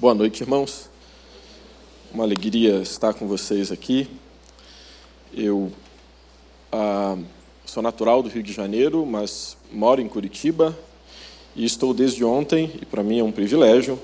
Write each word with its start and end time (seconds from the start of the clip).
Boa 0.00 0.14
noite, 0.14 0.42
irmãos. 0.42 0.88
Uma 2.10 2.24
alegria 2.24 2.76
estar 2.76 3.12
com 3.12 3.28
vocês 3.28 3.70
aqui. 3.70 4.08
Eu 5.34 5.70
ah, 6.72 7.18
sou 7.66 7.82
natural 7.82 8.22
do 8.22 8.30
Rio 8.30 8.42
de 8.42 8.50
Janeiro, 8.50 9.04
mas 9.04 9.58
moro 9.70 10.00
em 10.00 10.08
Curitiba 10.08 10.74
e 11.54 11.66
estou 11.66 11.92
desde 11.92 12.24
ontem, 12.24 12.72
e 12.80 12.86
para 12.86 13.02
mim 13.02 13.18
é 13.18 13.22
um 13.22 13.30
privilégio. 13.30 13.98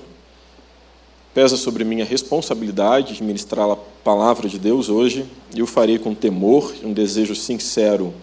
Pesa 1.33 1.57
sobre 1.57 1.83
mim 1.83 1.99
a 1.99 2.05
responsabilidade 2.05 3.15
de 3.15 3.23
ministrar 3.23 3.67
a 3.67 3.75
palavra 3.75 4.47
de 4.47 4.59
Deus 4.59 4.89
hoje, 4.89 5.25
e 5.55 5.61
eu 5.61 5.65
farei 5.65 5.97
com 5.97 6.13
temor 6.13 6.75
e 6.79 6.85
um 6.85 6.93
desejo 6.93 7.33
sincero 7.33 8.13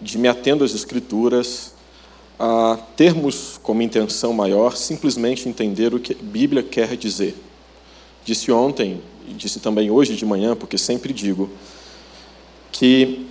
de 0.00 0.18
me 0.18 0.26
atendo 0.26 0.64
às 0.64 0.74
Escrituras, 0.74 1.74
a 2.38 2.78
termos 2.96 3.58
como 3.62 3.82
intenção 3.82 4.32
maior 4.32 4.76
simplesmente 4.76 5.48
entender 5.48 5.92
o 5.92 5.98
que 5.98 6.12
a 6.12 6.16
Bíblia 6.22 6.62
quer 6.62 6.96
dizer. 6.96 7.34
Disse 8.24 8.52
ontem, 8.52 9.02
e 9.26 9.32
disse 9.32 9.58
também 9.58 9.90
hoje 9.90 10.14
de 10.14 10.24
manhã, 10.24 10.54
porque 10.54 10.78
sempre 10.78 11.12
digo, 11.12 11.50
que 12.70 13.26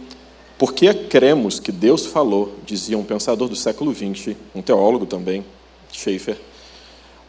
porque 0.57 0.91
cremos 0.91 1.59
que 1.59 1.71
Deus 1.71 2.07
falou, 2.07 2.55
dizia 2.65 2.97
um 2.97 3.03
pensador 3.03 3.47
do 3.47 3.55
século 3.55 3.93
XX, 3.93 4.35
um 4.55 4.61
teólogo 4.61 5.05
também, 5.05 5.45
Schaeffer, 5.93 6.37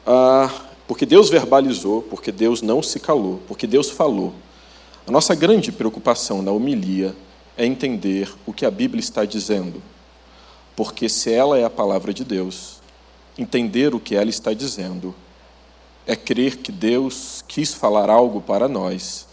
ah, 0.06 0.51
porque 0.87 1.04
Deus 1.04 1.29
verbalizou, 1.29 2.01
porque 2.01 2.32
Deus 2.32 2.62
não 2.62 2.82
se 2.82 2.98
calou, 2.98 3.40
porque 3.46 3.66
Deus 3.66 3.90
falou. 3.90 4.32
A 5.06 5.10
nossa 5.10 5.34
grande 5.34 5.70
preocupação 5.70 6.40
na 6.40 6.51
homilia 6.51 7.15
é 7.56 7.66
entender 7.66 8.32
o 8.46 8.52
que 8.52 8.65
a 8.65 8.70
Bíblia 8.70 9.01
está 9.01 9.26
dizendo 9.26 9.82
porque 10.78 11.09
se 11.09 11.32
ela 11.32 11.59
é 11.59 11.64
a 11.64 11.70
palavra 11.70 12.14
de 12.14 12.23
Deus, 12.23 12.77
entender 13.37 13.96
o 13.96 13.98
que 13.98 14.14
ela 14.14 14.30
está 14.30 14.55
dizendo 14.55 15.12
é 16.06 16.14
crer 16.14 16.59
que 16.59 16.70
Deus 16.70 17.42
quis 17.48 17.74
falar 17.74 18.09
algo 18.09 18.41
para 18.41 18.68
nós 18.68 19.27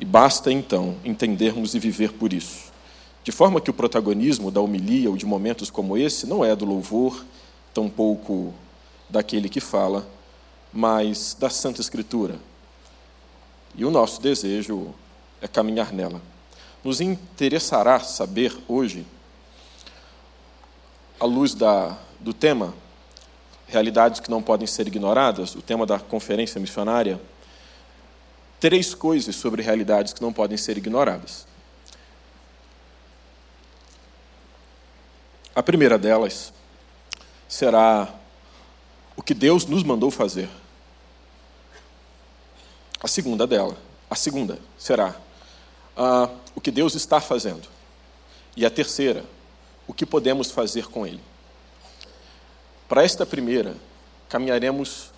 e 0.00 0.06
basta 0.06 0.50
então 0.50 0.96
entendermos 1.04 1.74
e 1.74 1.78
viver 1.78 2.14
por 2.14 2.32
isso. 2.32 2.72
De 3.22 3.30
forma 3.30 3.60
que 3.60 3.68
o 3.68 3.74
protagonismo 3.74 4.50
da 4.50 4.62
homilia 4.62 5.10
ou 5.10 5.18
de 5.18 5.26
momentos 5.26 5.68
como 5.68 5.98
esse 5.98 6.26
não 6.26 6.42
é 6.42 6.56
do 6.56 6.64
louvor, 6.64 7.26
tampouco 7.74 8.54
daquele 9.06 9.50
que 9.50 9.60
fala, 9.60 10.08
mas 10.72 11.36
da 11.38 11.50
Santa 11.50 11.82
Escritura. 11.82 12.38
E 13.74 13.84
o 13.84 13.90
nosso 13.90 14.18
desejo 14.22 14.94
é 15.42 15.46
caminhar 15.46 15.92
nela. 15.92 16.22
Nos 16.82 17.02
interessará 17.02 18.00
saber 18.00 18.56
hoje 18.66 19.04
à 21.18 21.24
luz 21.24 21.54
da, 21.54 21.96
do 22.20 22.32
tema, 22.32 22.74
realidades 23.66 24.20
que 24.20 24.30
não 24.30 24.42
podem 24.42 24.66
ser 24.66 24.86
ignoradas, 24.86 25.54
o 25.54 25.62
tema 25.62 25.86
da 25.86 25.98
conferência 25.98 26.60
missionária, 26.60 27.20
três 28.60 28.94
coisas 28.94 29.36
sobre 29.36 29.62
realidades 29.62 30.12
que 30.12 30.22
não 30.22 30.32
podem 30.32 30.56
ser 30.56 30.76
ignoradas. 30.76 31.46
A 35.54 35.62
primeira 35.62 35.98
delas 35.98 36.52
será 37.48 38.12
o 39.16 39.22
que 39.22 39.32
Deus 39.32 39.64
nos 39.64 39.82
mandou 39.82 40.10
fazer. 40.10 40.48
A 43.02 43.08
segunda 43.08 43.46
dela, 43.46 43.76
a 44.10 44.14
segunda 44.14 44.58
será 44.78 45.16
uh, 45.96 46.30
o 46.54 46.60
que 46.60 46.70
Deus 46.70 46.94
está 46.94 47.20
fazendo. 47.20 47.68
E 48.56 48.66
a 48.66 48.70
terceira, 48.70 49.24
o 49.86 49.94
que 49.94 50.06
podemos 50.06 50.50
fazer 50.50 50.86
com 50.86 51.06
ele. 51.06 51.20
Para 52.88 53.04
esta 53.04 53.26
primeira, 53.26 53.76
caminharemos 54.28 55.10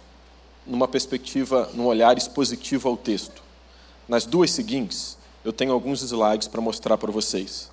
numa 0.67 0.87
perspectiva, 0.87 1.71
num 1.75 1.87
olhar 1.87 2.17
expositivo 2.17 2.89
ao 2.89 2.97
texto. 2.97 3.43
Nas 4.07 4.25
duas 4.25 4.51
seguintes, 4.51 5.17
eu 5.45 5.53
tenho 5.53 5.73
alguns 5.73 6.03
slides 6.03 6.49
para 6.49 6.61
mostrar 6.61 6.99
para 6.99 7.11
vocês. 7.11 7.71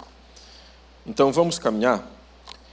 Então 1.05 1.31
vamos 1.31 1.59
caminhar? 1.59 2.09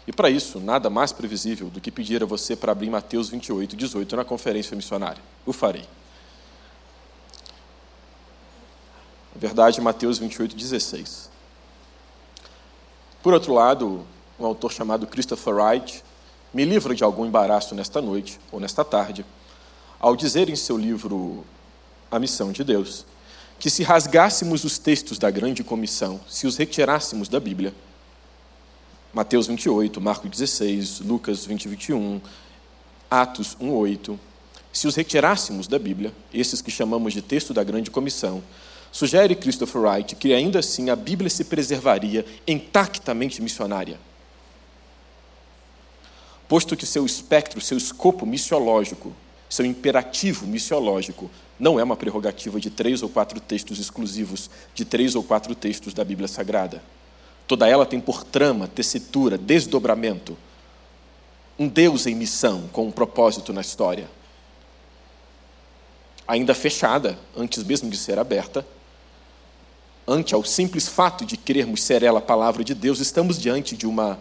E 0.06 0.12
para 0.12 0.31
isso, 0.31 0.59
nada 0.59 0.91
mais 0.91 1.12
previsível 1.12 1.69
do 1.69 1.81
que 1.81 1.91
pedir 1.91 2.22
a 2.22 2.27
você 2.27 2.56
para 2.56 2.72
abrir 2.72 2.91
Mateus 2.91 3.28
28, 3.28 3.77
18 3.77 4.16
na 4.16 4.25
conferência 4.25 4.77
missionária. 4.77 5.22
O 5.47 5.53
farei. 5.53 5.87
Na 9.34 9.41
verdade, 9.41 9.81
Mateus 9.81 10.19
28, 10.19 10.56
16. 10.56 11.31
Por 13.22 13.33
outro 13.33 13.55
lado, 13.55 14.05
um 14.37 14.44
autor 14.44 14.72
chamado 14.72 15.06
Christopher 15.06 15.55
Wright 15.55 16.03
me 16.53 16.65
livra 16.65 16.93
de 16.93 17.05
algum 17.05 17.25
embaraço 17.25 17.72
nesta 17.72 18.03
noite 18.03 18.41
ou 18.50 18.59
nesta 18.59 18.84
tarde, 18.84 19.25
ao 20.00 20.16
dizer 20.16 20.49
em 20.49 20.56
seu 20.56 20.77
livro 20.77 21.44
A 22.11 22.19
Missão 22.19 22.50
de 22.50 22.65
Deus, 22.65 23.06
que 23.61 23.71
se 23.71 23.84
rasgássemos 23.84 24.65
os 24.65 24.77
textos 24.77 25.19
da 25.19 25.31
grande 25.31 25.62
comissão, 25.62 26.21
se 26.28 26.49
os 26.49 26.56
retirássemos 26.56 27.28
da 27.28 27.38
Bíblia, 27.38 27.72
Mateus 29.15 29.47
28, 29.47 30.00
Marcos 30.00 30.28
16, 30.28 31.00
Lucas 31.00 31.47
20, 31.47 31.69
21, 31.69 32.21
Atos 33.09 33.56
1, 33.61 33.72
8, 33.72 34.19
se 34.72 34.88
os 34.88 34.97
retirássemos 34.97 35.69
da 35.69 35.78
Bíblia, 35.78 36.12
esses 36.34 36.61
que 36.61 36.72
chamamos 36.72 37.12
de 37.12 37.22
texto 37.22 37.55
da 37.55 37.62
grande 37.62 37.88
comissão, 37.88 38.43
Sugere 38.92 39.34
Christopher 39.34 39.80
Wright 39.80 40.14
que 40.14 40.34
ainda 40.34 40.58
assim 40.58 40.91
a 40.91 40.94
Bíblia 40.94 41.30
se 41.30 41.44
preservaria 41.44 42.26
intactamente 42.47 43.41
missionária. 43.41 43.98
Posto 46.47 46.76
que 46.76 46.84
seu 46.84 47.06
espectro, 47.06 47.58
seu 47.62 47.78
escopo 47.78 48.26
missiológico, 48.26 49.16
seu 49.48 49.64
imperativo 49.64 50.47
missiológico, 50.47 51.31
não 51.58 51.81
é 51.81 51.82
uma 51.82 51.97
prerrogativa 51.97 52.60
de 52.60 52.69
três 52.69 53.02
ou 53.02 53.08
quatro 53.08 53.41
textos 53.41 53.78
exclusivos, 53.78 54.50
de 54.75 54.84
três 54.84 55.14
ou 55.14 55.22
quatro 55.22 55.54
textos 55.54 55.94
da 55.94 56.04
Bíblia 56.04 56.28
Sagrada. 56.28 56.82
Toda 57.48 57.66
ela 57.66 57.86
tem 57.86 57.98
por 57.98 58.22
trama, 58.22 58.69
tessitura, 58.69 59.38
desdobramento, 59.38 60.36
um 61.58 61.69
Deus 61.69 62.06
em 62.06 62.14
missão, 62.14 62.69
com 62.72 62.86
um 62.86 62.91
propósito 62.91 63.52
na 63.52 63.60
história. 63.62 64.08
Ainda 66.26 66.54
fechada, 66.54 67.19
antes 67.36 67.62
mesmo 67.64 67.88
de 67.88 67.97
ser 67.97 68.19
aberta, 68.19 68.66
ante 70.06 70.34
ao 70.34 70.44
simples 70.44 70.88
fato 70.88 71.24
de 71.24 71.36
querermos 71.36 71.82
ser 71.82 72.02
ela 72.02 72.18
a 72.18 72.22
palavra 72.22 72.64
de 72.64 72.74
Deus, 72.74 73.00
estamos 73.00 73.38
diante 73.38 73.76
de 73.76 73.86
uma 73.86 74.18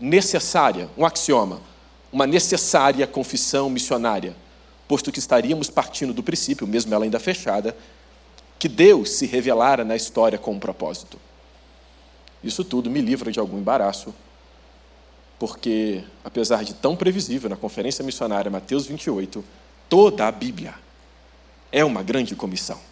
necessária, 0.00 0.88
um 0.96 1.04
axioma, 1.04 1.60
uma 2.12 2.26
necessária 2.26 3.06
confissão 3.06 3.68
missionária, 3.68 4.34
posto 4.86 5.12
que 5.12 5.18
estaríamos 5.18 5.68
partindo 5.68 6.14
do 6.14 6.22
princípio, 6.22 6.66
mesmo 6.66 6.94
ela 6.94 7.04
ainda 7.04 7.20
fechada, 7.20 7.76
que 8.58 8.68
Deus 8.68 9.10
se 9.10 9.26
revelara 9.26 9.84
na 9.84 9.94
história 9.94 10.38
com 10.38 10.52
um 10.52 10.58
propósito. 10.58 11.18
Isso 12.42 12.64
tudo 12.64 12.90
me 12.90 13.00
livra 13.00 13.30
de 13.30 13.38
algum 13.38 13.58
embaraço, 13.58 14.14
porque, 15.38 16.02
apesar 16.24 16.64
de 16.64 16.74
tão 16.74 16.96
previsível 16.96 17.50
na 17.50 17.56
conferência 17.56 18.04
missionária 18.04 18.50
Mateus 18.50 18.86
28, 18.86 19.44
toda 19.88 20.26
a 20.26 20.32
Bíblia 20.32 20.74
é 21.70 21.84
uma 21.84 22.02
grande 22.02 22.34
comissão. 22.34 22.87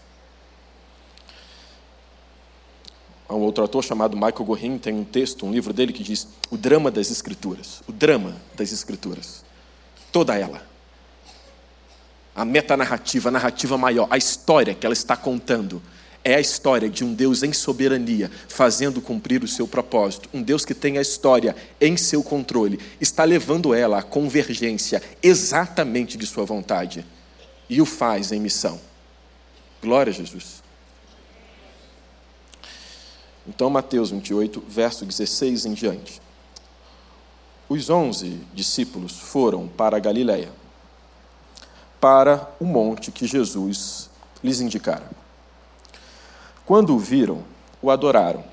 Há 3.29 3.35
um 3.35 3.41
outro 3.41 3.63
autor 3.63 3.83
chamado 3.85 4.17
Michael 4.17 4.45
Gorin 4.45 4.79
tem 4.79 4.95
um 4.95 5.05
texto, 5.05 5.45
um 5.45 5.53
livro 5.53 5.73
dele 5.73 5.93
que 5.93 6.03
diz 6.03 6.29
o 6.51 6.57
drama 6.57 6.91
das 6.91 7.11
escrituras, 7.11 7.83
o 7.89 7.93
drama 7.93 8.37
das 8.55 8.73
escrituras, 8.73 9.45
toda 10.13 10.37
ela. 10.37 10.63
A 12.35 12.45
metanarrativa, 12.45 13.29
a 13.29 13.33
narrativa 13.33 13.77
maior, 13.77 14.07
a 14.11 14.17
história 14.17 14.75
que 14.75 14.87
ela 14.87 14.93
está 14.93 15.17
contando 15.17 15.83
é 16.23 16.35
a 16.35 16.41
história 16.41 16.89
de 16.89 17.05
um 17.05 17.15
Deus 17.15 17.43
em 17.43 17.53
soberania, 17.53 18.31
fazendo 18.49 19.01
cumprir 19.01 19.45
o 19.45 19.49
seu 19.49 19.67
propósito. 19.67 20.29
Um 20.35 20.43
Deus 20.43 20.65
que 20.65 20.75
tem 20.75 20.99
a 20.99 21.01
história 21.01 21.55
em 21.81 21.97
seu 21.97 22.23
controle, 22.23 22.81
está 23.01 23.23
levando 23.23 23.73
ela 23.73 23.99
à 23.99 24.03
convergência 24.03 25.01
exatamente 25.23 26.19
de 26.19 26.27
sua 26.27 26.45
vontade 26.45 27.07
e 27.71 27.81
o 27.81 27.87
faz 27.87 28.33
em 28.33 28.41
missão. 28.41 28.81
Glória 29.81 30.11
a 30.11 30.15
Jesus. 30.15 30.66
Então, 33.49 33.71
Mateus 33.71 34.11
28, 34.11 34.63
verso 34.69 35.05
16 35.05 35.67
em 35.67 35.73
diante. 35.73 36.21
Os 37.69 37.91
onze 37.91 38.41
discípulos 38.55 39.13
foram 39.13 39.67
para 39.67 39.97
a 39.97 40.01
Galiléia, 40.01 40.53
para 42.01 42.49
o 42.61 42.65
monte 42.65 43.11
que 43.11 43.27
Jesus 43.27 44.09
lhes 44.43 44.61
indicara. 44.61 45.11
Quando 46.65 46.95
o 46.95 46.99
viram, 46.99 47.45
o 47.81 47.91
adoraram, 47.91 48.45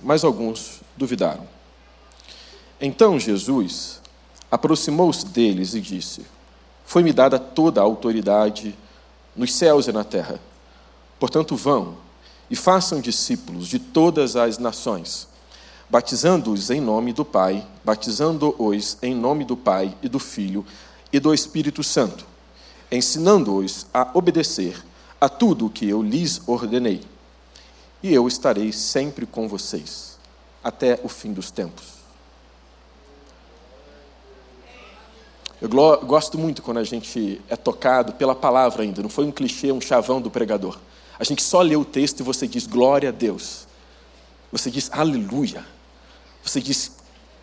mas 0.00 0.24
alguns 0.24 0.80
duvidaram. 0.96 1.46
Então 2.80 3.18
Jesus 3.18 4.00
aproximou-se 4.50 5.26
deles 5.26 5.74
e 5.74 5.80
disse: 5.80 6.24
Foi-me 6.84 7.12
dada 7.12 7.38
toda 7.38 7.80
a 7.80 7.84
autoridade 7.84 8.74
nos 9.36 9.54
céus 9.54 9.86
e 9.86 9.92
na 9.92 10.04
terra. 10.04 10.40
Portanto, 11.18 11.56
vão 11.56 11.96
e 12.50 12.56
façam 12.56 13.00
discípulos 13.00 13.68
de 13.68 13.78
todas 13.78 14.34
as 14.34 14.58
nações, 14.58 15.28
batizando-os 15.88 16.68
em 16.68 16.80
nome 16.80 17.12
do 17.12 17.24
Pai, 17.24 17.64
batizando-os 17.84 18.98
em 19.00 19.14
nome 19.14 19.44
do 19.44 19.56
Pai 19.56 19.96
e 20.02 20.08
do 20.08 20.18
Filho 20.18 20.66
e 21.12 21.20
do 21.20 21.32
Espírito 21.32 21.82
Santo, 21.84 22.26
ensinando-os 22.90 23.86
a 23.94 24.10
obedecer 24.14 24.84
a 25.20 25.28
tudo 25.28 25.66
o 25.66 25.70
que 25.70 25.88
eu 25.88 26.02
lhes 26.02 26.42
ordenei. 26.46 27.02
E 28.02 28.12
eu 28.12 28.26
estarei 28.26 28.72
sempre 28.72 29.26
com 29.26 29.46
vocês, 29.46 30.18
até 30.64 30.98
o 31.04 31.08
fim 31.08 31.32
dos 31.32 31.50
tempos. 31.50 32.00
Eu 35.60 35.68
gosto 35.68 36.38
muito 36.38 36.62
quando 36.62 36.78
a 36.78 36.84
gente 36.84 37.40
é 37.46 37.54
tocado 37.54 38.14
pela 38.14 38.34
palavra 38.34 38.82
ainda, 38.82 39.02
não 39.02 39.10
foi 39.10 39.26
um 39.26 39.30
clichê, 39.30 39.70
um 39.70 39.80
chavão 39.80 40.20
do 40.20 40.30
pregador. 40.30 40.78
A 41.20 41.24
gente 41.24 41.42
só 41.42 41.60
lê 41.60 41.76
o 41.76 41.84
texto 41.84 42.20
e 42.20 42.22
você 42.22 42.48
diz 42.48 42.66
glória 42.66 43.10
a 43.10 43.12
Deus. 43.12 43.66
Você 44.50 44.70
diz 44.70 44.90
aleluia. 44.90 45.62
Você 46.42 46.62
diz 46.62 46.92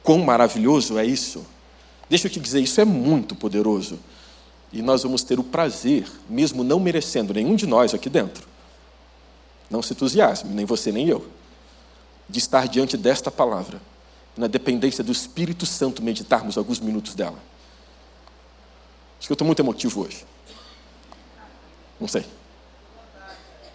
quão 0.02 0.18
maravilhoso 0.18 0.98
é 0.98 1.06
isso. 1.06 1.46
Deixa 2.10 2.26
eu 2.26 2.32
te 2.32 2.40
dizer, 2.40 2.60
isso 2.60 2.82
é 2.82 2.86
muito 2.86 3.36
poderoso. 3.36 4.00
E 4.74 4.82
nós 4.82 5.04
vamos 5.04 5.24
ter 5.24 5.40
o 5.40 5.44
prazer, 5.44 6.10
mesmo 6.28 6.64
não 6.64 6.80
merecendo 6.80 7.36
nenhum 7.36 7.56
de 7.56 7.68
nós 7.68 7.94
aqui 7.94 8.10
dentro, 8.10 8.48
não 9.70 9.82
se 9.82 9.94
entusiasme, 9.94 10.54
nem 10.54 10.66
você 10.66 10.92
nem 10.92 11.08
eu, 11.08 11.26
de 12.28 12.40
estar 12.40 12.68
diante 12.68 12.98
desta 12.98 13.32
palavra, 13.32 13.82
na 14.36 14.48
dependência 14.48 15.04
do 15.04 15.12
Espírito 15.12 15.66
Santo, 15.66 16.02
meditarmos 16.02 16.58
alguns 16.58 16.80
minutos 16.80 17.16
dela. 17.16 17.38
Acho 19.20 19.28
que 19.28 19.32
eu 19.32 19.36
estou 19.36 19.46
muito 19.46 19.62
emotivo 19.62 20.02
hoje. 20.02 20.26
Não 22.00 22.08
sei. 22.08 22.26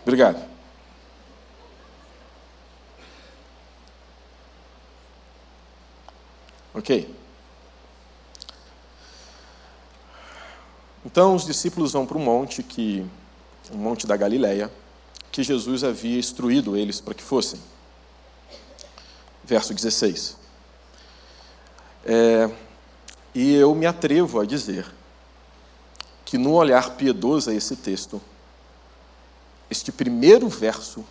Obrigado. 0.03 0.53
Ok. 6.75 7.15
Então 11.05 11.35
os 11.35 11.45
discípulos 11.45 11.93
vão 11.93 12.07
para 12.07 12.17
um 12.17 12.25
monte 12.25 12.63
que 12.63 13.07
um 13.71 13.77
monte 13.77 14.07
da 14.07 14.17
Galileia, 14.17 14.71
que 15.31 15.43
Jesus 15.43 15.85
havia 15.85 16.19
instruído 16.19 16.77
eles 16.77 17.01
para 17.01 17.15
que 17.15 17.23
fossem. 17.23 17.61
Verso 19.45 19.73
16. 19.73 20.37
É, 22.05 22.51
e 23.35 23.55
eu 23.55 23.75
me 23.75 23.87
atrevo 23.87 24.41
a 24.41 24.45
dizer 24.45 24.87
que 26.25 26.37
no 26.37 26.53
olhar 26.53 26.97
piedoso 26.97 27.51
a 27.51 27.55
esse 27.55 27.77
texto, 27.77 28.21
este 29.73 29.91
primeiro 29.91 30.49
verso 30.51 31.03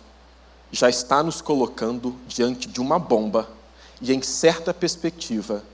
já 0.70 0.88
está 0.88 1.22
nos 1.22 1.42
colocando 1.42 2.16
diante 2.28 2.68
de 2.68 2.80
uma 2.80 2.98
bomba 2.98 3.50
e, 4.00 4.12
em 4.12 4.22
certa 4.22 4.72
perspectiva, 4.72 5.64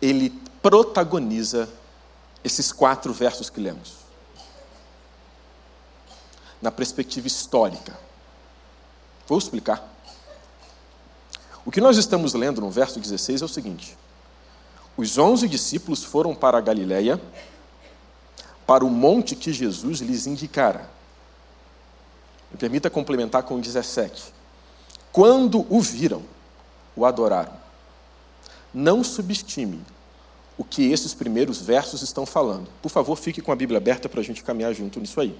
ele 0.00 0.30
protagoniza 0.62 1.68
esses 2.44 2.72
quatro 2.72 3.12
versos 3.12 3.50
que 3.50 3.60
lemos. 3.60 3.96
Na 6.62 6.70
perspectiva 6.70 7.26
histórica. 7.26 7.98
Vou 9.26 9.36
explicar. 9.36 9.92
O 11.64 11.72
que 11.72 11.80
nós 11.80 11.96
estamos 11.96 12.34
lendo 12.34 12.60
no 12.60 12.70
verso 12.70 13.00
16 13.00 13.42
é 13.42 13.44
o 13.44 13.48
seguinte: 13.48 13.98
Os 14.96 15.18
onze 15.18 15.48
discípulos 15.48 16.04
foram 16.04 16.36
para 16.36 16.56
a 16.56 16.60
Galiléia 16.60 17.20
para 18.64 18.84
o 18.84 18.90
monte 18.90 19.34
que 19.34 19.52
Jesus 19.52 19.98
lhes 19.98 20.26
indicara. 20.28 21.01
Me 22.52 22.58
permita 22.58 22.90
complementar 22.90 23.42
com 23.42 23.56
o 23.56 23.60
17. 23.60 24.32
Quando 25.10 25.66
o 25.68 25.80
viram, 25.80 26.22
o 26.94 27.04
adoraram. 27.04 27.52
Não 28.72 29.02
subestime 29.02 29.80
o 30.56 30.64
que 30.64 30.90
esses 30.92 31.14
primeiros 31.14 31.60
versos 31.60 32.02
estão 32.02 32.24
falando. 32.24 32.68
Por 32.80 32.90
favor, 32.90 33.16
fique 33.16 33.40
com 33.40 33.52
a 33.52 33.56
Bíblia 33.56 33.78
aberta 33.78 34.08
para 34.08 34.20
a 34.20 34.24
gente 34.24 34.42
caminhar 34.42 34.72
junto 34.74 35.00
nisso 35.00 35.20
aí. 35.20 35.36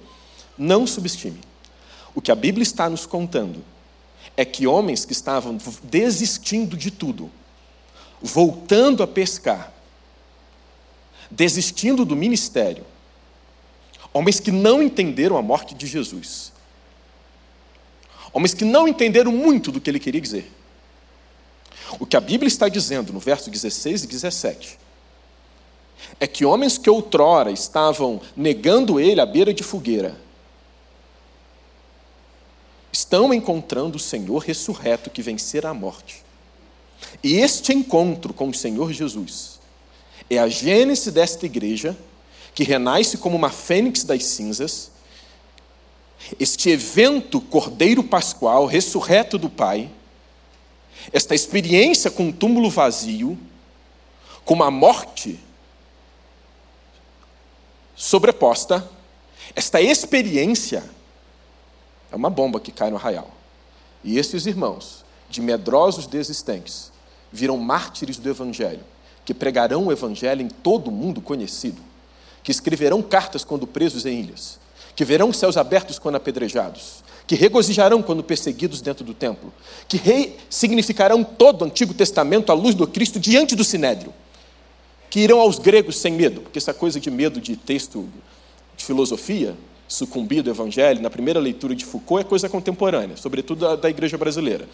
Não 0.57 0.85
subestime. 0.85 1.39
O 2.15 2.21
que 2.21 2.31
a 2.31 2.35
Bíblia 2.35 2.63
está 2.63 2.89
nos 2.89 3.05
contando 3.05 3.63
é 4.35 4.43
que 4.43 4.67
homens 4.67 5.05
que 5.05 5.13
estavam 5.13 5.57
desistindo 5.83 6.75
de 6.75 6.91
tudo, 6.91 7.31
voltando 8.21 9.03
a 9.03 9.07
pescar, 9.07 9.71
desistindo 11.29 12.05
do 12.05 12.15
ministério, 12.15 12.85
Homens 14.13 14.39
que 14.39 14.51
não 14.51 14.83
entenderam 14.83 15.37
a 15.37 15.41
morte 15.41 15.73
de 15.73 15.87
Jesus. 15.87 16.52
Homens 18.33 18.53
que 18.53 18.65
não 18.65 18.87
entenderam 18.87 19.31
muito 19.31 19.71
do 19.71 19.79
que 19.79 19.89
ele 19.89 19.99
queria 19.99 20.19
dizer. 20.19 20.51
O 21.99 22.05
que 22.05 22.17
a 22.17 22.21
Bíblia 22.21 22.47
está 22.47 22.67
dizendo 22.67 23.13
no 23.13 23.19
verso 23.19 23.49
16 23.49 24.03
e 24.03 24.07
17 24.07 24.79
é 26.19 26.27
que 26.27 26.43
homens 26.43 26.77
que 26.77 26.89
outrora 26.89 27.51
estavam 27.51 28.19
negando 28.35 28.99
ele 28.99 29.21
à 29.21 29.25
beira 29.25 29.53
de 29.53 29.63
fogueira 29.63 30.17
estão 32.91 33.33
encontrando 33.33 33.97
o 33.97 33.99
Senhor 33.99 34.37
ressurreto 34.39 35.09
que 35.09 35.21
vencerá 35.21 35.69
a 35.69 35.73
morte. 35.73 36.23
E 37.23 37.35
este 37.35 37.73
encontro 37.73 38.33
com 38.33 38.49
o 38.49 38.53
Senhor 38.53 38.91
Jesus 38.91 39.59
é 40.29 40.37
a 40.37 40.47
gênese 40.47 41.11
desta 41.11 41.45
igreja 41.45 41.97
que 42.53 42.63
renasce 42.63 43.17
como 43.17 43.35
uma 43.35 43.49
fênix 43.49 44.03
das 44.03 44.23
cinzas, 44.25 44.91
este 46.39 46.69
evento 46.69 47.39
Cordeiro 47.39 48.03
Pascual, 48.03 48.65
ressurreto 48.65 49.37
do 49.37 49.49
Pai, 49.49 49.89
esta 51.11 51.35
experiência 51.35 52.09
com 52.09 52.27
um 52.27 52.31
túmulo 52.31 52.69
vazio, 52.69 53.37
com 54.45 54.53
uma 54.53 54.71
morte 54.71 55.39
sobreposta, 57.95 58.89
esta 59.55 59.81
experiência 59.81 60.83
é 62.11 62.15
uma 62.15 62.29
bomba 62.29 62.59
que 62.59 62.71
cai 62.71 62.89
no 62.89 62.95
arraial. 62.95 63.29
E 64.03 64.17
esses 64.17 64.45
irmãos, 64.45 65.03
de 65.29 65.41
medrosos 65.41 66.07
desistentes, 66.07 66.91
viram 67.31 67.57
mártires 67.57 68.17
do 68.17 68.29
Evangelho, 68.29 68.83
que 69.25 69.33
pregarão 69.33 69.87
o 69.87 69.91
Evangelho 69.91 70.41
em 70.41 70.49
todo 70.49 70.89
o 70.89 70.91
mundo 70.91 71.21
conhecido 71.21 71.81
que 72.43 72.51
escreverão 72.51 73.01
cartas 73.01 73.43
quando 73.43 73.65
presos 73.65 74.05
em 74.05 74.19
ilhas, 74.19 74.59
que 74.95 75.05
verão 75.05 75.29
os 75.29 75.37
céus 75.37 75.57
abertos 75.57 75.97
quando 75.97 76.15
apedrejados, 76.15 77.03
que 77.25 77.35
regozijarão 77.35 78.01
quando 78.01 78.23
perseguidos 78.23 78.81
dentro 78.81 79.03
do 79.03 79.13
templo, 79.13 79.53
que 79.87 79.97
ressignificarão 79.97 81.23
todo 81.23 81.61
o 81.61 81.65
Antigo 81.65 81.93
Testamento 81.93 82.51
à 82.51 82.55
luz 82.55 82.75
do 82.75 82.87
Cristo 82.87 83.19
diante 83.19 83.55
do 83.55 83.63
Sinédrio, 83.63 84.13
que 85.09 85.19
irão 85.19 85.39
aos 85.39 85.59
gregos 85.59 85.97
sem 85.97 86.13
medo, 86.13 86.41
porque 86.41 86.57
essa 86.57 86.73
coisa 86.73 86.99
de 86.99 87.09
medo 87.09 87.39
de 87.39 87.55
texto 87.55 88.09
de 88.75 88.83
filosofia, 88.83 89.55
sucumbir 89.87 90.41
do 90.41 90.49
Evangelho, 90.49 91.01
na 91.01 91.09
primeira 91.09 91.39
leitura 91.39 91.75
de 91.75 91.85
Foucault, 91.85 92.25
é 92.25 92.27
coisa 92.27 92.49
contemporânea, 92.49 93.15
sobretudo 93.15 93.59
da, 93.59 93.75
da 93.75 93.89
igreja 93.89 94.17
brasileira. 94.17 94.67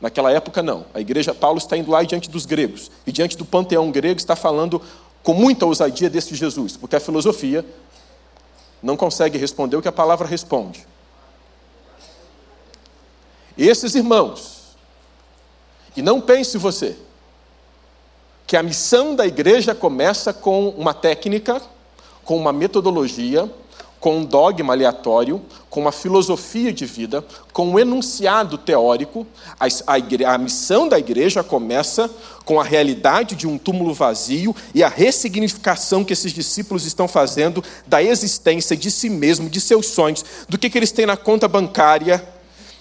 Naquela 0.00 0.30
época, 0.30 0.62
não. 0.62 0.86
A 0.94 1.00
igreja, 1.00 1.34
Paulo 1.34 1.58
está 1.58 1.76
indo 1.76 1.90
lá 1.90 2.02
diante 2.02 2.30
dos 2.30 2.46
gregos, 2.46 2.90
e 3.06 3.10
diante 3.10 3.36
do 3.36 3.44
panteão 3.44 3.90
grego 3.90 4.18
está 4.18 4.36
falando 4.36 4.80
com 5.22 5.34
muita 5.34 5.66
ousadia 5.66 6.08
desse 6.08 6.34
Jesus, 6.34 6.76
porque 6.76 6.96
a 6.96 7.00
filosofia 7.00 7.64
não 8.82 8.96
consegue 8.96 9.38
responder 9.38 9.76
o 9.76 9.82
que 9.82 9.88
a 9.88 9.92
palavra 9.92 10.26
responde. 10.26 10.86
Esses 13.56 13.94
irmãos, 13.94 14.76
e 15.96 16.02
não 16.02 16.20
pense 16.20 16.56
você, 16.56 16.96
que 18.46 18.56
a 18.56 18.62
missão 18.62 19.14
da 19.14 19.26
igreja 19.26 19.74
começa 19.74 20.32
com 20.32 20.68
uma 20.70 20.94
técnica, 20.94 21.60
com 22.24 22.36
uma 22.36 22.52
metodologia, 22.52 23.50
com 24.00 24.18
um 24.18 24.24
dogma 24.24 24.72
aleatório, 24.72 25.42
com 25.68 25.80
uma 25.80 25.92
filosofia 25.92 26.72
de 26.72 26.86
vida, 26.86 27.24
com 27.52 27.68
um 27.68 27.78
enunciado 27.78 28.56
teórico. 28.56 29.26
A, 29.58 29.66
a, 29.66 30.34
a, 30.34 30.38
missão 30.38 30.88
da 30.88 30.98
igreja 30.98 31.42
começa 31.42 32.10
com 32.44 32.60
a 32.60 32.64
realidade 32.64 33.34
de 33.34 33.46
um 33.46 33.58
túmulo 33.58 33.92
vazio 33.92 34.54
e 34.74 34.82
a 34.82 34.88
ressignificação 34.88 36.04
que 36.04 36.12
esses 36.12 36.32
discípulos 36.32 36.84
estão 36.86 37.08
fazendo 37.08 37.62
da 37.86 38.02
existência 38.02 38.76
de 38.76 38.90
si 38.90 39.10
mesmo, 39.10 39.50
de 39.50 39.60
seus 39.60 39.86
sonhos, 39.86 40.24
do 40.48 40.56
que, 40.56 40.70
que 40.70 40.78
eles 40.78 40.92
têm 40.92 41.06
na 41.06 41.16
conta 41.16 41.48
bancária, 41.48 42.26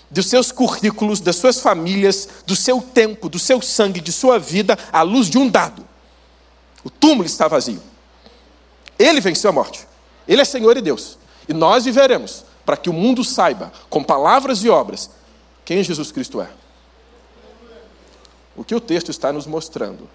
dos 0.10 0.28
seus 0.28 0.52
currículos, 0.52 1.20
das 1.20 1.36
suas 1.36 1.60
famílias, 1.60 2.30
do 2.46 2.56
seu 2.56 2.82
tempo, 2.82 3.28
do 3.28 3.40
seu 3.40 3.62
sangue, 3.62 4.00
de 4.00 4.12
sua 4.12 4.40
vida, 4.40 4.78
à 4.92 5.02
luz 5.02 5.30
de 5.30 5.38
um 5.38 5.50
dado. 5.50 5.86
O 6.84 6.90
túmulo 6.90 7.26
está 7.26 7.48
vazio. 7.48 7.82
Ele 8.98 9.20
venceu 9.20 9.50
a 9.50 9.54
morte. 9.54 9.86
Ele 10.28 10.42
é 10.42 10.46
Senhor 10.46 10.76
e 10.78 10.82
Deus. 10.82 11.18
E 11.48 11.54
nós 11.54 11.86
viveremos 11.86 12.44
para 12.66 12.76
que 12.76 12.90
o 12.90 12.94
mundo 12.94 13.24
saiba, 13.24 13.72
com 13.90 14.04
palavras 14.04 14.64
e 14.64 14.70
obras, 14.70 15.10
quem 15.64 15.84
Jesus 15.84 16.12
Cristo 16.12 16.42
é. 16.42 16.50
O 18.56 18.64
que 18.64 18.76
o 18.76 18.82
texto 18.82 19.10
está 19.10 19.32
nos 19.32 19.46
mostrando 19.46 20.10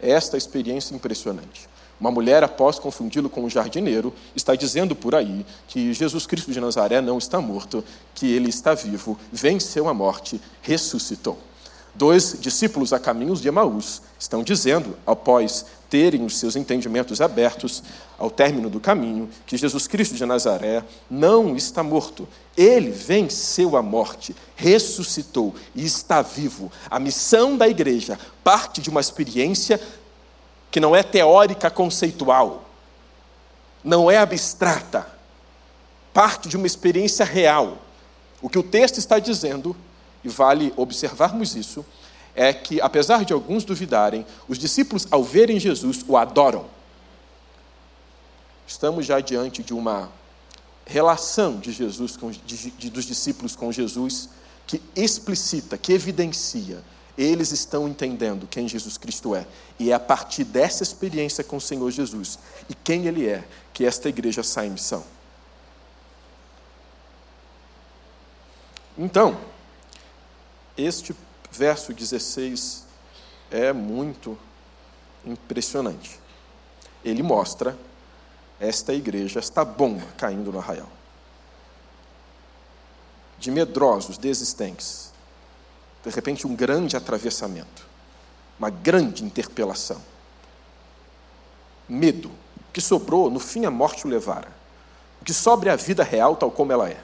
é 0.00 0.10
esta 0.10 0.36
experiência 0.36 0.94
impressionante. 0.94 1.68
Uma 1.98 2.10
mulher, 2.10 2.44
após 2.44 2.78
confundi-lo 2.78 3.30
com 3.30 3.42
um 3.42 3.50
jardineiro, 3.50 4.12
está 4.34 4.54
dizendo 4.54 4.94
por 4.94 5.14
aí 5.14 5.46
que 5.66 5.94
Jesus 5.94 6.26
Cristo 6.26 6.52
de 6.52 6.60
Nazaré 6.60 7.00
não 7.00 7.16
está 7.16 7.40
morto, 7.40 7.82
que 8.14 8.30
ele 8.30 8.50
está 8.50 8.74
vivo, 8.74 9.18
venceu 9.32 9.88
a 9.88 9.94
morte, 9.94 10.40
ressuscitou. 10.60 11.38
Dois 11.96 12.36
discípulos 12.38 12.92
a 12.92 12.98
caminhos 12.98 13.40
de 13.40 13.48
Emaús 13.48 14.02
estão 14.18 14.42
dizendo, 14.42 14.98
após 15.06 15.64
terem 15.88 16.26
os 16.26 16.36
seus 16.36 16.54
entendimentos 16.54 17.22
abertos, 17.22 17.82
ao 18.18 18.30
término 18.30 18.68
do 18.68 18.78
caminho, 18.78 19.30
que 19.46 19.56
Jesus 19.56 19.86
Cristo 19.86 20.14
de 20.14 20.26
Nazaré 20.26 20.84
não 21.10 21.56
está 21.56 21.82
morto. 21.82 22.28
Ele 22.54 22.90
venceu 22.90 23.78
a 23.78 23.82
morte, 23.82 24.36
ressuscitou 24.54 25.54
e 25.74 25.86
está 25.86 26.20
vivo. 26.20 26.70
A 26.90 27.00
missão 27.00 27.56
da 27.56 27.66
igreja 27.66 28.18
parte 28.44 28.82
de 28.82 28.90
uma 28.90 29.00
experiência 29.00 29.80
que 30.70 30.80
não 30.80 30.94
é 30.94 31.02
teórica 31.02 31.70
conceitual, 31.70 32.68
não 33.82 34.10
é 34.10 34.18
abstrata, 34.18 35.06
parte 36.12 36.46
de 36.46 36.58
uma 36.58 36.66
experiência 36.66 37.24
real. 37.24 37.78
O 38.42 38.50
que 38.50 38.58
o 38.58 38.62
texto 38.62 38.98
está 38.98 39.18
dizendo 39.18 39.74
e 40.26 40.28
vale 40.28 40.74
observarmos 40.76 41.54
isso, 41.54 41.86
é 42.34 42.52
que, 42.52 42.80
apesar 42.80 43.24
de 43.24 43.32
alguns 43.32 43.64
duvidarem, 43.64 44.26
os 44.48 44.58
discípulos, 44.58 45.06
ao 45.08 45.22
verem 45.22 45.58
Jesus, 45.60 46.04
o 46.06 46.16
adoram. 46.16 46.66
Estamos 48.66 49.06
já 49.06 49.20
diante 49.20 49.62
de 49.62 49.72
uma 49.72 50.10
relação 50.84 51.58
de 51.58 51.70
Jesus 51.70 52.16
com, 52.16 52.30
de, 52.30 52.70
de, 52.72 52.90
dos 52.90 53.04
discípulos 53.04 53.54
com 53.54 53.70
Jesus 53.70 54.28
que 54.66 54.82
explicita, 54.96 55.78
que 55.78 55.92
evidencia, 55.92 56.82
eles 57.16 57.52
estão 57.52 57.88
entendendo 57.88 58.48
quem 58.48 58.66
Jesus 58.66 58.98
Cristo 58.98 59.32
é. 59.32 59.46
E 59.78 59.92
é 59.92 59.94
a 59.94 60.00
partir 60.00 60.42
dessa 60.42 60.82
experiência 60.82 61.44
com 61.44 61.56
o 61.56 61.60
Senhor 61.60 61.88
Jesus 61.92 62.36
e 62.68 62.74
quem 62.74 63.06
Ele 63.06 63.28
é 63.28 63.44
que 63.72 63.86
esta 63.86 64.08
igreja 64.08 64.42
sai 64.42 64.66
em 64.66 64.70
missão. 64.70 65.04
Então, 68.98 69.38
este 70.76 71.14
verso 71.50 71.92
16 71.92 72.84
é 73.50 73.72
muito 73.72 74.38
impressionante. 75.24 76.20
Ele 77.04 77.22
mostra 77.22 77.76
esta 78.58 78.92
igreja, 78.92 79.38
esta 79.38 79.64
bomba 79.64 80.06
caindo 80.16 80.52
no 80.52 80.58
arraial. 80.58 80.88
De 83.38 83.50
medrosos, 83.50 84.18
desistentes. 84.18 85.12
De 86.04 86.10
repente, 86.10 86.46
um 86.46 86.54
grande 86.54 86.96
atravessamento, 86.96 87.86
uma 88.58 88.70
grande 88.70 89.24
interpelação. 89.24 90.00
Medo. 91.88 92.28
O 92.28 92.72
que 92.72 92.80
sobrou, 92.80 93.30
no 93.30 93.38
fim, 93.38 93.64
a 93.64 93.70
morte 93.70 94.06
o 94.06 94.10
levara. 94.10 94.48
O 95.20 95.24
que 95.24 95.32
sobra 95.32 95.70
é 95.70 95.72
a 95.72 95.76
vida 95.76 96.02
real, 96.02 96.36
tal 96.36 96.50
como 96.50 96.72
ela 96.72 96.88
é. 96.88 97.02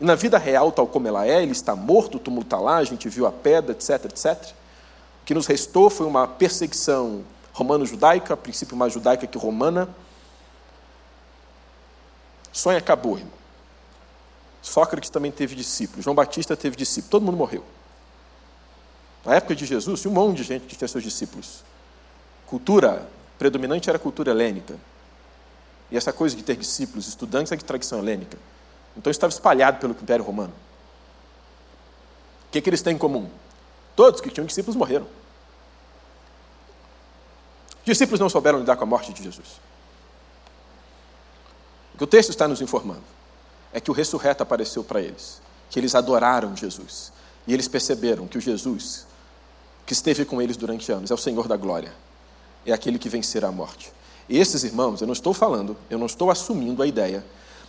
Na 0.00 0.14
vida 0.14 0.38
real, 0.38 0.72
tal 0.72 0.86
como 0.86 1.06
ela 1.06 1.26
é, 1.26 1.42
ele 1.42 1.52
está 1.52 1.76
morto, 1.76 2.16
o 2.16 2.20
túmulo 2.20 2.42
está 2.42 2.58
lá, 2.58 2.76
a 2.76 2.84
gente 2.84 3.08
viu 3.08 3.26
a 3.26 3.32
pedra, 3.32 3.72
etc, 3.72 4.04
etc. 4.06 4.52
O 5.22 5.24
que 5.24 5.34
nos 5.34 5.46
restou 5.46 5.88
foi 5.88 6.06
uma 6.06 6.26
perseguição 6.26 7.24
romano-judaica, 7.52 8.34
a 8.34 8.36
princípio 8.36 8.76
mais 8.76 8.92
judaica 8.92 9.26
que 9.26 9.38
romana. 9.38 9.88
Sonho 12.52 12.78
acabou, 12.78 13.16
irmão. 13.16 13.32
Sócrates 14.60 15.10
também 15.10 15.30
teve 15.30 15.54
discípulos, 15.54 16.04
João 16.04 16.14
Batista 16.14 16.56
teve 16.56 16.74
discípulos, 16.74 17.10
todo 17.10 17.24
mundo 17.24 17.36
morreu. 17.36 17.62
Na 19.24 19.36
época 19.36 19.54
de 19.54 19.64
Jesus, 19.64 20.00
tinha 20.00 20.10
um 20.10 20.14
monte 20.14 20.38
de 20.38 20.42
gente 20.42 20.66
que 20.66 20.76
tinha 20.76 20.88
seus 20.88 21.02
discípulos. 21.02 21.62
Cultura 22.46 23.08
predominante 23.38 23.88
era 23.88 23.96
a 23.96 24.00
cultura 24.00 24.30
helênica. 24.30 24.76
E 25.90 25.96
essa 25.96 26.12
coisa 26.12 26.36
de 26.36 26.42
ter 26.42 26.56
discípulos, 26.56 27.06
estudantes, 27.08 27.52
é 27.52 27.56
de 27.56 27.64
tradição 27.64 27.98
helênica. 27.98 28.36
Então 28.96 29.10
estava 29.10 29.32
espalhado 29.32 29.78
pelo 29.78 29.92
Império 29.92 30.24
Romano. 30.24 30.52
O 32.48 32.52
que, 32.52 32.60
que 32.60 32.70
eles 32.70 32.82
têm 32.82 32.94
em 32.94 32.98
comum? 32.98 33.28
Todos 33.96 34.20
que 34.20 34.30
tinham 34.30 34.46
discípulos 34.46 34.76
morreram. 34.76 35.06
Os 37.78 37.84
discípulos 37.84 38.20
não 38.20 38.28
souberam 38.28 38.60
lidar 38.60 38.76
com 38.76 38.84
a 38.84 38.86
morte 38.86 39.12
de 39.12 39.22
Jesus. 39.22 39.60
O 41.94 41.98
que 41.98 42.04
o 42.04 42.06
texto 42.06 42.30
está 42.30 42.48
nos 42.48 42.60
informando 42.60 43.02
é 43.72 43.80
que 43.80 43.90
o 43.90 43.94
ressurreto 43.94 44.42
apareceu 44.42 44.82
para 44.82 45.00
eles, 45.00 45.40
que 45.68 45.78
eles 45.78 45.94
adoraram 45.94 46.56
Jesus. 46.56 47.12
E 47.46 47.52
eles 47.52 47.68
perceberam 47.68 48.26
que 48.26 48.38
o 48.38 48.40
Jesus 48.40 49.06
que 49.84 49.92
esteve 49.92 50.24
com 50.24 50.40
eles 50.40 50.56
durante 50.56 50.90
anos 50.90 51.10
é 51.10 51.14
o 51.14 51.18
Senhor 51.18 51.46
da 51.46 51.56
glória, 51.56 51.92
é 52.64 52.72
aquele 52.72 52.98
que 52.98 53.08
vencerá 53.08 53.48
a 53.48 53.52
morte. 53.52 53.92
E 54.28 54.38
esses 54.38 54.64
irmãos, 54.64 55.00
eu 55.00 55.06
não 55.06 55.12
estou 55.12 55.34
falando, 55.34 55.76
eu 55.90 55.98
não 55.98 56.06
estou 56.06 56.30
assumindo 56.30 56.82
a 56.82 56.86
ideia 56.86 57.24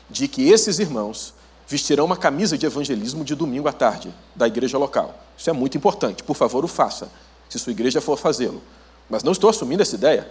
de 0.10 0.28
que 0.28 0.50
esses 0.50 0.80
irmãos 0.80 1.34
vestirão 1.68 2.06
uma 2.06 2.18
camisa 2.18 2.58
de 2.58 2.66
evangelismo 2.66 3.24
de 3.24 3.36
domingo 3.36 3.68
à 3.68 3.74
tarde 3.74 4.14
da 4.36 4.48
igreja 4.48 4.78
local. 4.78 5.20
Isso 5.38 5.50
é 5.50 5.54
muito 5.54 5.78
importante. 5.78 6.24
Por 6.24 6.36
favor, 6.36 6.64
o 6.64 6.68
faça, 6.68 7.10
se 7.50 7.58
sua 7.58 7.72
igreja 7.72 8.00
for 8.00 8.18
fazê-lo. 8.18 8.62
Mas 9.10 9.24
não 9.24 9.32
estou 9.32 9.50
assumindo 9.50 9.82
essa 9.82 9.96
ideia. 9.96 10.30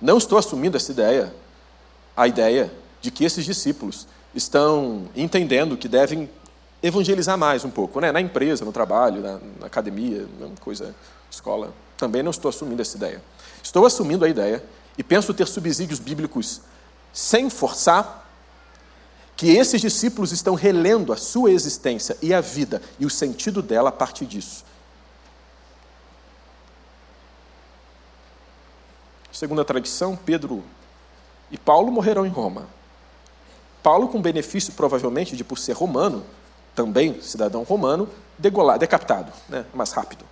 Não 0.00 0.16
estou 0.16 0.38
assumindo 0.38 0.76
essa 0.76 0.90
ideia, 0.90 1.34
a 2.16 2.26
ideia 2.26 2.72
de 3.00 3.10
que 3.10 3.24
esses 3.24 3.44
discípulos 3.44 4.06
estão 4.34 5.08
entendendo 5.14 5.76
que 5.76 5.88
devem 5.88 6.28
evangelizar 6.82 7.36
mais 7.36 7.64
um 7.64 7.70
pouco, 7.70 8.00
né? 8.00 8.12
na 8.12 8.20
empresa, 8.20 8.64
no 8.64 8.72
trabalho, 8.72 9.20
na, 9.20 9.38
na 9.60 9.66
academia, 9.66 10.26
coisa, 10.60 10.94
escola. 11.30 11.72
Também 11.96 12.22
não 12.22 12.30
estou 12.30 12.48
assumindo 12.48 12.80
essa 12.80 12.96
ideia. 12.96 13.22
Estou 13.62 13.84
assumindo 13.84 14.24
a 14.24 14.28
ideia 14.28 14.62
e 14.96 15.02
penso 15.02 15.34
ter 15.34 15.46
subsídios 15.46 15.98
bíblicos 15.98 16.60
sem 17.12 17.50
forçar 17.50 18.27
que 19.38 19.56
esses 19.56 19.80
discípulos 19.80 20.32
estão 20.32 20.56
relendo 20.56 21.12
a 21.12 21.16
sua 21.16 21.52
existência 21.52 22.18
e 22.20 22.34
a 22.34 22.40
vida 22.40 22.82
e 22.98 23.06
o 23.06 23.10
sentido 23.10 23.62
dela 23.62 23.90
a 23.90 23.92
partir 23.92 24.26
disso. 24.26 24.64
Segundo 29.30 29.60
a 29.60 29.64
tradição, 29.64 30.16
Pedro 30.16 30.64
e 31.52 31.56
Paulo 31.56 31.92
morreram 31.92 32.26
em 32.26 32.28
Roma. 32.28 32.66
Paulo, 33.80 34.08
com 34.08 34.20
benefício 34.20 34.72
provavelmente 34.72 35.36
de, 35.36 35.44
por 35.44 35.56
ser 35.56 35.74
romano, 35.74 36.26
também 36.74 37.20
cidadão 37.22 37.62
romano, 37.62 38.08
degolado, 38.36 38.80
decapitado, 38.80 39.32
né? 39.48 39.64
mais 39.72 39.92
rápido. 39.92 40.24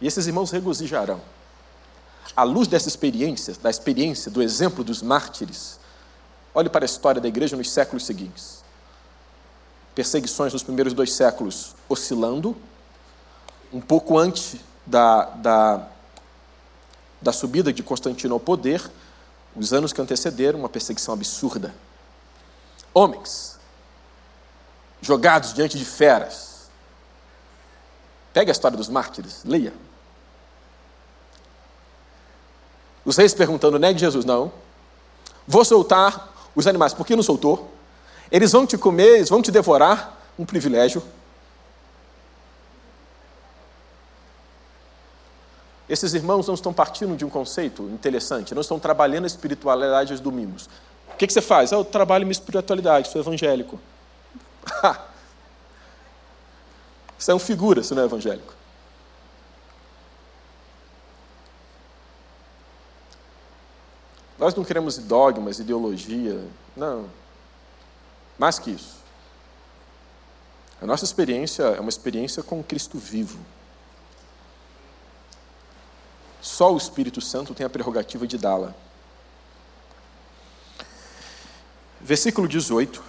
E 0.00 0.06
esses 0.06 0.26
irmãos 0.26 0.50
regozijarão 0.50 1.20
à 2.34 2.42
luz 2.42 2.66
dessa 2.66 2.88
experiência, 2.88 3.54
da 3.62 3.70
experiência, 3.70 4.30
do 4.30 4.42
exemplo 4.42 4.82
dos 4.82 5.02
mártires, 5.02 5.78
olhe 6.54 6.68
para 6.68 6.84
a 6.84 6.86
história 6.86 7.20
da 7.20 7.28
igreja 7.28 7.56
nos 7.56 7.70
séculos 7.70 8.04
seguintes. 8.06 8.64
Perseguições 9.94 10.52
nos 10.52 10.62
primeiros 10.62 10.92
dois 10.92 11.12
séculos 11.12 11.74
oscilando, 11.88 12.56
um 13.72 13.80
pouco 13.80 14.18
antes 14.18 14.56
da, 14.84 15.24
da, 15.24 15.88
da 17.20 17.32
subida 17.32 17.72
de 17.72 17.82
Constantino 17.82 18.34
ao 18.34 18.40
poder, 18.40 18.90
os 19.54 19.72
anos 19.72 19.92
que 19.92 20.00
antecederam, 20.00 20.60
uma 20.60 20.68
perseguição 20.68 21.14
absurda. 21.14 21.74
Homens 22.92 23.56
jogados 25.00 25.54
diante 25.54 25.78
de 25.78 25.84
feras. 25.84 26.68
Pegue 28.32 28.50
a 28.50 28.52
história 28.52 28.76
dos 28.76 28.88
mártires, 28.88 29.42
leia. 29.44 29.72
Os 33.06 33.16
reis 33.16 33.32
perguntando, 33.32 33.78
negue 33.78 34.00
Jesus, 34.00 34.24
não. 34.24 34.50
Vou 35.46 35.64
soltar 35.64 36.34
os 36.56 36.66
animais. 36.66 36.92
Por 36.92 37.06
que 37.06 37.14
não 37.14 37.22
soltou? 37.22 37.70
Eles 38.32 38.50
vão 38.50 38.66
te 38.66 38.76
comer, 38.76 39.18
eles 39.18 39.28
vão 39.28 39.40
te 39.40 39.52
devorar. 39.52 40.14
Um 40.36 40.44
privilégio. 40.44 41.02
Esses 45.88 46.12
irmãos 46.12 46.46
não 46.48 46.54
estão 46.54 46.74
partindo 46.74 47.16
de 47.16 47.24
um 47.24 47.30
conceito 47.30 47.84
interessante, 47.84 48.54
não 48.54 48.60
estão 48.60 48.78
trabalhando 48.78 49.24
a 49.24 49.28
espiritualidade 49.28 50.12
aos 50.12 50.20
domingos. 50.20 50.68
O 51.08 51.16
que, 51.16 51.26
que 51.26 51.32
você 51.32 51.40
faz? 51.40 51.72
Ah, 51.72 51.76
eu 51.76 51.84
trabalho 51.84 52.26
minha 52.26 52.32
espiritualidade, 52.32 53.08
sou 53.08 53.20
evangélico. 53.20 53.80
Isso 57.18 57.30
é 57.30 57.34
um 57.34 57.38
figura, 57.38 57.82
se 57.82 57.94
não 57.94 58.02
é 58.02 58.04
evangélico. 58.04 58.55
Nós 64.38 64.54
não 64.54 64.64
queremos 64.64 64.98
dogmas, 64.98 65.58
ideologia, 65.58 66.42
não. 66.76 67.08
Mais 68.38 68.58
que 68.58 68.70
isso. 68.70 68.96
A 70.80 70.86
nossa 70.86 71.04
experiência 71.04 71.62
é 71.62 71.80
uma 71.80 71.88
experiência 71.88 72.42
com 72.42 72.62
Cristo 72.62 72.98
vivo. 72.98 73.38
Só 76.40 76.72
o 76.72 76.76
Espírito 76.76 77.20
Santo 77.20 77.54
tem 77.54 77.64
a 77.64 77.70
prerrogativa 77.70 78.26
de 78.26 78.36
dá-la. 78.36 78.74
Versículo 82.00 82.46
18. 82.46 83.02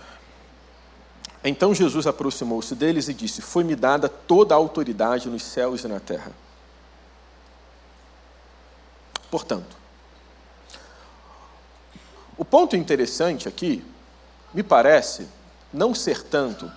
Então 1.43 1.73
Jesus 1.73 2.07
aproximou-se 2.07 2.73
deles 2.73 3.09
e 3.09 3.13
disse: 3.13 3.41
Foi-me 3.41 3.75
dada 3.75 4.09
toda 4.09 4.55
a 4.55 4.57
autoridade 4.57 5.29
nos 5.29 5.43
céus 5.43 5.83
e 5.83 5.87
na 5.87 5.99
terra. 5.99 6.31
Portanto, 9.29 9.75
o 12.37 12.45
ponto 12.45 12.75
interessante 12.75 13.47
aqui, 13.47 13.83
me 14.53 14.63
parece, 14.63 15.27
não 15.73 15.93
ser 15.93 16.23
tanto 16.23 16.71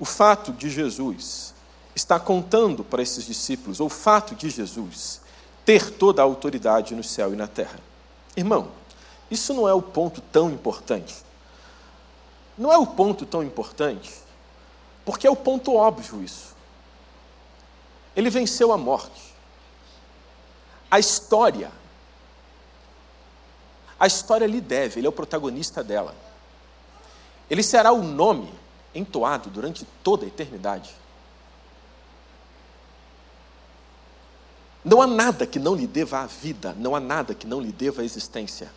o 0.00 0.04
fato 0.04 0.52
de 0.52 0.70
Jesus 0.70 1.54
estar 1.94 2.20
contando 2.20 2.84
para 2.84 3.02
esses 3.02 3.24
discípulos, 3.24 3.80
ou 3.80 3.86
o 3.86 3.90
fato 3.90 4.34
de 4.34 4.48
Jesus 4.48 5.20
ter 5.64 5.90
toda 5.90 6.22
a 6.22 6.24
autoridade 6.24 6.94
no 6.94 7.04
céu 7.04 7.32
e 7.32 7.36
na 7.36 7.46
terra. 7.46 7.80
Irmão, 8.36 8.70
isso 9.30 9.52
não 9.52 9.68
é 9.68 9.74
o 9.74 9.82
ponto 9.82 10.20
tão 10.20 10.50
importante. 10.50 11.14
Não 12.56 12.72
é 12.72 12.78
o 12.78 12.86
ponto 12.86 13.26
tão 13.26 13.42
importante, 13.42 14.12
porque 15.04 15.26
é 15.26 15.30
o 15.30 15.36
ponto 15.36 15.74
óbvio 15.74 16.22
isso. 16.22 16.56
Ele 18.16 18.30
venceu 18.30 18.72
a 18.72 18.78
morte. 18.78 19.34
A 20.90 20.98
história, 20.98 21.70
a 23.98 24.06
história 24.06 24.46
lhe 24.46 24.60
deve, 24.60 25.00
ele 25.00 25.06
é 25.06 25.10
o 25.10 25.12
protagonista 25.12 25.82
dela. 25.82 26.14
Ele 27.50 27.62
será 27.62 27.92
o 27.92 28.02
nome 28.02 28.52
entoado 28.94 29.50
durante 29.50 29.86
toda 30.02 30.24
a 30.24 30.28
eternidade. 30.28 30.90
Não 34.84 35.02
há 35.02 35.06
nada 35.06 35.46
que 35.46 35.58
não 35.58 35.74
lhe 35.74 35.86
deva 35.86 36.20
a 36.20 36.26
vida, 36.26 36.74
não 36.78 36.94
há 36.94 37.00
nada 37.00 37.34
que 37.34 37.46
não 37.46 37.60
lhe 37.60 37.72
deva 37.72 38.02
a 38.02 38.04
existência. 38.04 38.70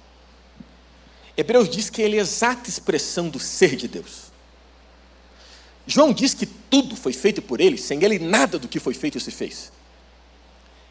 Hebreus 1.37 1.69
diz 1.69 1.89
que 1.89 2.01
ele 2.01 2.17
é 2.17 2.19
a 2.19 2.23
exata 2.23 2.69
expressão 2.69 3.29
do 3.29 3.39
ser 3.39 3.75
de 3.75 3.87
Deus. 3.87 4.31
João 5.85 6.13
diz 6.13 6.33
que 6.33 6.45
tudo 6.45 6.95
foi 6.95 7.13
feito 7.13 7.41
por 7.41 7.59
ele, 7.59 7.77
sem 7.77 8.03
ele 8.03 8.19
nada 8.19 8.59
do 8.59 8.67
que 8.67 8.79
foi 8.79 8.93
feito 8.93 9.19
se 9.19 9.31
fez. 9.31 9.71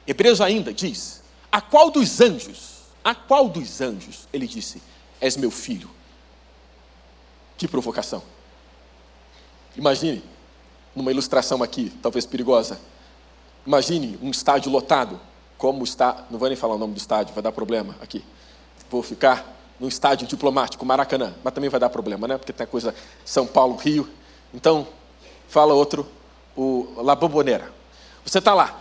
Hebreus 0.07 0.41
ainda 0.41 0.73
diz: 0.73 1.23
A 1.51 1.61
qual 1.61 1.91
dos 1.91 2.21
anjos, 2.21 2.80
a 3.03 3.15
qual 3.15 3.49
dos 3.49 3.81
anjos, 3.81 4.29
ele 4.33 4.47
disse, 4.47 4.83
és 5.21 5.37
meu 5.37 5.51
filho. 5.51 5.91
Que 7.57 7.69
provocação. 7.69 8.23
Imagine, 9.77 10.23
numa 10.95 11.11
ilustração 11.11 11.63
aqui, 11.63 11.91
talvez 12.03 12.27
perigosa, 12.27 12.81
imagine 13.67 14.19
um 14.23 14.31
estádio 14.31 14.71
lotado, 14.71 15.21
como 15.57 15.85
está, 15.85 16.25
não 16.31 16.39
vou 16.39 16.49
nem 16.49 16.57
falar 16.57 16.75
o 16.75 16.79
nome 16.79 16.95
do 16.95 16.99
estádio, 16.99 17.35
vai 17.35 17.43
dar 17.43 17.53
problema 17.53 17.97
aqui. 18.01 18.25
Vou 18.91 19.03
ficar 19.03 19.57
num 19.79 19.89
estádio 19.89 20.27
diplomático, 20.27 20.85
Maracanã, 20.85 21.35
mas 21.45 21.55
também 21.55 21.71
vai 21.71 21.79
dar 21.79 21.91
problema, 21.91 22.27
né? 22.27 22.37
Porque 22.37 22.53
tem 22.53 22.65
a 22.65 22.67
coisa 22.67 22.95
São 23.25 23.47
Paulo, 23.47 23.77
Rio. 23.77 24.09
Então, 24.53 24.87
fala 25.49 25.73
outro, 25.73 26.07
o 26.57 27.03
La 27.03 27.15
Bombonera. 27.15 27.73
Você 28.25 28.39
está 28.39 28.53
lá, 28.53 28.79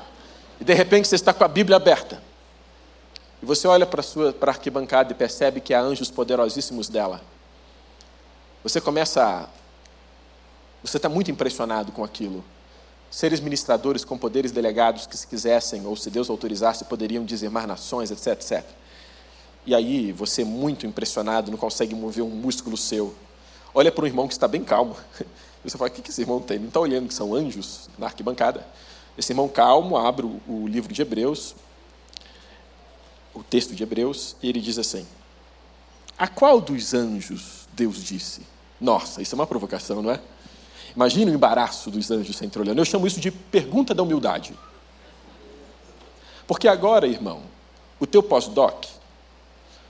e 0.60 0.64
de 0.64 0.74
repente 0.74 1.08
você 1.08 1.16
está 1.16 1.34
com 1.34 1.44
a 1.44 1.48
Bíblia 1.48 1.78
aberta. 1.78 2.22
E 3.42 3.46
você 3.46 3.68
olha 3.68 3.86
para 3.86 4.02
a 4.02 4.50
arquibancada 4.50 5.12
e 5.12 5.16
percebe 5.16 5.62
que 5.62 5.74
há 5.74 5.82
anjos 5.82 6.12
poderosíssimos 6.12 6.90
dela. 6.90 7.22
Você 8.64 8.82
começa 8.82 9.24
a. 9.24 9.48
Você 10.84 10.98
está 10.98 11.08
muito 11.08 11.32
impressionado 11.32 11.92
com 11.92 12.04
aquilo. 12.04 12.44
Seres 13.10 13.40
ministradores 13.40 14.04
com 14.04 14.18
poderes 14.18 14.52
delegados 14.52 15.08
que, 15.08 15.18
se 15.18 15.26
quisessem, 15.26 15.86
ou 15.86 15.96
se 15.96 16.10
Deus 16.10 16.30
autorizasse, 16.30 16.86
poderiam 16.86 17.26
dizimar 17.26 17.66
nações, 17.66 18.12
etc, 18.12 18.28
etc. 18.34 18.64
E 19.66 19.74
aí, 19.74 20.12
você, 20.12 20.44
muito 20.44 20.86
impressionado, 20.86 21.50
não 21.50 21.58
consegue 21.58 21.96
mover 21.96 22.24
um 22.24 22.30
músculo 22.30 22.78
seu. 22.78 23.16
Olha 23.74 23.92
para 23.92 24.04
um 24.04 24.08
irmão 24.08 24.28
que 24.28 24.34
está 24.34 24.48
bem 24.48 24.64
calmo. 24.64 24.96
Você 25.64 25.78
fala: 25.78 25.90
o 25.90 25.94
que 25.94 26.10
esse 26.10 26.22
irmão 26.22 26.40
tem? 26.42 26.60
Não 26.60 26.68
está 26.68 26.80
olhando 26.80 27.08
que 27.08 27.14
são 27.14 27.34
anjos 27.34 27.90
na 27.98 28.08
arquibancada? 28.08 28.66
Esse 29.18 29.32
irmão 29.32 29.48
calmo 29.48 29.98
abre 29.98 30.26
o 30.26 30.68
livro 30.68 30.94
de 30.94 31.02
Hebreus, 31.02 31.56
o 33.34 33.44
texto 33.44 33.76
de 33.76 33.84
Hebreus, 33.84 34.36
e 34.42 34.50
ele 34.50 34.60
diz 34.60 34.78
assim: 34.78 35.06
A 36.18 36.28
qual 36.28 36.60
dos 36.60 36.94
anjos 36.94 37.68
Deus 37.74 38.04
disse? 38.04 38.42
Nossa, 38.80 39.22
isso 39.22 39.36
é 39.36 39.38
uma 39.38 39.48
provocação, 39.48 40.02
não 40.02 40.12
é? 40.12 40.20
Imagina 40.96 41.32
o 41.32 41.36
embaraço 41.36 41.92
dos 41.92 42.10
anjos 42.10 42.36
sempre 42.36 42.62
olhando. 42.62 42.80
Eu 42.80 42.86
chamo 42.86 43.06
isso 43.06 43.20
de 43.20 43.32
pergunta 43.32 43.94
da 43.94 44.04
humildade. 44.04 44.54
Porque 46.48 46.68
agora, 46.68 47.06
irmão, 47.06 47.42
o 48.00 48.08
teu 48.08 48.24
pós-doc, 48.24 48.86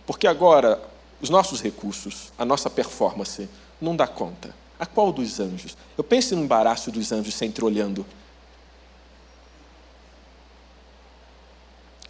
porque 0.06 0.28
agora 0.28 0.82
os 1.22 1.30
nossos 1.30 1.62
recursos, 1.62 2.34
a 2.38 2.44
nossa 2.44 2.70
performance, 2.70 3.48
não 3.80 3.96
dá 3.96 4.08
conta. 4.08 4.54
A 4.80 4.86
qual 4.86 5.12
dos 5.12 5.40
anjos? 5.40 5.78
Eu 5.98 6.04
penso 6.04 6.36
no 6.36 6.44
embaraço 6.44 6.92
dos 6.92 7.12
anjos 7.12 7.34
sempre 7.34 7.64
olhando. 7.64 8.06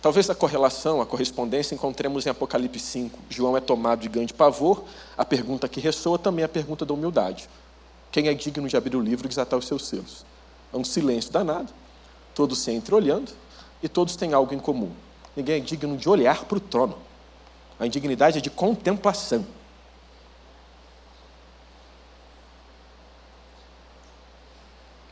Talvez 0.02 0.30
a 0.30 0.36
correlação, 0.36 1.02
a 1.02 1.06
correspondência 1.06 1.76
encontremos 1.76 2.26
em 2.26 2.30
Apocalipse 2.30 2.80
5. 2.80 3.20
João 3.30 3.58
é 3.58 3.60
tomado 3.60 4.00
de 4.00 4.08
grande 4.08 4.34
pavor. 4.34 4.84
A 5.18 5.26
pergunta 5.26 5.68
que 5.68 5.82
ressoa 5.82 6.18
também 6.18 6.44
é 6.44 6.46
a 6.46 6.50
pergunta 6.50 6.86
da 6.86 6.94
humildade. 6.94 7.50
Quem 8.10 8.28
é 8.28 8.34
digno 8.34 8.68
de 8.68 8.78
abrir 8.78 8.96
o 8.96 9.02
livro 9.02 9.28
e 9.28 9.30
desatar 9.30 9.60
os 9.60 9.68
seus 9.68 9.86
selos? 9.86 10.26
É 10.74 10.78
um 10.78 10.86
silêncio 10.86 11.32
danado. 11.32 11.74
Todos 12.34 12.60
se 12.60 12.72
entreolhando 12.72 13.32
e 13.84 13.90
todos 13.90 14.16
têm 14.16 14.34
algo 14.34 14.54
em 14.54 14.60
comum. 14.60 14.92
Ninguém 15.36 15.58
é 15.58 15.60
digno 15.60 15.98
de 15.98 16.08
olhar 16.08 16.46
para 16.46 16.58
o 16.58 16.62
trono. 16.62 16.98
A 17.78 17.86
indignidade 17.86 18.38
é 18.38 18.42
de 18.42 18.50
contemplação. 18.50 19.46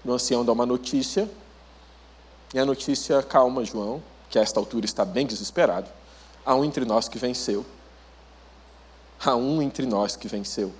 O 0.04 0.12
ancião 0.13 0.45
dá 0.45 0.54
uma 0.54 0.65
notícia, 0.65 1.30
e 2.54 2.60
a 2.60 2.65
notícia 2.65 3.21
calma 3.21 3.65
João, 3.65 4.02
que 4.29 4.37
a 4.37 4.41
esta 4.41 4.59
altura 4.59 4.85
está 4.85 5.05
bem 5.05 5.25
desesperado, 5.25 5.89
há 6.45 6.55
um 6.55 6.63
entre 6.63 6.85
nós 6.85 7.07
que 7.07 7.17
venceu. 7.17 7.65
Há 9.23 9.35
um 9.35 9.61
entre 9.61 9.85
nós 9.85 10.15
que 10.15 10.27
venceu. 10.27 10.71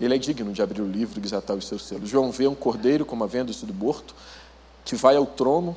Ele 0.00 0.14
é 0.14 0.18
digno 0.18 0.52
de 0.52 0.62
abrir 0.62 0.82
o 0.82 0.86
livro 0.86 1.18
e 1.18 1.22
desatar 1.22 1.56
os 1.56 1.66
seus 1.66 1.86
selos. 1.86 2.08
João 2.08 2.30
vê 2.30 2.46
um 2.46 2.54
cordeiro, 2.54 3.04
como 3.04 3.24
havendo 3.24 3.52
do 3.52 3.74
morto, 3.74 4.14
que 4.84 4.96
vai 4.96 5.16
ao 5.16 5.26
trono, 5.26 5.76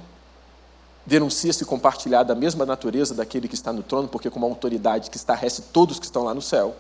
denuncia-se 1.06 1.66
compartilhar 1.66 2.24
da 2.24 2.34
mesma 2.34 2.66
natureza 2.66 3.14
daquele 3.14 3.48
que 3.48 3.56
está 3.56 3.74
no 3.74 3.84
trono, 3.84 4.08
porque 4.08 4.30
com 4.30 4.40
uma 4.40 4.48
autoridade 4.48 5.10
que 5.10 5.18
estarrece 5.18 5.64
todos 5.74 6.00
que 6.00 6.06
estão 6.06 6.24
lá 6.24 6.34
no 6.34 6.42
céu, 6.42 6.76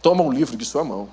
toma 0.00 0.22
um 0.22 0.32
livro 0.32 0.56
de 0.56 0.64
sua 0.64 0.84
mão 0.84 1.08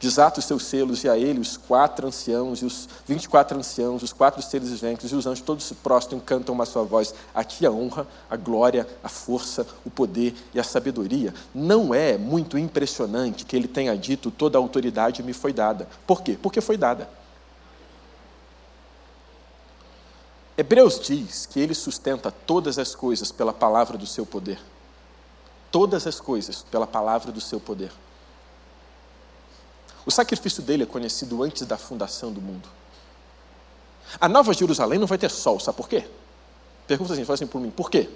desata 0.00 0.40
os 0.40 0.46
seus 0.46 0.64
selos, 0.64 1.04
e 1.04 1.08
a 1.08 1.16
ele 1.16 1.40
os 1.40 1.56
quatro 1.56 2.06
anciãos, 2.06 2.62
e 2.62 2.64
os 2.64 2.88
24 3.06 3.58
anciãos, 3.58 4.02
os 4.02 4.12
quatro 4.12 4.42
seres 4.42 4.70
viventes, 4.70 5.10
e 5.10 5.14
os 5.14 5.26
anjos 5.26 5.44
todos 5.44 5.64
se 5.64 5.74
prostram 5.74 6.18
e 6.18 6.20
cantam 6.20 6.54
uma 6.54 6.66
sua 6.66 6.82
voz. 6.82 7.14
Aqui 7.34 7.66
a 7.66 7.70
honra, 7.70 8.06
a 8.30 8.36
glória, 8.36 8.86
a 9.02 9.08
força, 9.08 9.66
o 9.84 9.90
poder 9.90 10.34
e 10.54 10.60
a 10.60 10.64
sabedoria. 10.64 11.34
Não 11.54 11.94
é 11.94 12.16
muito 12.18 12.58
impressionante 12.58 13.44
que 13.44 13.56
ele 13.56 13.68
tenha 13.68 13.96
dito: 13.96 14.30
toda 14.30 14.58
a 14.58 14.60
autoridade 14.60 15.22
me 15.22 15.32
foi 15.32 15.52
dada. 15.52 15.88
Por 16.06 16.22
quê? 16.22 16.38
Porque 16.40 16.60
foi 16.60 16.76
dada. 16.76 17.08
Hebreus 20.56 21.00
diz 21.00 21.46
que 21.46 21.58
ele 21.58 21.74
sustenta 21.74 22.30
todas 22.30 22.78
as 22.78 22.94
coisas 22.94 23.32
pela 23.32 23.52
palavra 23.52 23.96
do 23.96 24.06
seu 24.06 24.26
poder. 24.26 24.60
Todas 25.70 26.06
as 26.06 26.20
coisas 26.20 26.62
pela 26.70 26.86
palavra 26.86 27.32
do 27.32 27.40
seu 27.40 27.58
poder. 27.58 27.90
O 30.04 30.10
sacrifício 30.10 30.62
dele 30.62 30.82
é 30.82 30.86
conhecido 30.86 31.42
antes 31.42 31.66
da 31.66 31.76
fundação 31.76 32.32
do 32.32 32.40
mundo. 32.40 32.68
A 34.20 34.28
Nova 34.28 34.52
Jerusalém 34.52 34.98
não 34.98 35.06
vai 35.06 35.18
ter 35.18 35.30
sol, 35.30 35.58
sabe 35.60 35.76
por 35.76 35.88
quê? 35.88 36.04
Pergunta 36.86 37.12
assim, 37.12 37.24
fala 37.24 37.34
assim 37.34 37.46
por 37.46 37.60
mim, 37.60 37.70
por 37.70 37.90
quê? 37.90 38.08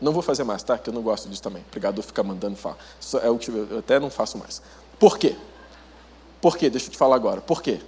Não 0.00 0.12
vou 0.12 0.22
fazer 0.22 0.44
mais, 0.44 0.62
tá? 0.62 0.76
Que 0.76 0.90
eu 0.90 0.94
não 0.94 1.02
gosto 1.02 1.28
disso 1.28 1.42
também. 1.42 1.62
O 1.62 1.66
pregador 1.66 2.04
fica 2.04 2.22
mandando 2.22 2.56
falar. 2.56 2.76
É 3.22 3.30
o 3.30 3.38
que 3.38 3.50
eu 3.50 3.78
até 3.78 3.98
não 3.98 4.10
faço 4.10 4.36
mais. 4.36 4.60
Por 4.98 5.18
quê? 5.18 5.36
Por 6.40 6.56
quê? 6.56 6.68
Deixa 6.68 6.86
eu 6.86 6.90
te 6.90 6.98
falar 6.98 7.16
agora. 7.16 7.40
Por 7.40 7.62
quê? 7.62 7.80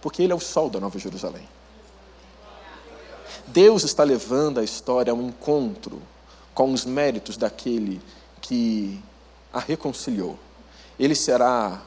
Porque 0.00 0.22
ele 0.22 0.32
é 0.32 0.36
o 0.36 0.40
sol 0.40 0.68
da 0.68 0.78
Nova 0.78 0.98
Jerusalém. 0.98 1.48
Deus 3.46 3.82
está 3.82 4.04
levando 4.04 4.60
a 4.60 4.64
história 4.64 5.10
a 5.10 5.14
um 5.14 5.28
encontro 5.28 6.02
com 6.54 6.72
os 6.72 6.84
méritos 6.84 7.36
daquele 7.36 8.00
que 8.40 9.02
a 9.52 9.58
reconciliou. 9.58 10.38
Ele 10.98 11.14
será 11.14 11.80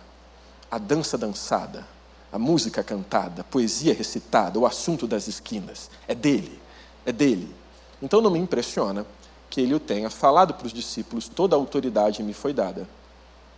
a 0.70 0.78
dança 0.78 1.18
dançada, 1.18 1.86
a 2.32 2.38
música 2.38 2.84
cantada, 2.84 3.42
a 3.42 3.44
poesia 3.44 3.94
recitada, 3.94 4.60
o 4.60 4.66
assunto 4.66 5.08
das 5.08 5.28
esquinas. 5.28 5.90
É 6.08 6.14
dele, 6.14 6.60
é 7.06 7.12
dele. 7.12 7.54
Então 8.02 8.22
não 8.22 8.30
me 8.30 8.40
impressiona 8.40 9.06
que 9.50 9.62
ele 9.62 9.74
o 9.74 9.80
tenha 9.80 10.10
falado 10.10 10.54
para 10.54 10.68
os 10.68 10.74
discípulos: 10.74 11.28
toda 11.28 11.56
a 11.56 11.60
autoridade 11.60 12.22
me 12.22 12.34
foi 12.34 12.54
dada, 12.54 12.88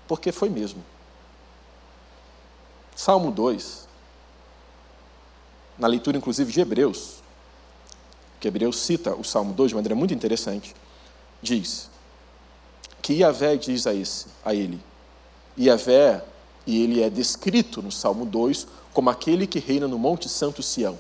porque 0.08 0.32
foi 0.32 0.50
mesmo. 0.50 0.84
Salmo 2.96 3.32
2, 3.32 3.88
na 5.78 5.88
leitura 5.88 6.18
inclusive 6.18 6.52
de 6.52 6.60
Hebreus, 6.60 7.24
que 8.40 8.48
Hebreus 8.48 8.78
cita 8.80 9.16
o 9.16 9.24
Salmo 9.24 9.54
2 9.54 9.70
de 9.70 9.76
maneira 9.76 9.96
muito 9.96 10.14
interessante, 10.14 10.76
diz 11.42 11.90
que 13.02 13.14
Yahvé 13.14 13.56
diz 13.56 13.88
a, 13.88 13.94
esse, 13.94 14.28
a 14.44 14.54
ele, 14.54 14.80
Yahvé 15.58 16.24
e 16.66 16.84
ele 16.84 17.02
é 17.02 17.10
descrito 17.10 17.82
no 17.82 17.92
Salmo 17.92 18.26
2 18.26 18.68
como 18.94 19.10
aquele 19.10 19.48
que 19.48 19.60
reina 19.60 19.88
no 19.88 19.98
Monte 19.98 20.28
Santo 20.28 20.62
Sião. 20.62 20.98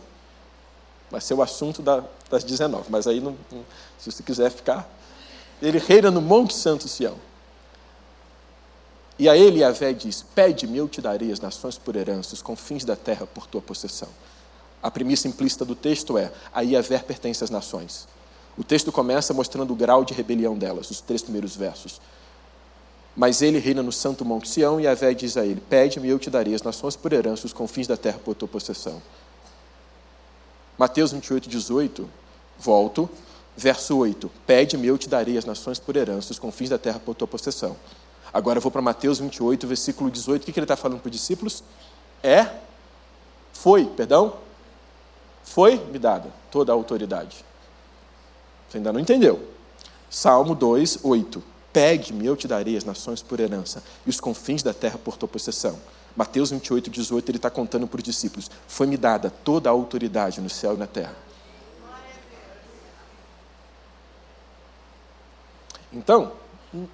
Vai 1.12 1.22
ser 1.22 1.34
o 1.34 1.42
assunto 1.42 1.82
da, 1.82 2.04
das 2.30 2.44
19, 2.44 2.86
mas 2.90 3.08
aí, 3.08 3.20
não, 3.20 3.36
se 3.98 4.12
você 4.12 4.24
quiser 4.24 4.52
ficar. 4.52 4.88
Ele 5.62 5.80
reina 5.80 6.10
no 6.12 6.22
Monte 6.22 6.54
Santo 6.54 6.88
Sião. 6.88 7.16
E 9.18 9.28
a 9.28 9.36
ele 9.36 9.60
Yahvé 9.60 9.92
diz: 9.92 10.24
Pede-me, 10.34 10.78
eu 10.78 10.88
te 10.88 11.02
darei 11.02 11.32
as 11.32 11.42
nações 11.42 11.78
por 11.78 11.96
herança, 11.96 12.34
os 12.34 12.42
confins 12.42 12.86
da 12.86 12.96
terra 12.96 13.28
por 13.28 13.46
tua 13.46 13.62
possessão. 13.62 14.08
A 14.82 14.90
premissa 14.90 15.28
implícita 15.28 15.66
do 15.66 15.76
texto 15.76 16.18
é: 16.18 16.32
a 16.54 16.62
Yahvé 16.62 17.00
pertence 17.00 17.44
às 17.44 17.50
nações. 17.50 18.08
O 18.58 18.64
texto 18.64 18.92
começa 18.92 19.34
mostrando 19.34 19.72
o 19.72 19.76
grau 19.76 20.06
de 20.06 20.14
rebelião 20.14 20.58
delas, 20.58 20.90
os 20.90 21.02
três 21.02 21.22
primeiros 21.22 21.56
versos. 21.56 22.00
Mas 23.20 23.42
ele 23.42 23.60
reina 23.60 23.84
no 23.84 23.92
santo 23.92 24.24
monte 24.24 24.48
Sião, 24.48 24.80
e 24.80 24.84
Yahvé 24.84 25.14
diz 25.14 25.36
a 25.36 25.46
ele: 25.46 25.60
Pede-me, 25.60 26.08
eu 26.08 26.18
te 26.18 26.30
darei 26.30 26.56
as 26.56 26.64
nações 26.64 26.96
por 26.96 27.12
herança, 27.12 27.46
os 27.46 27.52
confins 27.52 27.86
da 27.86 27.98
terra 27.98 28.18
por 28.18 28.34
tua 28.34 28.48
possessão. 28.48 29.02
Mateus 30.78 31.12
28, 31.12 31.50
18, 31.50 32.10
volto, 32.58 33.10
verso 33.58 33.98
8: 33.98 34.32
Pede-me, 34.48 34.88
eu 34.88 34.98
te 34.98 35.10
darei 35.10 35.38
as 35.38 35.44
nações 35.44 35.80
por 35.80 35.98
herança, 35.98 36.32
os 36.32 36.40
confins 36.40 36.70
da 36.70 36.78
terra 36.78 36.98
por 36.98 37.14
tua 37.14 37.28
possessão. 37.28 37.76
Agora 38.32 38.60
eu 38.60 38.62
vou 38.62 38.72
para 38.72 38.82
Mateus 38.82 39.20
28, 39.20 39.68
versículo 39.68 40.10
18. 40.10 40.42
O 40.42 40.46
que, 40.46 40.54
que 40.54 40.58
ele 40.58 40.64
está 40.64 40.78
falando 40.78 41.02
para 41.02 41.10
os 41.10 41.14
discípulos? 41.14 41.62
É, 42.24 42.48
foi, 43.52 43.86
perdão, 43.86 44.38
foi 45.44 45.76
me 45.92 46.00
dada 46.00 46.32
toda 46.50 46.72
a 46.72 46.74
autoridade. 46.74 47.44
Você 48.70 48.78
ainda 48.78 48.94
não 48.94 49.00
entendeu? 49.02 49.46
Salmo 50.10 50.56
2, 50.56 51.00
8. 51.04 51.49
Pegue-me, 51.72 52.26
eu 52.26 52.36
te 52.36 52.48
darei 52.48 52.76
as 52.76 52.84
nações 52.84 53.22
por 53.22 53.40
herança 53.40 53.84
e 54.06 54.10
os 54.10 54.20
confins 54.20 54.64
da 54.64 54.74
terra 54.74 54.98
por 54.98 55.18
tua 55.18 55.28
possessão. 55.28 55.80
Mateus 56.16 56.50
28, 56.50 56.90
18, 56.90 57.30
ele 57.30 57.38
está 57.38 57.50
contando 57.50 57.88
para 57.88 57.98
os 57.98 58.04
discípulos: 58.04 58.50
Foi-me 58.68 58.98
dada 58.98 59.30
toda 59.30 59.70
a 59.70 59.72
autoridade 59.72 60.42
no 60.42 60.50
céu 60.50 60.74
e 60.74 60.78
na 60.78 60.88
terra. 60.88 61.16
Então, 65.92 66.34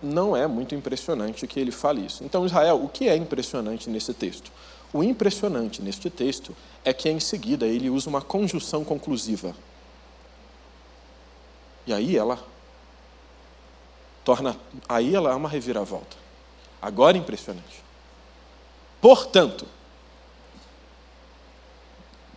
não 0.02 0.36
é 0.36 0.48
muito 0.48 0.74
impressionante 0.74 1.46
que 1.48 1.60
ele 1.60 1.72
fale 1.72 2.06
isso. 2.06 2.24
Então, 2.24 2.46
Israel, 2.46 2.82
o 2.84 2.88
que 2.88 3.10
é 3.10 3.16
impressionante 3.16 3.90
nesse 3.90 4.14
texto? 4.14 4.52
O 4.94 5.04
impressionante 5.04 5.82
neste 5.82 6.10
texto 6.10 6.56
é 6.84 6.94
que 6.94 7.10
em 7.10 7.20
seguida 7.20 7.66
ele 7.66 7.90
usa 7.90 8.10
uma 8.10 8.22
conjunção 8.22 8.86
conclusiva. 8.86 9.54
E 11.86 11.94
aí 11.94 12.16
ela 12.16 12.40
torna, 14.26 14.58
aí 14.90 15.16
ela 15.16 15.32
é 15.32 15.36
uma 15.36 15.48
reviravolta. 15.48 16.18
Agora 16.82 17.16
impressionante. 17.16 17.84
Portanto, 19.00 19.66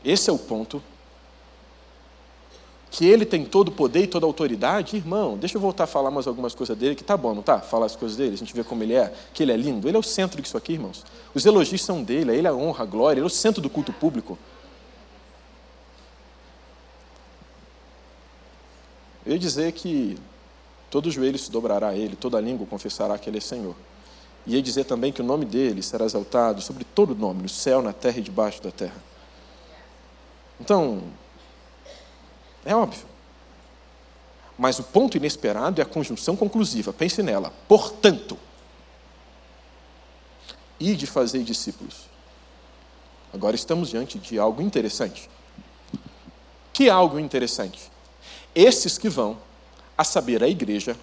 esse 0.05 0.29
é 0.29 0.33
o 0.33 0.38
ponto 0.38 0.83
que 2.90 3.07
ele 3.07 3.24
tem 3.27 3.44
todo 3.44 3.68
o 3.68 3.72
poder 3.72 4.05
e 4.05 4.07
toda 4.07 4.24
a 4.24 4.29
autoridade, 4.29 4.96
irmão, 4.96 5.37
deixa 5.37 5.57
eu 5.57 5.61
voltar 5.61 5.85
a 5.85 5.87
falar 5.87 6.11
mais 6.11 6.27
algumas 6.27 6.55
coisas 6.55 6.77
dele, 6.77 6.94
que 6.94 7.05
tá 7.05 7.16
bom, 7.16 7.35
não 7.35 7.42
tá? 7.42 7.61
Falar 7.61 7.87
as 7.87 7.96
coisas 7.96 8.16
dele, 8.16 8.35
a 8.35 8.38
gente 8.38 8.55
vê 8.55 8.64
como 8.64 8.83
ele 8.83 8.94
é, 8.94 9.12
que 9.33 9.42
ele 9.42 9.53
é 9.53 9.57
lindo. 9.57 9.88
Ele 9.88 9.96
é 9.96 10.01
o 10.01 10.03
centro 10.03 10.40
disso 10.40 10.57
aqui, 10.57 10.74
irmãos. 10.74 11.05
Os 11.35 11.44
elogios 11.44 11.83
são 11.83 12.03
dele, 12.03 12.37
ele 12.37 12.46
é 12.46 12.51
a 12.51 12.55
honra, 12.55 12.85
a 12.85 12.87
glória, 12.87 13.18
ele 13.18 13.24
é 13.24 13.27
o 13.27 13.31
centro 13.31 13.61
do 13.61 13.70
culto 13.70 13.92
público. 13.92 14.38
Eu 19.24 19.33
ia 19.33 19.38
dizer 19.38 19.72
que 19.72 20.18
todo 20.90 21.11
joelho 21.11 21.38
se 21.38 21.51
dobrará 21.51 21.88
a 21.88 21.96
ele, 21.96 22.16
toda 22.16 22.40
língua 22.40 22.66
confessará 22.66 23.18
que 23.18 23.29
ele 23.29 23.38
é 23.38 23.40
Senhor. 23.40 23.74
E 24.46 24.55
ia 24.55 24.62
dizer 24.62 24.85
também 24.85 25.12
que 25.12 25.20
o 25.20 25.24
nome 25.24 25.44
dele 25.44 25.83
será 25.83 26.05
exaltado 26.05 26.62
sobre 26.62 26.85
todo 26.85 27.14
nome, 27.14 27.42
no 27.42 27.48
céu, 27.48 27.83
na 27.83 27.92
terra 27.92 28.18
e 28.18 28.22
debaixo 28.22 28.62
da 28.62 28.70
terra. 28.70 28.96
Então, 30.61 31.03
é 32.64 32.74
óbvio. 32.74 33.07
Mas 34.59 34.79
o 34.79 34.83
ponto 34.83 35.16
inesperado 35.16 35.81
é 35.81 35.85
a 35.85 35.87
conjunção 35.87 36.35
conclusiva. 36.35 36.92
Pense 36.92 37.22
nela. 37.22 37.53
Portanto, 37.68 38.37
e 40.81 40.94
de 40.94 41.07
fazer 41.07 41.42
discípulos. 41.42 42.09
Agora 43.33 43.55
estamos 43.55 43.90
diante 43.90 44.18
de 44.18 44.38
algo 44.38 44.62
interessante. 44.62 45.29
Que 46.72 46.88
algo 46.88 47.18
interessante? 47.18 47.90
Esses 48.55 48.96
que 48.96 49.09
vão, 49.09 49.38
a 49.98 50.04
saber, 50.04 50.42
a 50.42 50.48
igreja, 50.48 50.96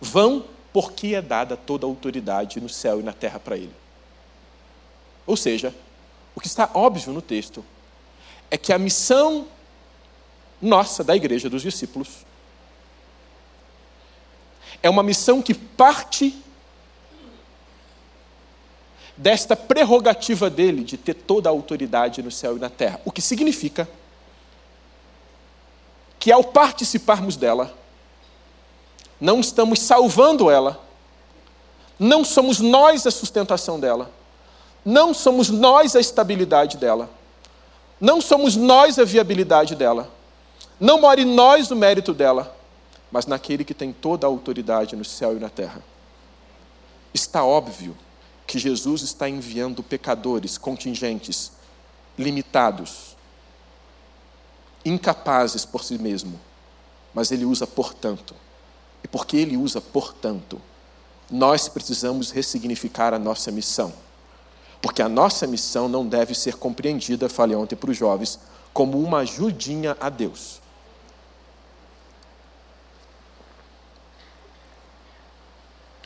vão 0.00 0.44
porque 0.72 1.14
é 1.14 1.22
dada 1.22 1.56
toda 1.56 1.86
a 1.86 1.88
autoridade 1.88 2.60
no 2.60 2.68
céu 2.68 2.98
e 2.98 3.02
na 3.02 3.12
terra 3.12 3.38
para 3.38 3.56
ele. 3.56 3.74
Ou 5.26 5.36
seja, 5.36 5.72
o 6.34 6.40
que 6.40 6.46
está 6.48 6.68
óbvio 6.74 7.12
no 7.12 7.22
texto 7.22 7.64
é 8.50 8.56
que 8.56 8.72
a 8.72 8.78
missão 8.78 9.46
nossa, 10.60 11.02
da 11.02 11.16
igreja 11.16 11.48
dos 11.48 11.62
discípulos. 11.62 12.26
É 14.82 14.90
uma 14.90 15.02
missão 15.02 15.40
que 15.40 15.54
parte 15.54 16.36
desta 19.16 19.54
prerrogativa 19.54 20.48
dele 20.48 20.82
de 20.82 20.96
ter 20.96 21.14
toda 21.14 21.48
a 21.48 21.52
autoridade 21.52 22.22
no 22.22 22.30
céu 22.30 22.56
e 22.56 22.60
na 22.60 22.70
terra. 22.70 23.00
O 23.04 23.12
que 23.12 23.20
significa 23.20 23.88
que 26.18 26.30
ao 26.30 26.44
participarmos 26.44 27.36
dela, 27.36 27.76
não 29.20 29.40
estamos 29.40 29.80
salvando 29.80 30.50
ela, 30.50 30.80
não 31.98 32.24
somos 32.24 32.60
nós 32.60 33.06
a 33.06 33.10
sustentação 33.10 33.78
dela, 33.78 34.10
não 34.84 35.12
somos 35.12 35.50
nós 35.50 35.94
a 35.94 36.00
estabilidade 36.00 36.76
dela, 36.76 37.10
não 38.00 38.20
somos 38.20 38.56
nós 38.56 38.98
a 38.98 39.04
viabilidade 39.04 39.74
dela 39.74 40.10
não 40.80 40.98
mora 40.98 41.20
em 41.20 41.26
nós 41.26 41.70
o 41.70 41.76
mérito 41.76 42.14
dela, 42.14 42.56
mas 43.12 43.26
naquele 43.26 43.64
que 43.64 43.74
tem 43.74 43.92
toda 43.92 44.26
a 44.26 44.30
autoridade 44.30 44.96
no 44.96 45.04
céu 45.04 45.36
e 45.36 45.38
na 45.38 45.50
terra. 45.50 45.82
Está 47.12 47.44
óbvio 47.44 47.94
que 48.46 48.58
Jesus 48.58 49.02
está 49.02 49.28
enviando 49.28 49.82
pecadores 49.82 50.56
contingentes, 50.56 51.52
limitados, 52.18 53.14
incapazes 54.82 55.66
por 55.66 55.84
si 55.84 55.98
mesmo, 55.98 56.40
mas 57.12 57.30
ele 57.30 57.44
usa 57.44 57.66
portanto. 57.66 58.34
E 59.02 59.08
porque 59.08 59.36
ele 59.36 59.56
usa 59.56 59.80
portanto, 59.80 60.60
nós 61.30 61.68
precisamos 61.68 62.30
ressignificar 62.30 63.14
a 63.14 63.18
nossa 63.18 63.50
missão. 63.50 63.92
Porque 64.82 65.02
a 65.02 65.08
nossa 65.08 65.46
missão 65.46 65.88
não 65.88 66.06
deve 66.06 66.34
ser 66.34 66.56
compreendida, 66.56 67.28
falei 67.28 67.56
ontem 67.56 67.76
para 67.76 67.90
os 67.90 67.96
jovens, 67.96 68.38
como 68.72 69.00
uma 69.00 69.18
ajudinha 69.18 69.96
a 70.00 70.08
Deus. 70.08 70.60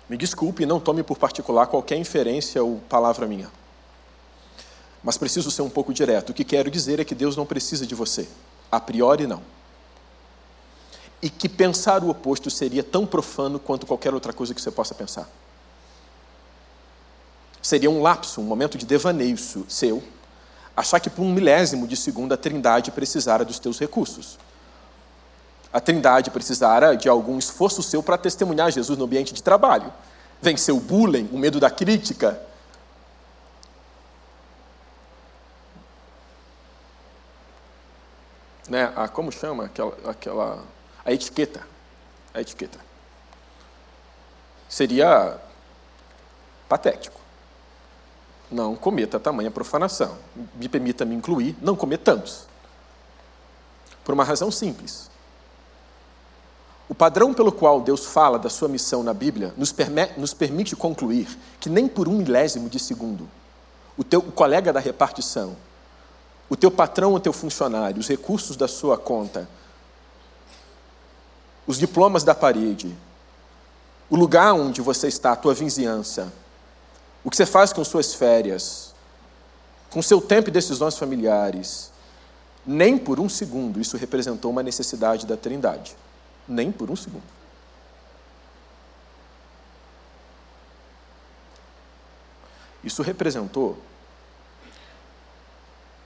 Me 0.09 0.16
desculpe, 0.16 0.66
não 0.66 0.78
tome 0.78 1.02
por 1.02 1.16
particular 1.16 1.66
qualquer 1.66 1.96
inferência 1.96 2.62
ou 2.62 2.78
palavra 2.88 3.26
minha. 3.26 3.50
Mas 5.02 5.16
preciso 5.16 5.50
ser 5.50 5.62
um 5.62 5.70
pouco 5.70 5.92
direto. 5.94 6.30
O 6.30 6.35
que 6.35 6.44
quero 6.44 6.70
dizer 6.70 7.00
é 7.00 7.04
que 7.04 7.14
Deus 7.14 7.37
não 7.37 7.46
precisa 7.46 7.87
de 7.87 7.94
você. 7.94 8.28
A 8.70 8.80
priori, 8.80 9.26
não. 9.26 9.42
E 11.24 11.28
que 11.28 11.48
pensar 11.48 12.04
o 12.04 12.10
oposto 12.10 12.48
seria 12.50 12.84
tão 12.84 13.04
profano 13.04 13.58
quanto 13.58 13.84
qualquer 13.84 14.14
outra 14.14 14.32
coisa 14.32 14.54
que 14.54 14.60
você 14.60 14.70
possa 14.70 14.94
pensar. 14.94 15.28
Seria 17.60 17.90
um 17.90 18.00
lapso, 18.00 18.40
um 18.40 18.44
momento 18.44 18.78
de 18.78 18.84
devaneio 18.84 19.37
seu, 19.68 20.04
achar 20.76 21.00
que 21.00 21.08
por 21.10 21.22
um 21.22 21.32
milésimo 21.32 21.88
de 21.88 21.96
segundo 21.96 22.32
a 22.32 22.37
trindade 22.37 22.90
precisara 22.92 23.44
dos 23.44 23.58
teus 23.58 23.78
recursos 23.78 24.38
a 25.74 25.80
Trindade 25.80 26.30
precisara 26.30 26.96
de 26.96 27.08
algum 27.08 27.37
esforço 27.37 27.82
seu 27.82 28.00
para 28.00 28.16
testemunhar 28.16 28.70
Jesus 28.70 28.96
no 28.96 29.06
ambiente 29.06 29.34
de 29.34 29.42
trabalho. 29.42 29.92
Vencer 30.40 30.72
o 30.72 30.78
bullying, 30.78 31.28
o 31.32 31.37
medo 31.37 31.58
da 31.58 31.68
crítica. 31.68 32.40
Né? 38.68 38.92
A, 38.94 39.08
como 39.08 39.32
chama 39.32 39.64
aquela, 39.64 39.96
aquela. 40.08 40.62
A 41.04 41.12
etiqueta. 41.12 41.66
A 42.32 42.40
etiqueta. 42.40 42.78
Seria 44.68 45.38
patético. 46.68 47.20
Não 48.50 48.74
cometa 48.74 49.20
tamanha 49.20 49.50
profanação. 49.50 50.16
Me 50.54 50.68
permita 50.68 51.04
me 51.04 51.14
incluir, 51.14 51.56
não 51.60 51.76
cometamos. 51.76 52.46
Por 54.04 54.12
uma 54.12 54.24
razão 54.24 54.50
simples. 54.50 55.10
O 56.88 56.94
padrão 56.94 57.32
pelo 57.32 57.50
qual 57.50 57.80
Deus 57.80 58.06
fala 58.06 58.38
da 58.38 58.50
sua 58.50 58.68
missão 58.68 59.02
na 59.02 59.14
Bíblia 59.14 59.54
nos, 59.56 59.72
permite, 59.72 60.20
nos 60.20 60.34
permite 60.34 60.76
concluir 60.76 61.26
que 61.58 61.70
nem 61.70 61.88
por 61.88 62.08
um 62.08 62.18
milésimo 62.18 62.68
de 62.68 62.78
segundo 62.78 63.28
o 63.96 64.02
teu 64.02 64.20
o 64.20 64.32
colega 64.32 64.72
da 64.72 64.80
repartição, 64.80 65.56
o 66.48 66.56
teu 66.56 66.70
patrão, 66.70 67.14
o 67.14 67.20
teu 67.20 67.32
funcionário, 67.32 67.98
os 67.98 68.08
recursos 68.08 68.56
da 68.56 68.68
sua 68.68 68.98
conta, 68.98 69.48
os 71.66 71.79
diplomas 71.79 72.24
da 72.24 72.35
parede, 72.35 72.94
o 74.11 74.16
lugar 74.16 74.53
onde 74.53 74.81
você 74.81 75.09
está, 75.09 75.33
a 75.33 75.37
tua 75.37 75.55
vizinhança, 75.55 76.33
o 77.22 77.31
que 77.31 77.37
você 77.37 77.46
faz 77.46 77.72
com 77.72 77.83
suas 77.85 78.14
férias, 78.14 78.94
com 79.90 80.03
seu 80.03 80.20
tempo 80.20 80.50
e 80.50 80.53
decisões 80.53 80.98
familiares, 80.98 81.90
nem 82.66 82.96
por 82.98 83.20
um 83.20 83.29
segundo 83.29 83.81
isso 83.81 83.96
representou 83.96 84.50
uma 84.50 84.62
necessidade 84.62 85.27
da 85.27 85.37
Trindade. 85.37 85.96
Nem 86.46 86.70
por 86.70 86.90
um 86.90 86.96
segundo. 86.96 87.22
Isso 92.83 93.03
representou 93.03 93.79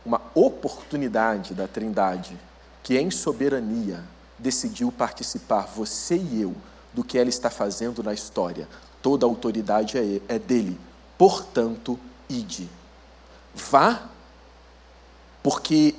uma 0.04 0.20
oportunidade 0.34 1.54
da 1.54 1.66
Trindade 1.66 2.38
que, 2.82 2.96
em 2.96 3.10
soberania, 3.10 4.04
decidiu 4.38 4.92
participar, 4.92 5.66
você 5.66 6.16
e 6.16 6.42
eu, 6.42 6.54
do 6.92 7.02
que 7.02 7.18
ela 7.18 7.28
está 7.28 7.50
fazendo 7.50 8.02
na 8.02 8.14
história. 8.14 8.68
Toda 9.02 9.26
a 9.26 9.28
autoridade 9.28 9.98
é, 9.98 10.20
é 10.28 10.38
dele. 10.38 10.78
Portanto, 11.16 11.98
ide. 12.28 12.68
Vá, 13.54 14.08
porque 15.42 15.94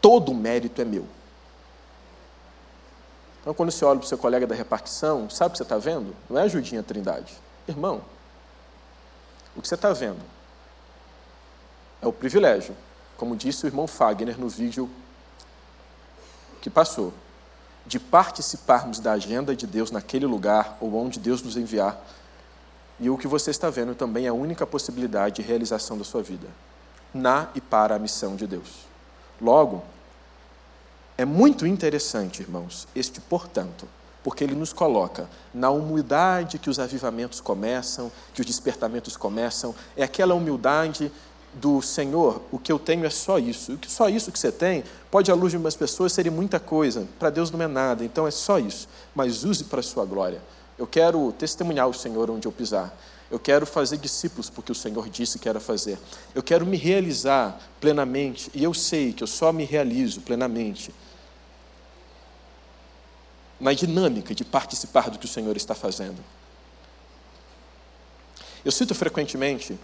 todo 0.00 0.32
o 0.32 0.34
mérito 0.34 0.80
é 0.80 0.84
meu. 0.84 1.06
Então, 3.40 3.54
quando 3.54 3.70
você 3.70 3.84
olha 3.84 3.98
para 3.98 4.06
o 4.06 4.08
seu 4.08 4.18
colega 4.18 4.46
da 4.46 4.54
repartição, 4.54 5.30
sabe 5.30 5.48
o 5.48 5.52
que 5.52 5.58
você 5.58 5.62
está 5.62 5.78
vendo? 5.78 6.14
Não 6.28 6.38
é 6.38 6.42
ajudinha 6.42 6.82
Trindade. 6.82 7.34
Irmão, 7.66 8.02
o 9.56 9.62
que 9.62 9.68
você 9.68 9.74
está 9.74 9.92
vendo 9.92 10.20
é 12.00 12.06
o 12.06 12.12
privilégio, 12.12 12.76
como 13.16 13.36
disse 13.36 13.64
o 13.64 13.66
irmão 13.66 13.86
Fagner 13.86 14.38
no 14.38 14.48
vídeo 14.48 14.88
que 16.60 16.70
passou, 16.70 17.12
de 17.88 17.98
participarmos 17.98 19.00
da 19.00 19.12
agenda 19.12 19.56
de 19.56 19.66
Deus 19.66 19.90
naquele 19.90 20.26
lugar 20.26 20.76
ou 20.78 20.94
onde 20.94 21.18
Deus 21.18 21.42
nos 21.42 21.56
enviar. 21.56 21.98
E 23.00 23.08
o 23.08 23.16
que 23.16 23.26
você 23.26 23.50
está 23.50 23.70
vendo 23.70 23.94
também 23.94 24.26
é 24.26 24.28
a 24.28 24.34
única 24.34 24.66
possibilidade 24.66 25.36
de 25.36 25.42
realização 25.42 25.96
da 25.96 26.04
sua 26.04 26.22
vida, 26.22 26.46
na 27.14 27.48
e 27.54 27.60
para 27.62 27.94
a 27.94 27.98
missão 27.98 28.36
de 28.36 28.46
Deus. 28.46 28.86
Logo, 29.40 29.82
é 31.16 31.24
muito 31.24 31.66
interessante, 31.66 32.42
irmãos, 32.42 32.86
este 32.94 33.22
portanto, 33.22 33.88
porque 34.22 34.44
ele 34.44 34.54
nos 34.54 34.74
coloca 34.74 35.26
na 35.54 35.70
humildade 35.70 36.58
que 36.58 36.68
os 36.68 36.78
avivamentos 36.78 37.40
começam, 37.40 38.12
que 38.34 38.42
os 38.42 38.46
despertamentos 38.46 39.16
começam, 39.16 39.74
é 39.96 40.02
aquela 40.02 40.34
humildade 40.34 41.10
do 41.54 41.80
Senhor, 41.82 42.42
o 42.52 42.58
que 42.58 42.70
eu 42.70 42.78
tenho 42.78 43.04
é 43.04 43.10
só 43.10 43.38
isso. 43.38 43.72
O 43.72 43.78
que 43.78 43.90
só 43.90 44.08
isso 44.08 44.30
que 44.30 44.38
você 44.38 44.52
tem, 44.52 44.84
pode 45.10 45.30
à 45.30 45.34
luz 45.34 45.52
de 45.52 45.56
umas 45.56 45.76
pessoas 45.76 46.12
ser 46.12 46.30
muita 46.30 46.60
coisa, 46.60 47.08
para 47.18 47.30
Deus 47.30 47.50
não 47.50 47.60
é 47.62 47.66
nada, 47.66 48.04
então 48.04 48.26
é 48.26 48.30
só 48.30 48.58
isso, 48.58 48.88
mas 49.14 49.44
use 49.44 49.64
para 49.64 49.80
a 49.80 49.82
sua 49.82 50.04
glória. 50.04 50.40
Eu 50.76 50.86
quero 50.86 51.32
testemunhar 51.32 51.88
o 51.88 51.94
Senhor 51.94 52.30
onde 52.30 52.46
eu 52.46 52.52
pisar. 52.52 52.96
Eu 53.30 53.38
quero 53.38 53.66
fazer 53.66 53.98
discípulos 53.98 54.48
porque 54.48 54.72
o 54.72 54.74
Senhor 54.74 55.08
disse 55.08 55.38
que 55.38 55.48
era 55.48 55.60
fazer. 55.60 55.98
Eu 56.34 56.42
quero 56.42 56.64
me 56.64 56.76
realizar 56.76 57.60
plenamente 57.80 58.50
e 58.54 58.64
eu 58.64 58.72
sei 58.72 59.12
que 59.12 59.22
eu 59.22 59.26
só 59.26 59.52
me 59.52 59.64
realizo 59.64 60.20
plenamente 60.20 60.94
na 63.60 63.72
dinâmica 63.72 64.34
de 64.34 64.44
participar 64.44 65.10
do 65.10 65.18
que 65.18 65.26
o 65.26 65.28
Senhor 65.28 65.56
está 65.56 65.74
fazendo. 65.74 66.24
Eu 68.64 68.72
cito 68.72 68.94
frequentemente 68.94 69.78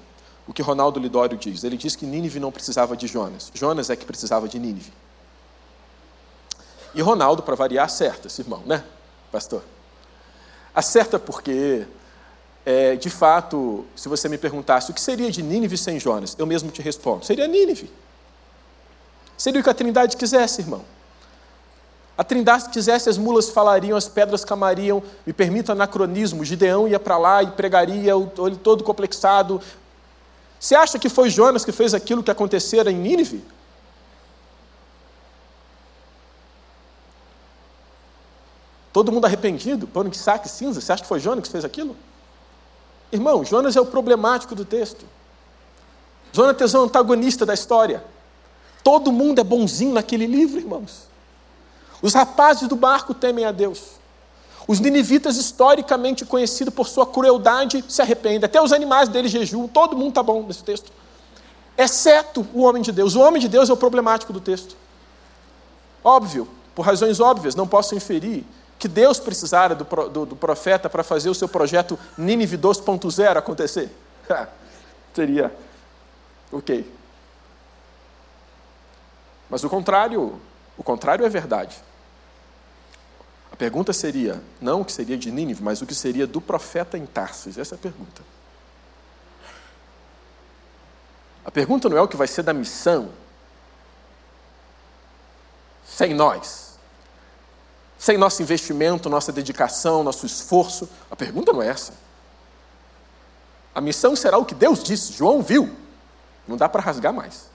o 0.46 0.52
que 0.52 0.62
Ronaldo 0.62 1.00
Lidório 1.00 1.36
diz. 1.36 1.64
Ele 1.64 1.76
diz 1.76 1.96
que 1.96 2.06
Nínive 2.06 2.38
não 2.38 2.52
precisava 2.52 2.96
de 2.96 3.06
Jonas. 3.06 3.50
Jonas 3.54 3.90
é 3.90 3.96
que 3.96 4.04
precisava 4.04 4.48
de 4.48 4.58
Nínive. 4.58 4.92
E 6.94 7.02
Ronaldo, 7.02 7.42
para 7.42 7.54
variar, 7.54 7.86
acerta 7.86 8.28
esse 8.28 8.42
irmão, 8.42 8.62
né, 8.64 8.84
pastor? 9.32 9.62
Acerta 10.74 11.18
porque, 11.18 11.86
é, 12.64 12.94
de 12.94 13.10
fato, 13.10 13.84
se 13.96 14.08
você 14.08 14.28
me 14.28 14.38
perguntasse 14.38 14.90
o 14.90 14.94
que 14.94 15.00
seria 15.00 15.30
de 15.30 15.42
Nínive 15.42 15.76
sem 15.76 15.98
Jonas, 15.98 16.36
eu 16.38 16.46
mesmo 16.46 16.70
te 16.70 16.82
respondo: 16.82 17.24
seria 17.24 17.46
Nínive. 17.46 17.90
Seria 19.36 19.60
o 19.60 19.64
que 19.64 19.70
a 19.70 19.74
Trindade 19.74 20.16
quisesse, 20.16 20.60
irmão. 20.60 20.84
A 22.16 22.22
Trindade 22.22 22.68
quisesse, 22.68 23.08
as 23.08 23.18
mulas 23.18 23.50
falariam, 23.50 23.96
as 23.96 24.08
pedras 24.08 24.44
camariam. 24.44 25.02
Me 25.26 25.32
permita 25.32 25.72
anacronismo: 25.72 26.44
Gideão 26.44 26.86
ia 26.86 27.00
para 27.00 27.18
lá 27.18 27.42
e 27.42 27.50
pregaria, 27.50 28.16
olho 28.16 28.56
todo 28.56 28.84
complexado, 28.84 29.60
você 30.64 30.74
acha 30.74 30.98
que 30.98 31.10
foi 31.10 31.28
Jonas 31.28 31.62
que 31.62 31.72
fez 31.72 31.92
aquilo 31.92 32.22
que 32.22 32.30
acontecera 32.30 32.90
em 32.90 32.96
Nínive? 32.96 33.44
Todo 38.90 39.12
mundo 39.12 39.26
arrependido, 39.26 39.86
pano 39.86 40.08
de 40.08 40.16
saque 40.16 40.48
cinza. 40.48 40.80
Você 40.80 40.90
acha 40.90 41.02
que 41.02 41.08
foi 41.08 41.20
Jonas 41.20 41.44
que 41.44 41.52
fez 41.52 41.66
aquilo? 41.66 41.94
Irmão, 43.12 43.44
Jonas 43.44 43.76
é 43.76 43.80
o 43.82 43.84
problemático 43.84 44.54
do 44.54 44.64
texto. 44.64 45.04
Jonas 46.32 46.72
é 46.72 46.78
o 46.78 46.84
antagonista 46.84 47.44
da 47.44 47.52
história. 47.52 48.02
Todo 48.82 49.12
mundo 49.12 49.42
é 49.42 49.44
bonzinho 49.44 49.92
naquele 49.92 50.26
livro, 50.26 50.58
irmãos. 50.58 51.08
Os 52.00 52.14
rapazes 52.14 52.66
do 52.66 52.74
barco 52.74 53.12
temem 53.12 53.44
a 53.44 53.52
Deus. 53.52 54.00
Os 54.66 54.80
ninivitas, 54.80 55.36
historicamente 55.36 56.24
conhecidos 56.24 56.72
por 56.72 56.88
sua 56.88 57.06
crueldade, 57.06 57.84
se 57.86 58.00
arrependem. 58.00 58.44
Até 58.44 58.60
os 58.60 58.72
animais 58.72 59.08
deles 59.08 59.30
jejuam. 59.30 59.68
Todo 59.68 59.96
mundo 59.96 60.08
está 60.10 60.22
bom 60.22 60.42
nesse 60.42 60.64
texto. 60.64 60.90
Exceto 61.76 62.46
o 62.54 62.62
homem 62.62 62.82
de 62.82 62.90
Deus. 62.90 63.14
O 63.14 63.20
homem 63.20 63.40
de 63.40 63.48
Deus 63.48 63.68
é 63.68 63.72
o 63.72 63.76
problemático 63.76 64.32
do 64.32 64.40
texto. 64.40 64.76
Óbvio, 66.02 66.48
por 66.74 66.82
razões 66.84 67.20
óbvias, 67.20 67.54
não 67.54 67.66
posso 67.66 67.94
inferir 67.94 68.44
que 68.78 68.88
Deus 68.88 69.18
precisara 69.18 69.74
do, 69.74 69.84
do, 70.08 70.26
do 70.26 70.36
profeta 70.36 70.88
para 70.88 71.02
fazer 71.02 71.28
o 71.28 71.34
seu 71.34 71.48
projeto 71.48 71.98
Nínive 72.16 72.56
2.0 72.56 73.36
acontecer. 73.36 73.90
Seria 75.14 75.54
ok. 76.50 76.90
Mas 79.48 79.62
o 79.62 79.68
contrário, 79.68 80.40
o 80.76 80.82
contrário 80.82 81.24
é 81.24 81.28
verdade. 81.28 81.76
Pergunta 83.64 83.94
seria, 83.94 84.42
não 84.60 84.82
o 84.82 84.84
que 84.84 84.92
seria 84.92 85.16
de 85.16 85.30
Nínive, 85.30 85.62
mas 85.62 85.80
o 85.80 85.86
que 85.86 85.94
seria 85.94 86.26
do 86.26 86.38
profeta 86.38 86.98
em 86.98 87.06
Tarsis? 87.06 87.56
Essa 87.56 87.74
é 87.74 87.76
a 87.76 87.78
pergunta. 87.78 88.20
A 91.42 91.50
pergunta 91.50 91.88
não 91.88 91.96
é 91.96 92.02
o 92.02 92.06
que 92.06 92.14
vai 92.14 92.26
ser 92.26 92.42
da 92.42 92.52
missão 92.52 93.10
sem 95.82 96.12
nós, 96.12 96.78
sem 97.96 98.18
nosso 98.18 98.42
investimento, 98.42 99.08
nossa 99.08 99.32
dedicação, 99.32 100.04
nosso 100.04 100.26
esforço. 100.26 100.86
A 101.10 101.16
pergunta 101.16 101.50
não 101.50 101.62
é 101.62 101.68
essa. 101.68 101.94
A 103.74 103.80
missão 103.80 104.14
será 104.14 104.36
o 104.36 104.44
que 104.44 104.54
Deus 104.54 104.84
disse, 104.84 105.14
João 105.14 105.40
viu. 105.40 105.74
Não 106.46 106.58
dá 106.58 106.68
para 106.68 106.82
rasgar 106.82 107.14
mais. 107.14 107.48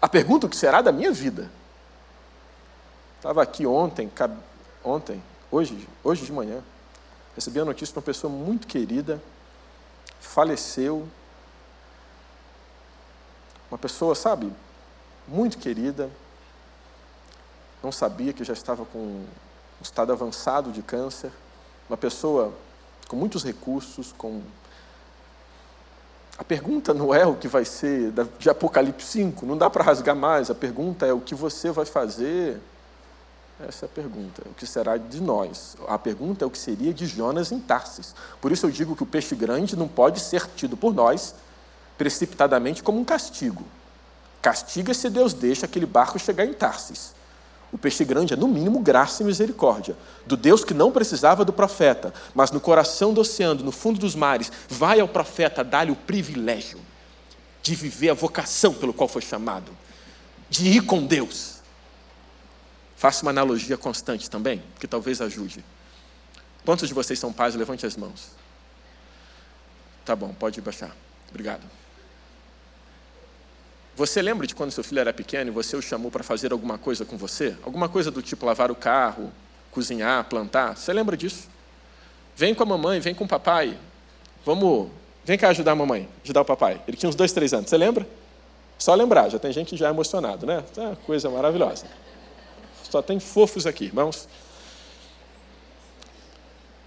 A 0.00 0.08
pergunta 0.08 0.46
o 0.46 0.48
que 0.48 0.56
será 0.56 0.80
da 0.80 0.92
minha 0.92 1.10
vida 1.10 1.50
Estava 3.24 3.42
aqui 3.42 3.64
ontem, 3.66 4.12
ontem, 4.84 5.24
hoje, 5.50 5.88
hoje 6.04 6.26
de 6.26 6.30
manhã, 6.30 6.62
recebi 7.34 7.58
a 7.58 7.64
notícia 7.64 7.90
de 7.90 7.98
uma 7.98 8.04
pessoa 8.04 8.30
muito 8.30 8.66
querida, 8.66 9.18
faleceu. 10.20 11.08
Uma 13.70 13.78
pessoa, 13.78 14.14
sabe, 14.14 14.52
muito 15.26 15.56
querida, 15.56 16.10
não 17.82 17.90
sabia 17.90 18.30
que 18.34 18.44
já 18.44 18.52
estava 18.52 18.84
com 18.84 18.98
um 18.98 19.26
estado 19.80 20.12
avançado 20.12 20.70
de 20.70 20.82
câncer. 20.82 21.32
Uma 21.88 21.96
pessoa 21.96 22.52
com 23.08 23.16
muitos 23.16 23.42
recursos, 23.42 24.12
com. 24.12 24.42
A 26.36 26.44
pergunta 26.44 26.92
não 26.92 27.14
é 27.14 27.26
o 27.26 27.36
que 27.36 27.48
vai 27.48 27.64
ser 27.64 28.12
de 28.38 28.50
Apocalipse 28.50 29.06
5, 29.06 29.46
não 29.46 29.56
dá 29.56 29.70
para 29.70 29.82
rasgar 29.82 30.14
mais. 30.14 30.50
A 30.50 30.54
pergunta 30.54 31.06
é 31.06 31.12
o 31.14 31.22
que 31.22 31.34
você 31.34 31.70
vai 31.70 31.86
fazer 31.86 32.60
essa 33.60 33.84
é 33.84 33.86
a 33.86 33.88
pergunta. 33.88 34.42
O 34.46 34.54
que 34.54 34.66
será 34.66 34.96
de 34.96 35.20
nós? 35.20 35.76
A 35.86 35.98
pergunta 35.98 36.44
é 36.44 36.46
o 36.46 36.50
que 36.50 36.58
seria 36.58 36.92
de 36.92 37.06
Jonas 37.06 37.52
em 37.52 37.60
Tarsis. 37.60 38.14
Por 38.40 38.50
isso 38.50 38.66
eu 38.66 38.70
digo 38.70 38.96
que 38.96 39.02
o 39.02 39.06
peixe 39.06 39.34
grande 39.36 39.76
não 39.76 39.86
pode 39.86 40.20
ser 40.20 40.48
tido 40.56 40.76
por 40.76 40.92
nós 40.92 41.34
precipitadamente 41.96 42.82
como 42.82 43.00
um 43.00 43.04
castigo. 43.04 43.64
Castiga 44.42 44.92
se 44.92 45.08
Deus 45.08 45.32
deixa 45.32 45.66
aquele 45.66 45.86
barco 45.86 46.18
chegar 46.18 46.44
em 46.44 46.52
Tarsis. 46.52 47.14
O 47.72 47.78
peixe 47.78 48.04
grande 48.04 48.34
é, 48.34 48.36
no 48.36 48.48
mínimo, 48.48 48.80
graça 48.80 49.22
e 49.22 49.26
misericórdia. 49.26 49.96
Do 50.26 50.36
Deus 50.36 50.64
que 50.64 50.74
não 50.74 50.90
precisava 50.90 51.44
do 51.44 51.52
profeta, 51.52 52.12
mas 52.34 52.50
no 52.50 52.60
coração 52.60 53.14
do 53.14 53.20
oceano, 53.20 53.64
no 53.64 53.72
fundo 53.72 54.00
dos 54.00 54.14
mares, 54.14 54.50
vai 54.68 55.00
ao 55.00 55.08
profeta 55.08 55.62
dar-lhe 55.62 55.92
o 55.92 55.96
privilégio 55.96 56.80
de 57.62 57.74
viver 57.74 58.10
a 58.10 58.14
vocação 58.14 58.74
pelo 58.74 58.92
qual 58.92 59.08
foi 59.08 59.22
chamado, 59.22 59.72
de 60.50 60.68
ir 60.68 60.82
com 60.82 61.04
Deus 61.06 61.53
Faça 63.04 63.20
uma 63.20 63.30
analogia 63.30 63.76
constante 63.76 64.30
também, 64.30 64.62
que 64.80 64.88
talvez 64.88 65.20
ajude. 65.20 65.62
Quantos 66.64 66.88
de 66.88 66.94
vocês 66.94 67.18
são 67.18 67.34
pais? 67.34 67.54
Levante 67.54 67.84
as 67.84 67.98
mãos. 67.98 68.30
Tá 70.06 70.16
bom, 70.16 70.32
pode 70.32 70.58
baixar. 70.62 70.96
Obrigado. 71.28 71.60
Você 73.94 74.22
lembra 74.22 74.46
de 74.46 74.54
quando 74.54 74.70
seu 74.70 74.82
filho 74.82 75.00
era 75.00 75.12
pequeno 75.12 75.50
e 75.50 75.52
você 75.52 75.76
o 75.76 75.82
chamou 75.82 76.10
para 76.10 76.24
fazer 76.24 76.50
alguma 76.50 76.78
coisa 76.78 77.04
com 77.04 77.18
você? 77.18 77.54
Alguma 77.62 77.90
coisa 77.90 78.10
do 78.10 78.22
tipo 78.22 78.46
lavar 78.46 78.70
o 78.70 78.74
carro, 78.74 79.30
cozinhar, 79.70 80.24
plantar? 80.24 80.74
Você 80.74 80.90
lembra 80.90 81.14
disso? 81.14 81.46
Vem 82.34 82.54
com 82.54 82.62
a 82.62 82.66
mamãe, 82.66 83.00
vem 83.00 83.14
com 83.14 83.24
o 83.24 83.28
papai. 83.28 83.78
Vamos, 84.46 84.88
vem 85.26 85.36
cá 85.36 85.50
ajudar 85.50 85.72
a 85.72 85.76
mamãe, 85.76 86.08
ajudar 86.24 86.40
o 86.40 86.44
papai. 86.46 86.80
Ele 86.88 86.96
tinha 86.96 87.10
uns 87.10 87.14
dois, 87.14 87.32
três 87.32 87.52
anos. 87.52 87.68
Você 87.68 87.76
lembra? 87.76 88.08
Só 88.78 88.94
lembrar, 88.94 89.28
já 89.28 89.38
tem 89.38 89.52
gente 89.52 89.76
já 89.76 89.90
emocionado, 89.90 90.46
né? 90.46 90.64
É 90.78 90.96
coisa 91.04 91.28
maravilhosa. 91.28 91.84
Só 92.94 93.02
tem 93.02 93.18
fofos 93.18 93.66
aqui, 93.66 93.86
irmãos. 93.86 94.28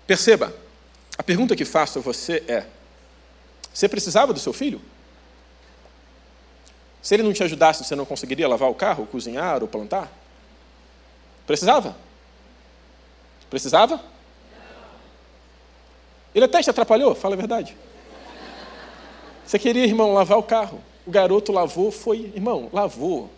Perceba, 0.05 0.55
a 1.17 1.21
pergunta 1.21 1.53
que 1.53 1.65
faço 1.65 1.99
a 1.99 2.01
você 2.01 2.45
é: 2.47 2.65
Você 3.73 3.89
precisava 3.89 4.31
do 4.31 4.39
seu 4.39 4.53
filho? 4.53 4.81
Se 7.01 7.13
ele 7.13 7.23
não 7.23 7.33
te 7.33 7.43
ajudasse, 7.43 7.83
você 7.83 7.93
não 7.93 8.05
conseguiria 8.05 8.47
lavar 8.47 8.69
o 8.69 8.73
carro, 8.73 9.05
cozinhar 9.05 9.61
ou 9.61 9.67
plantar? 9.67 10.09
Precisava? 11.45 11.97
Precisava? 13.49 14.01
Ele 16.33 16.45
até 16.45 16.61
te 16.61 16.69
atrapalhou, 16.69 17.15
fala 17.15 17.35
a 17.35 17.37
verdade. 17.37 17.75
Você 19.45 19.59
queria, 19.59 19.83
irmão, 19.83 20.13
lavar 20.13 20.37
o 20.37 20.43
carro. 20.43 20.81
O 21.05 21.11
garoto 21.11 21.51
lavou, 21.51 21.91
foi, 21.91 22.31
irmão, 22.33 22.69
lavou. 22.71 23.29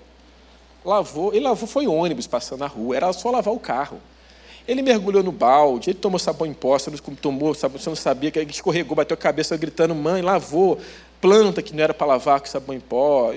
Lavou, 0.83 1.33
ele 1.33 1.43
lavou, 1.43 1.67
foi 1.67 1.87
ônibus 1.87 2.27
passando 2.27 2.59
na 2.59 2.67
rua, 2.67 2.95
era 2.95 3.11
só 3.13 3.29
lavar 3.29 3.53
o 3.53 3.59
carro. 3.59 3.99
Ele 4.67 4.81
mergulhou 4.81 5.23
no 5.23 5.31
balde, 5.31 5.89
ele 5.89 5.99
tomou 5.99 6.19
sabão 6.19 6.47
em 6.47 6.53
pó, 6.53 6.77
você 6.77 6.91
tomou, 7.19 7.53
você 7.53 7.89
não 7.89 7.95
sabia 7.95 8.29
que 8.29 8.39
escorregou, 8.39 8.95
bateu 8.95 9.15
a 9.15 9.17
cabeça 9.17 9.57
gritando, 9.57 9.95
mãe, 9.95 10.21
lavou. 10.21 10.79
Planta 11.19 11.61
que 11.61 11.75
não 11.75 11.83
era 11.83 11.93
para 11.93 12.07
lavar 12.07 12.39
com 12.39 12.45
sabão 12.45 12.75
em 12.75 12.79
pó. 12.79 13.33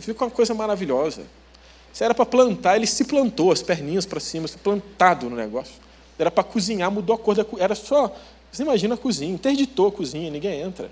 Ficou 0.00 0.26
uma 0.26 0.34
coisa 0.34 0.52
maravilhosa. 0.52 1.22
Se 1.92 2.02
era 2.02 2.12
para 2.12 2.26
plantar, 2.26 2.76
ele 2.76 2.88
se 2.88 3.04
plantou, 3.04 3.52
as 3.52 3.62
perninhas 3.62 4.04
para 4.04 4.18
cima, 4.18 4.48
plantado 4.62 5.30
no 5.30 5.36
negócio. 5.36 5.74
Era 6.18 6.30
para 6.30 6.42
cozinhar, 6.42 6.90
mudou 6.90 7.14
a 7.14 7.18
cor 7.18 7.36
da 7.36 7.46
Era 7.58 7.76
só. 7.76 8.14
Você 8.50 8.62
imagina 8.62 8.94
a 8.94 8.98
cozinha, 8.98 9.32
interditou 9.32 9.86
a 9.86 9.92
cozinha, 9.92 10.28
ninguém 10.30 10.60
entra. 10.60 10.90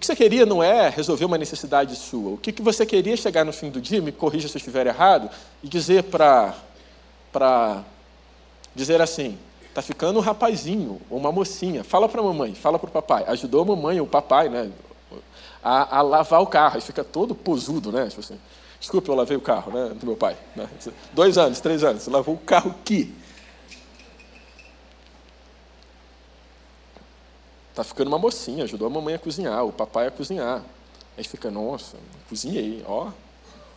que 0.00 0.06
você 0.06 0.16
queria 0.16 0.46
não 0.46 0.62
é 0.62 0.88
resolver 0.88 1.26
uma 1.26 1.36
necessidade 1.36 1.94
sua. 1.94 2.30
O 2.30 2.38
que 2.38 2.62
você 2.62 2.86
queria 2.86 3.14
chegar 3.18 3.44
no 3.44 3.52
fim 3.52 3.68
do 3.68 3.82
dia, 3.82 4.00
me 4.00 4.10
corrija 4.10 4.48
se 4.48 4.56
eu 4.56 4.58
estiver 4.58 4.86
errado, 4.86 5.28
e 5.62 5.68
dizer 5.68 6.04
para 6.04 7.84
dizer 8.74 9.02
assim, 9.02 9.36
está 9.68 9.82
ficando 9.82 10.18
um 10.18 10.22
rapazinho 10.22 11.02
ou 11.10 11.18
uma 11.18 11.30
mocinha, 11.30 11.84
fala 11.84 12.08
para 12.08 12.18
a 12.18 12.24
mamãe, 12.24 12.54
fala 12.54 12.78
para 12.78 12.88
o 12.88 12.90
papai, 12.90 13.24
ajudou 13.26 13.60
a 13.60 13.64
mamãe 13.66 14.00
ou 14.00 14.06
o 14.06 14.08
papai, 14.08 14.48
né, 14.48 14.70
a, 15.62 15.98
a, 15.98 16.00
lavar 16.00 16.40
o 16.40 16.46
carro, 16.46 16.76
aí 16.76 16.80
fica 16.80 17.04
todo 17.04 17.34
posudo, 17.34 17.92
né, 17.92 18.08
tipo 18.08 18.20
assim, 18.20 18.40
desculpe, 18.80 19.06
eu 19.10 19.14
lavei 19.14 19.36
o 19.36 19.40
carro, 19.42 19.70
né, 19.70 19.92
do 19.94 20.06
meu 20.06 20.16
pai, 20.16 20.34
né, 20.56 20.66
dois 21.12 21.36
anos, 21.36 21.60
três 21.60 21.84
anos, 21.84 22.06
lavou 22.06 22.36
o 22.36 22.38
carro 22.38 22.74
que 22.86 23.12
Está 27.70 27.84
ficando 27.84 28.08
uma 28.08 28.18
mocinha, 28.18 28.64
ajudou 28.64 28.86
a 28.86 28.90
mamãe 28.90 29.14
a 29.14 29.18
cozinhar, 29.18 29.64
o 29.64 29.72
papai 29.72 30.08
a 30.08 30.10
cozinhar. 30.10 30.62
Aí 31.16 31.24
fica, 31.24 31.50
nossa, 31.50 31.96
cozinhei, 32.28 32.84
ó. 32.86 33.10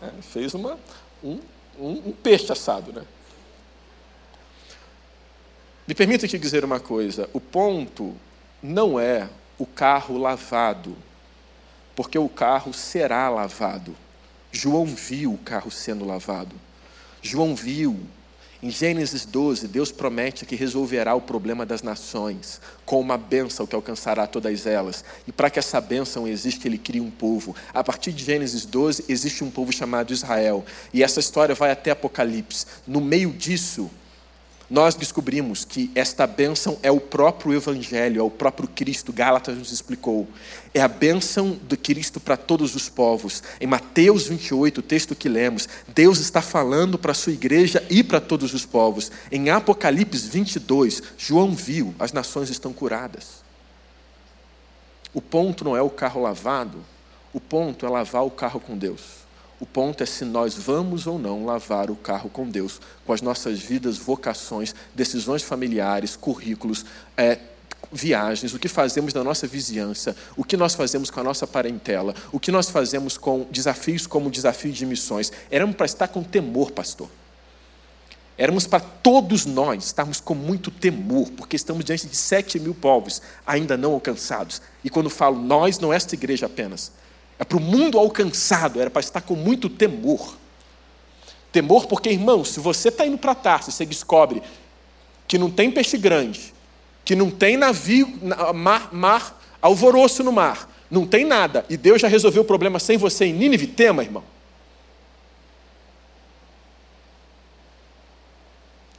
É, 0.02 0.10
fez 0.22 0.54
uma, 0.54 0.78
um, 1.24 1.40
um, 1.80 1.92
um 2.08 2.12
peixe 2.12 2.52
assado, 2.52 2.92
né? 2.92 3.04
Me 5.88 5.94
permita 5.94 6.28
te 6.28 6.38
dizer 6.38 6.64
uma 6.64 6.80
coisa: 6.80 7.30
o 7.34 7.40
ponto 7.40 8.16
não 8.62 9.00
é 9.00 9.30
o 9.58 9.66
carro 9.66 10.18
lavado, 10.18 10.96
porque 11.96 12.18
o 12.18 12.30
carro 12.30 12.74
será 12.74 13.30
lavado. 13.30 13.96
João 14.52 14.86
viu 14.86 15.34
o 15.34 15.38
carro 15.38 15.72
sendo 15.72 16.06
lavado. 16.06 16.56
João 17.22 17.56
viu 17.56 18.00
em 18.64 18.70
Gênesis 18.70 19.26
12, 19.26 19.68
Deus 19.68 19.92
promete 19.92 20.46
que 20.46 20.56
resolverá 20.56 21.14
o 21.14 21.20
problema 21.20 21.66
das 21.66 21.84
nações 21.84 22.62
com 22.86 22.98
uma 22.98 23.18
bênção 23.18 23.68
que 23.68 23.76
alcançará 23.76 24.26
todas 24.26 24.66
elas. 24.66 25.04
E 25.28 25.34
para 25.34 25.50
que 25.50 25.60
essa 25.60 25.82
bênção 25.82 26.26
exista, 26.26 26.66
ele 26.66 26.78
cria 26.78 27.04
um 27.04 27.12
povo. 27.12 27.54
A 27.74 27.84
partir 27.84 28.14
de 28.14 28.24
Gênesis 28.24 28.66
12, 28.66 29.04
existe 29.10 29.44
um 29.44 29.52
povo 29.52 29.74
chamado 29.74 30.14
Israel. 30.14 30.64
E 30.94 31.04
essa 31.04 31.20
história 31.20 31.54
vai 31.54 31.72
até 31.72 31.92
Apocalipse. 31.92 32.66
No 32.88 33.02
meio 33.02 33.32
disso, 33.32 33.92
nós 34.70 34.96
descobrimos 34.96 35.66
que 35.66 35.92
esta 35.94 36.26
bênção 36.26 36.80
é 36.82 36.92
o 36.92 37.00
próprio 37.00 37.54
Evangelho, 37.54 38.20
é 38.20 38.24
o 38.24 38.30
próprio 38.30 38.68
Cristo. 38.68 39.12
Gálatas 39.12 39.58
nos 39.58 39.72
explicou. 39.72 40.28
É 40.74 40.82
a 40.82 40.88
bênção 40.88 41.60
do 41.64 41.78
Cristo 41.78 42.20
para 42.20 42.38
todos 42.38 42.74
os 42.74 42.90
povos. 42.90 43.44
Em 43.60 43.68
Mateus 43.68 44.28
28, 44.28 44.80
o 44.80 44.84
texto 44.84 45.16
que 45.16 45.30
lemos, 45.30 45.68
Deus 45.88 46.20
está 46.20 46.42
falando 46.42 46.98
para 46.98 47.12
a 47.12 47.16
sua 47.16 47.34
igreja 47.34 47.86
e 47.90 48.04
para 48.04 48.22
todos 48.22 48.54
os 48.54 48.66
povos. 48.66 49.12
Em 49.32 49.50
Apocalipse 49.50 50.28
22, 50.28 51.04
João 51.18 51.52
viu, 51.52 51.94
as 52.00 52.14
nações 52.14 52.50
estão 52.50 52.74
curadas. 52.74 53.44
O 55.14 55.22
ponto 55.22 55.64
não 55.64 55.78
é 55.78 55.82
o 55.82 55.90
carro 55.90 56.22
lavado, 56.22 56.84
o 57.32 57.40
ponto 57.40 57.86
é 57.86 57.90
lavar 57.90 58.26
o 58.26 58.32
carro 58.32 58.60
com 58.60 58.78
Deus. 58.78 59.23
O 59.64 59.66
ponto 59.66 60.04
é 60.04 60.06
se 60.06 60.26
nós 60.26 60.56
vamos 60.56 61.08
ou 61.08 61.18
não 61.18 61.46
lavar 61.46 61.90
o 61.90 61.96
carro 61.96 62.30
com 62.30 62.46
Deus, 62.50 62.82
com 63.06 63.14
as 63.14 63.22
nossas 63.22 63.60
vidas, 63.60 63.98
vocações, 63.98 64.76
decisões 64.94 65.42
familiares, 65.42 66.18
currículos, 66.18 66.86
é, 67.16 67.40
viagens, 67.90 68.54
o 68.54 68.60
que 68.60 68.68
fazemos 68.68 69.14
na 69.14 69.24
nossa 69.24 69.48
vizinhança, 69.48 70.18
o 70.36 70.44
que 70.44 70.58
nós 70.58 70.76
fazemos 70.76 71.10
com 71.10 71.22
a 71.22 71.24
nossa 71.24 71.48
parentela, 71.48 72.14
o 72.30 72.42
que 72.42 72.52
nós 72.52 72.70
fazemos 72.70 73.18
com 73.18 73.48
desafios 73.50 74.06
como 74.06 74.28
o 74.28 74.30
desafio 74.30 74.74
de 74.74 74.86
missões. 74.86 75.32
Éramos 75.50 75.78
para 75.78 75.86
estar 75.86 76.10
com 76.10 76.22
temor, 76.22 76.72
pastor. 76.72 77.08
Éramos 78.38 78.68
para 78.68 78.82
todos 78.82 79.46
nós 79.46 79.86
estarmos 79.86 80.20
com 80.20 80.36
muito 80.36 80.72
temor, 80.72 81.32
porque 81.38 81.56
estamos 81.56 81.86
diante 81.86 82.06
de 82.06 82.18
sete 82.18 82.60
mil 82.60 82.76
povos 82.76 83.22
ainda 83.48 83.78
não 83.78 83.94
alcançados. 83.94 84.62
E 84.84 84.90
quando 84.90 85.10
falo 85.10 85.42
nós, 85.42 85.80
não 85.80 85.94
é 85.94 85.96
esta 85.96 86.16
igreja 86.16 86.48
apenas, 86.48 86.92
é 87.40 87.44
para 87.44 87.58
o 87.58 87.62
mundo 87.62 87.98
alcançado, 87.98 88.80
era 88.80 88.90
para 88.90 89.00
estar 89.00 89.22
com 89.22 89.36
muito 89.36 89.70
temor. 89.70 90.38
Temor 91.52 91.88
porque, 91.88 92.10
irmão, 92.10 92.44
se 92.44 92.60
você 92.60 92.90
está 92.90 93.06
indo 93.06 93.18
para 93.18 93.36
Tarso 93.36 93.70
e 93.70 93.74
você 93.74 93.86
descobre 93.86 94.42
que 95.28 95.38
não 95.38 95.50
tem 95.50 95.72
peixe 95.72 95.98
grande, 95.98 96.54
que 97.06 97.16
não 97.16 97.30
tem 97.30 97.58
navio, 97.58 98.20
mar, 98.54 98.94
mar, 98.94 99.42
alvoroço 99.62 100.24
no 100.24 100.32
mar, 100.32 100.70
não 100.90 101.08
tem 101.08 101.26
nada, 101.26 101.66
e 101.70 101.76
Deus 101.76 102.02
já 102.02 102.08
resolveu 102.08 102.44
o 102.44 102.46
problema 102.46 102.80
sem 102.80 102.98
você 102.98 103.26
em 103.26 103.34
Nínive, 103.34 103.68
tema, 103.68 104.04
irmão. 104.04 104.24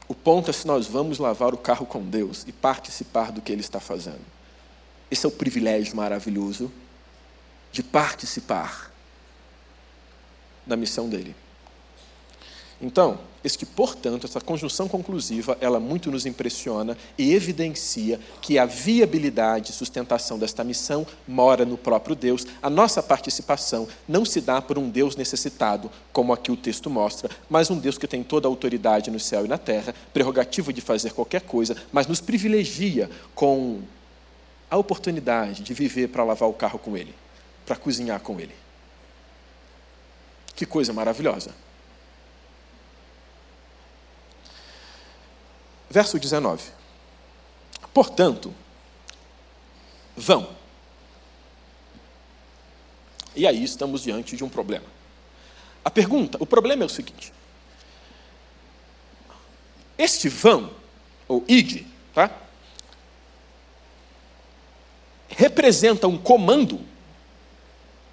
O 0.07 0.13
ponto 0.13 0.49
é 0.49 0.53
se 0.53 0.67
nós 0.67 0.85
vamos 0.87 1.17
lavar 1.17 1.53
o 1.53 1.57
carro 1.57 1.85
com 1.85 2.03
Deus 2.03 2.43
e 2.47 2.51
participar 2.51 3.31
do 3.31 3.41
que 3.41 3.51
Ele 3.51 3.61
está 3.61 3.79
fazendo. 3.79 4.21
Esse 5.09 5.25
é 5.25 5.29
o 5.29 5.31
privilégio 5.31 5.95
maravilhoso 5.95 6.71
de 7.75 7.83
participar 7.83 8.89
da 10.65 10.77
missão 10.77 11.09
dele. 11.09 11.35
Então, 12.81 13.19
este, 13.43 13.65
portanto, 13.65 14.25
essa 14.25 14.39
conjunção 14.39 14.87
conclusiva, 14.87 15.57
ela 15.59 15.77
muito 15.77 16.09
nos 16.09 16.25
impressiona 16.25 16.97
e 17.17 17.33
evidencia 17.33 18.17
que 18.41 18.57
a 18.57 18.65
viabilidade 18.65 19.71
e 19.71 19.73
sustentação 19.73 20.39
desta 20.39 20.63
missão 20.63 21.05
mora 21.27 21.65
no 21.65 21.77
próprio 21.77 22.15
Deus. 22.15 22.47
A 22.63 22.69
nossa 22.69 23.03
participação 23.03 23.89
não 24.07 24.23
se 24.23 24.39
dá 24.39 24.61
por 24.61 24.77
um 24.77 24.89
Deus 24.89 25.17
necessitado, 25.17 25.91
como 26.13 26.31
aqui 26.31 26.53
o 26.53 26.57
texto 26.57 26.89
mostra, 26.89 27.29
mas 27.49 27.69
um 27.69 27.77
Deus 27.77 27.97
que 27.97 28.07
tem 28.07 28.23
toda 28.23 28.47
a 28.47 28.49
autoridade 28.49 29.11
no 29.11 29.19
céu 29.19 29.43
e 29.43 29.49
na 29.49 29.57
terra, 29.57 29.93
prerrogativa 30.13 30.71
de 30.71 30.79
fazer 30.79 31.11
qualquer 31.11 31.41
coisa, 31.41 31.75
mas 31.91 32.07
nos 32.07 32.21
privilegia 32.21 33.09
com 33.33 33.81
a 34.71 34.77
oportunidade 34.77 35.61
de 35.61 35.73
viver 35.73 36.07
para 36.07 36.23
lavar 36.23 36.47
o 36.47 36.53
carro 36.53 36.79
com 36.79 36.95
Ele 36.95 37.24
para 37.65 37.75
cozinhar 37.75 38.19
com 38.19 38.39
ele. 38.39 38.55
Que 40.55 40.65
coisa 40.65 40.93
maravilhosa. 40.93 41.53
Verso 45.89 46.19
19. 46.19 46.63
Portanto, 47.93 48.53
vão. 50.15 50.55
E 53.35 53.45
aí 53.47 53.63
estamos 53.63 54.03
diante 54.03 54.35
de 54.35 54.43
um 54.43 54.49
problema. 54.49 54.85
A 55.83 55.89
pergunta, 55.89 56.37
o 56.39 56.45
problema 56.45 56.83
é 56.83 56.85
o 56.85 56.89
seguinte: 56.89 57.33
este 59.97 60.29
vão, 60.29 60.71
ou 61.27 61.43
id, 61.47 61.85
tá? 62.13 62.45
representa 65.35 66.07
um 66.07 66.17
comando 66.17 66.79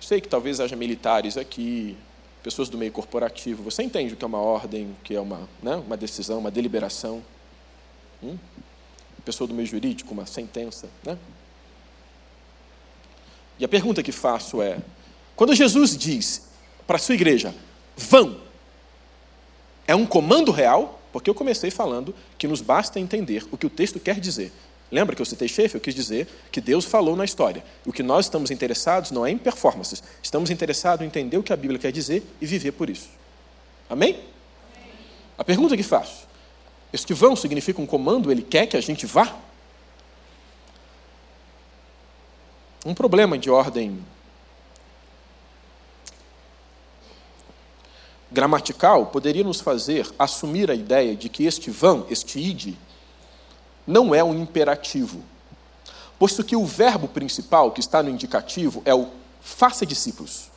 Sei 0.03 0.21
que 0.21 0.27
talvez 0.27 0.59
haja 0.59 0.75
militares 0.75 1.37
aqui, 1.37 1.97
pessoas 2.43 2.69
do 2.69 2.77
meio 2.77 2.91
corporativo. 2.91 3.63
Você 3.63 3.85
entende 3.85 4.15
o 4.15 4.17
que 4.17 4.25
é 4.25 4.27
uma 4.27 4.41
ordem, 4.41 4.87
o 4.87 4.97
que 5.05 5.15
é 5.15 5.21
uma, 5.21 5.49
né, 5.63 5.77
uma 5.77 5.97
decisão, 5.97 6.41
uma 6.41 6.51
deliberação? 6.51 7.23
Hum? 8.21 8.37
Pessoa 9.25 9.47
do 9.47 9.55
meio 9.55 9.69
jurídico, 9.69 10.13
uma 10.13 10.27
sentença. 10.27 10.89
Né? 11.05 11.17
E 13.61 13.65
a 13.65 13.69
pergunta 13.69 14.03
que 14.03 14.11
faço 14.11 14.61
é: 14.61 14.81
quando 15.37 15.55
Jesus 15.55 15.97
diz 15.97 16.49
para 16.85 16.97
a 16.97 16.99
sua 16.99 17.15
igreja, 17.15 17.55
vão, 17.97 18.41
é 19.87 19.95
um 19.95 20.05
comando 20.05 20.51
real? 20.51 21.01
Porque 21.13 21.31
eu 21.31 21.35
comecei 21.35 21.71
falando 21.71 22.13
que 22.37 22.49
nos 22.49 22.61
basta 22.61 22.99
entender 22.99 23.47
o 23.53 23.57
que 23.57 23.67
o 23.67 23.71
texto 23.71 24.01
quer 24.01 24.19
dizer. 24.19 24.51
Lembra 24.93 25.17
que 25.17 25.23
eu 25.23 25.27
citei 25.27 25.49
chefe? 25.49 25.75
Eu 25.75 25.81
quis 25.81 25.95
dizer 25.95 26.29
que 26.53 26.61
Deus 26.61 26.85
falou 26.85 27.17
na 27.17 27.25
história. 27.25 27.65
O 27.85 27.93
que 27.93 28.03
nós 28.03 28.27
estamos 28.27 28.51
interessados 28.51 29.11
não 29.11 29.27
é 29.27 29.31
em 29.31 29.39
performances. 29.39 30.03
Estamos 30.23 30.51
interessados 30.51 31.03
em 31.03 31.07
entender 31.07 31.39
o 31.39 31.43
que 31.43 31.53
a 31.53 31.57
Bíblia 31.57 31.81
quer 31.81 31.91
dizer 31.91 32.23
e 32.41 32.47
viver 32.47 32.73
por 32.73 32.91
isso. 32.91 33.09
Amém? 33.89 34.21
A 35.37 35.43
pergunta 35.43 35.77
que 35.77 35.83
faço: 35.83 36.29
este 36.93 37.15
vão 37.15 37.35
significa 37.35 37.81
um 37.81 37.87
comando? 37.87 38.31
Ele 38.31 38.43
quer 38.43 38.67
que 38.67 38.77
a 38.77 38.81
gente 38.81 39.07
vá? 39.07 39.35
um 42.85 42.95
problema 42.95 43.39
de 43.39 43.49
ordem 43.49 44.05
gramatical 48.31 49.07
poderia 49.07 49.45
nos 49.45 49.61
fazer 49.61 50.11
assumir 50.19 50.71
a 50.71 50.75
ideia 50.75 51.15
de 51.15 51.29
que 51.29 51.45
este 51.45 51.71
vão, 51.71 52.07
este 52.11 52.41
ide, 52.41 52.77
não 53.87 54.15
é 54.15 54.23
um 54.23 54.35
imperativo, 54.41 55.23
posto 56.19 56.45
que 56.45 56.55
o 56.55 56.65
verbo 56.65 57.09
principal 57.09 57.73
que 57.73 57.81
está 57.81 58.03
no 58.03 58.09
indicativo 58.09 58.83
é 58.85 58.95
o 58.95 59.09
faça 59.41 59.85
discípulos. 59.85 60.51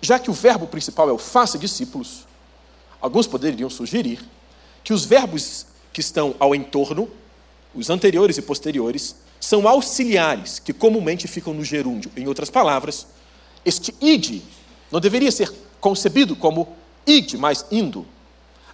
Já 0.00 0.18
que 0.18 0.30
o 0.30 0.34
verbo 0.34 0.66
principal 0.66 1.08
é 1.08 1.12
o 1.12 1.18
faça 1.18 1.58
discípulos, 1.58 2.26
alguns 3.00 3.26
poderiam 3.26 3.68
sugerir 3.68 4.20
que 4.82 4.92
os 4.92 5.04
verbos 5.04 5.66
que 5.92 6.00
estão 6.00 6.34
ao 6.38 6.54
entorno, 6.54 7.10
os 7.74 7.90
anteriores 7.90 8.38
e 8.38 8.42
posteriores, 8.42 9.16
são 9.40 9.68
auxiliares 9.68 10.58
que 10.58 10.72
comumente 10.72 11.28
ficam 11.28 11.52
no 11.52 11.64
gerúndio. 11.64 12.10
Em 12.16 12.26
outras 12.26 12.50
palavras, 12.50 13.06
este 13.64 13.94
ide 14.00 14.42
não 14.90 15.00
deveria 15.00 15.30
ser 15.30 15.52
concebido 15.80 16.34
como 16.34 16.68
ide, 17.06 17.36
mas 17.36 17.66
indo. 17.70 18.06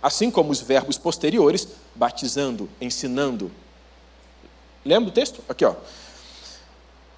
Assim 0.02 0.30
como 0.30 0.50
os 0.50 0.60
verbos 0.60 0.98
posteriores, 0.98 1.68
batizando, 1.94 2.68
ensinando. 2.80 3.50
Lembra 4.84 5.10
do 5.10 5.14
texto? 5.14 5.42
Aqui, 5.48 5.64
ó. 5.64 5.74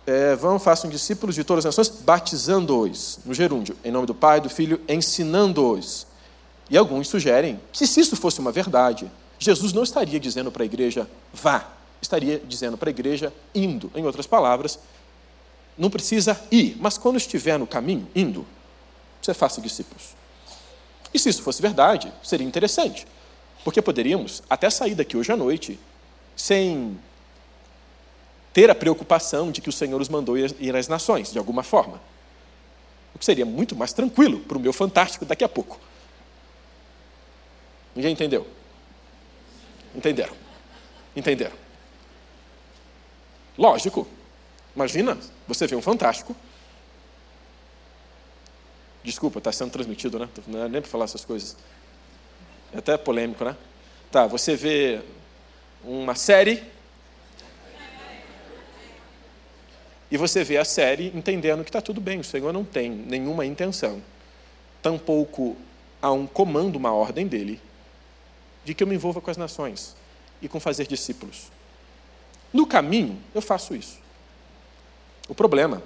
É, 0.06 0.36
vão, 0.36 0.58
façam 0.58 0.90
discípulos 0.90 1.34
de 1.34 1.44
todas 1.44 1.64
as 1.64 1.74
nações, 1.74 2.02
batizando-os, 2.02 3.20
no 3.24 3.32
gerúndio, 3.32 3.74
em 3.82 3.90
nome 3.90 4.06
do 4.06 4.14
Pai, 4.14 4.38
do 4.38 4.50
Filho, 4.50 4.78
ensinando-os. 4.86 6.06
E 6.68 6.76
alguns 6.76 7.08
sugerem 7.08 7.58
que, 7.72 7.86
se 7.86 8.00
isso 8.00 8.16
fosse 8.16 8.38
uma 8.38 8.52
verdade, 8.52 9.10
Jesus 9.38 9.72
não 9.72 9.82
estaria 9.82 10.20
dizendo 10.20 10.52
para 10.52 10.62
a 10.62 10.66
igreja, 10.66 11.08
vá, 11.32 11.70
estaria 12.02 12.38
dizendo 12.46 12.76
para 12.76 12.90
a 12.90 12.92
igreja, 12.92 13.32
indo. 13.54 13.90
Em 13.94 14.04
outras 14.04 14.26
palavras, 14.26 14.78
não 15.76 15.88
precisa 15.88 16.38
ir, 16.50 16.76
mas 16.78 16.98
quando 16.98 17.16
estiver 17.16 17.58
no 17.58 17.66
caminho, 17.66 18.06
indo, 18.14 18.46
você 19.22 19.32
faça 19.32 19.60
discípulos. 19.60 20.14
E 21.14 21.18
se 21.18 21.28
isso 21.28 21.42
fosse 21.42 21.62
verdade, 21.62 22.12
seria 22.24 22.44
interessante, 22.44 23.06
porque 23.62 23.80
poderíamos 23.80 24.42
até 24.50 24.68
sair 24.68 24.96
daqui 24.96 25.16
hoje 25.16 25.30
à 25.30 25.36
noite 25.36 25.78
sem 26.34 26.98
ter 28.52 28.68
a 28.68 28.74
preocupação 28.74 29.52
de 29.52 29.60
que 29.60 29.68
o 29.68 29.72
Senhor 29.72 30.00
os 30.00 30.08
mandou 30.08 30.36
ir 30.36 30.76
às 30.76 30.88
nações, 30.88 31.30
de 31.30 31.38
alguma 31.38 31.62
forma. 31.62 32.00
O 33.14 33.18
que 33.18 33.24
seria 33.24 33.46
muito 33.46 33.76
mais 33.76 33.92
tranquilo 33.92 34.40
para 34.40 34.58
o 34.58 34.60
meu 34.60 34.72
fantástico 34.72 35.24
daqui 35.24 35.44
a 35.44 35.48
pouco. 35.48 35.78
Ninguém 37.94 38.12
entendeu? 38.12 38.44
Entenderam? 39.94 40.34
Entenderam? 41.14 41.56
Lógico. 43.56 44.06
Imagina, 44.74 45.16
você 45.46 45.68
vê 45.68 45.76
um 45.76 45.82
fantástico 45.82 46.34
Desculpa, 49.04 49.38
está 49.38 49.52
sendo 49.52 49.70
transmitido, 49.70 50.18
né? 50.18 50.28
Não 50.46 50.64
é 50.64 50.68
nem 50.68 50.80
para 50.80 50.90
falar 50.90 51.04
essas 51.04 51.26
coisas. 51.26 51.56
É 52.72 52.78
até 52.78 52.96
polêmico, 52.96 53.44
né? 53.44 53.54
Tá, 54.10 54.26
você 54.26 54.56
vê 54.56 55.02
uma 55.84 56.14
série 56.14 56.62
e 60.10 60.16
você 60.16 60.42
vê 60.42 60.56
a 60.56 60.64
série 60.64 61.12
entendendo 61.14 61.62
que 61.64 61.68
está 61.68 61.82
tudo 61.82 62.00
bem, 62.00 62.20
o 62.20 62.24
Senhor 62.24 62.52
não 62.52 62.64
tem 62.64 62.88
nenhuma 62.90 63.44
intenção, 63.44 64.00
tampouco 64.80 65.56
há 66.00 66.12
um 66.12 66.26
comando, 66.26 66.76
uma 66.76 66.92
ordem 66.92 67.26
dele, 67.26 67.60
de 68.64 68.74
que 68.74 68.82
eu 68.82 68.86
me 68.86 68.94
envolva 68.94 69.20
com 69.20 69.30
as 69.30 69.36
nações 69.36 69.96
e 70.40 70.48
com 70.48 70.60
fazer 70.60 70.86
discípulos. 70.86 71.48
No 72.52 72.66
caminho, 72.66 73.18
eu 73.34 73.42
faço 73.42 73.74
isso. 73.74 73.98
O 75.28 75.34
problema 75.34 75.82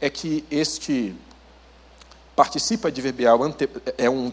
é 0.00 0.08
que 0.08 0.44
este 0.50 1.14
participa 2.34 2.88
adverbial 2.88 3.42
ante, 3.42 3.68
é 3.98 4.08
um 4.08 4.32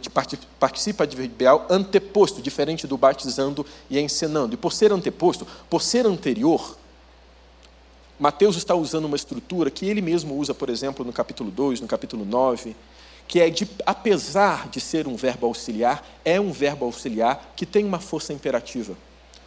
participa 0.60 1.04
adverbial 1.04 1.66
anteposto, 1.70 2.42
diferente 2.42 2.88
do 2.88 2.98
batizando 2.98 3.66
e 3.90 4.00
ensinando. 4.00 4.54
E 4.54 4.58
por 4.58 4.72
ser 4.72 4.92
anteposto, 4.92 5.46
por 5.70 5.82
ser 5.82 6.06
anterior, 6.06 6.78
Mateus 8.20 8.58
está 8.58 8.76
usando 8.76 9.06
uma 9.06 9.16
estrutura 9.16 9.70
que 9.72 9.86
ele 9.86 10.02
mesmo 10.02 10.36
usa, 10.36 10.54
por 10.54 10.70
exemplo, 10.70 11.06
no 11.06 11.14
capítulo 11.14 11.50
2, 11.52 11.82
no 11.82 11.88
capítulo 11.88 12.26
9, 12.26 12.76
que 13.28 13.40
é 13.40 13.50
de, 13.50 13.68
apesar 13.86 14.68
de 14.70 14.82
ser 14.82 15.08
um 15.08 15.16
verbo 15.16 15.46
auxiliar, 15.46 16.06
é 16.26 16.40
um 16.40 16.52
verbo 16.52 16.86
auxiliar 16.86 17.54
que 17.56 17.66
tem 17.66 17.86
uma 17.86 18.00
força 18.00 18.34
imperativa. 18.34 18.98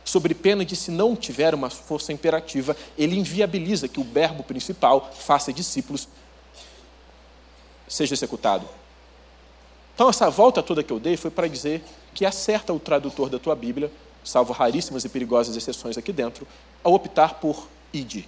Sobre 0.04 0.34
pena 0.34 0.64
de, 0.64 0.74
se 0.74 0.90
não 0.90 1.14
tiver 1.14 1.54
uma 1.54 1.68
força 1.68 2.12
imperativa, 2.12 2.76
ele 2.96 3.18
inviabiliza 3.18 3.88
que 3.88 4.00
o 4.00 4.04
verbo 4.04 4.42
principal 4.42 5.12
faça 5.18 5.52
discípulos 5.52 6.08
seja 7.92 8.14
executado. 8.14 8.66
Então, 9.94 10.08
essa 10.08 10.30
volta 10.30 10.62
toda 10.62 10.82
que 10.82 10.90
eu 10.90 10.98
dei 10.98 11.14
foi 11.14 11.30
para 11.30 11.46
dizer 11.46 11.84
que 12.14 12.24
acerta 12.24 12.72
o 12.72 12.80
tradutor 12.80 13.28
da 13.28 13.38
tua 13.38 13.54
Bíblia, 13.54 13.92
salvo 14.24 14.52
raríssimas 14.54 15.04
e 15.04 15.10
perigosas 15.10 15.54
exceções 15.54 15.98
aqui 15.98 16.10
dentro, 16.10 16.48
ao 16.82 16.94
optar 16.94 17.34
por 17.34 17.68
ide, 17.92 18.26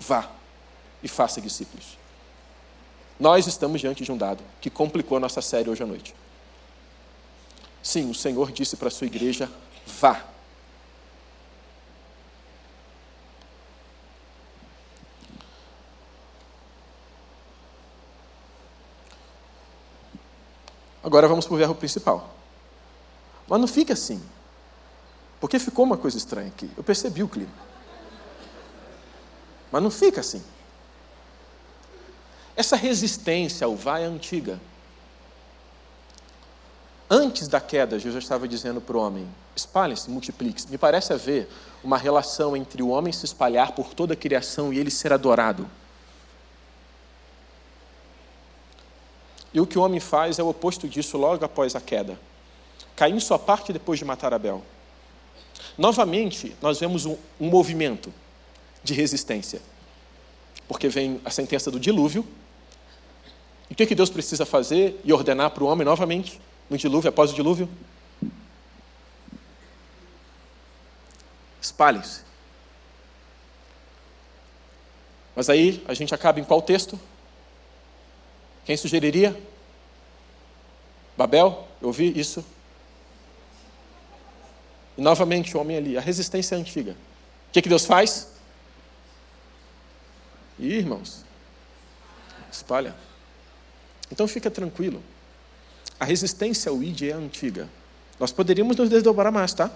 vá 0.00 0.28
e 1.00 1.06
faça 1.06 1.40
discípulos. 1.40 1.96
Nós 3.20 3.46
estamos 3.46 3.80
diante 3.80 4.02
de 4.02 4.10
um 4.10 4.16
dado 4.16 4.42
que 4.60 4.68
complicou 4.68 5.16
a 5.16 5.20
nossa 5.20 5.40
série 5.40 5.70
hoje 5.70 5.82
à 5.82 5.86
noite. 5.86 6.12
Sim, 7.80 8.10
o 8.10 8.14
Senhor 8.14 8.50
disse 8.50 8.76
para 8.76 8.88
a 8.88 8.90
sua 8.90 9.06
igreja: 9.06 9.48
vá 9.86 10.24
Agora 21.08 21.26
vamos 21.26 21.46
para 21.46 21.54
o 21.54 21.56
verbo 21.56 21.74
principal. 21.74 22.34
Mas 23.48 23.58
não 23.58 23.66
fica 23.66 23.94
assim. 23.94 24.22
Porque 25.40 25.58
ficou 25.58 25.86
uma 25.86 25.96
coisa 25.96 26.18
estranha 26.18 26.48
aqui. 26.48 26.70
Eu 26.76 26.84
percebi 26.84 27.22
o 27.22 27.28
clima. 27.28 27.50
Mas 29.72 29.82
não 29.82 29.90
fica 29.90 30.20
assim. 30.20 30.44
Essa 32.54 32.76
resistência 32.76 33.64
ao 33.64 33.74
vai 33.74 34.04
é 34.04 34.06
antiga. 34.06 34.60
Antes 37.08 37.48
da 37.48 37.58
queda, 37.58 37.98
Jesus 37.98 38.22
estava 38.22 38.46
dizendo 38.46 38.78
para 38.78 38.98
o 38.98 39.00
homem: 39.00 39.26
espalhe-se, 39.56 40.10
multiplique-se. 40.10 40.70
Me 40.70 40.76
parece 40.76 41.14
haver 41.14 41.48
uma 41.82 41.96
relação 41.96 42.54
entre 42.54 42.82
o 42.82 42.88
homem 42.88 43.14
se 43.14 43.24
espalhar 43.24 43.72
por 43.72 43.94
toda 43.94 44.12
a 44.12 44.16
criação 44.16 44.74
e 44.74 44.78
ele 44.78 44.90
ser 44.90 45.10
adorado. 45.10 45.66
E 49.52 49.60
o 49.60 49.66
que 49.66 49.78
o 49.78 49.82
homem 49.82 50.00
faz 50.00 50.38
é 50.38 50.42
o 50.42 50.48
oposto 50.48 50.88
disso 50.88 51.16
logo 51.16 51.44
após 51.44 51.74
a 51.74 51.80
queda. 51.80 52.18
Caim 52.94 53.18
sua 53.20 53.38
parte 53.38 53.72
depois 53.72 53.98
de 53.98 54.04
matar 54.04 54.34
Abel. 54.34 54.62
Novamente, 55.76 56.54
nós 56.60 56.78
vemos 56.78 57.06
um, 57.06 57.16
um 57.40 57.48
movimento 57.48 58.12
de 58.82 58.94
resistência. 58.94 59.60
Porque 60.66 60.88
vem 60.88 61.20
a 61.24 61.30
sentença 61.30 61.70
do 61.70 61.80
dilúvio. 61.80 62.26
E 63.70 63.72
o 63.72 63.76
que, 63.76 63.86
que 63.86 63.94
Deus 63.94 64.10
precisa 64.10 64.44
fazer 64.44 65.00
e 65.04 65.12
ordenar 65.12 65.50
para 65.50 65.64
o 65.64 65.66
homem 65.66 65.84
novamente, 65.84 66.40
no 66.68 66.76
dilúvio, 66.76 67.08
após 67.08 67.30
o 67.30 67.34
dilúvio? 67.34 67.68
Espalhem-se. 71.60 72.22
Mas 75.34 75.48
aí 75.48 75.82
a 75.86 75.94
gente 75.94 76.14
acaba 76.14 76.40
em 76.40 76.44
qual 76.44 76.60
texto? 76.60 76.98
Quem 78.68 78.76
sugeriria? 78.76 79.34
Babel? 81.16 81.66
Eu 81.80 81.86
ouvi 81.86 82.12
isso. 82.20 82.44
E 84.94 85.00
novamente 85.00 85.56
o 85.56 85.60
homem 85.60 85.78
ali, 85.78 85.96
a 85.96 86.02
resistência 86.02 86.54
é 86.54 86.58
antiga. 86.58 86.92
O 87.48 87.52
que, 87.52 87.62
que 87.62 87.68
Deus 87.70 87.86
faz? 87.86 88.28
Ih, 90.58 90.74
irmãos, 90.74 91.24
espalha. 92.52 92.94
Então 94.12 94.28
fica 94.28 94.50
tranquilo. 94.50 95.02
A 95.98 96.04
resistência 96.04 96.68
ao 96.68 96.82
ID 96.82 97.04
é 97.04 97.12
antiga. 97.12 97.70
Nós 98.20 98.32
poderíamos 98.32 98.76
nos 98.76 98.90
desdobrar 98.90 99.32
mais, 99.32 99.54
tá? 99.54 99.70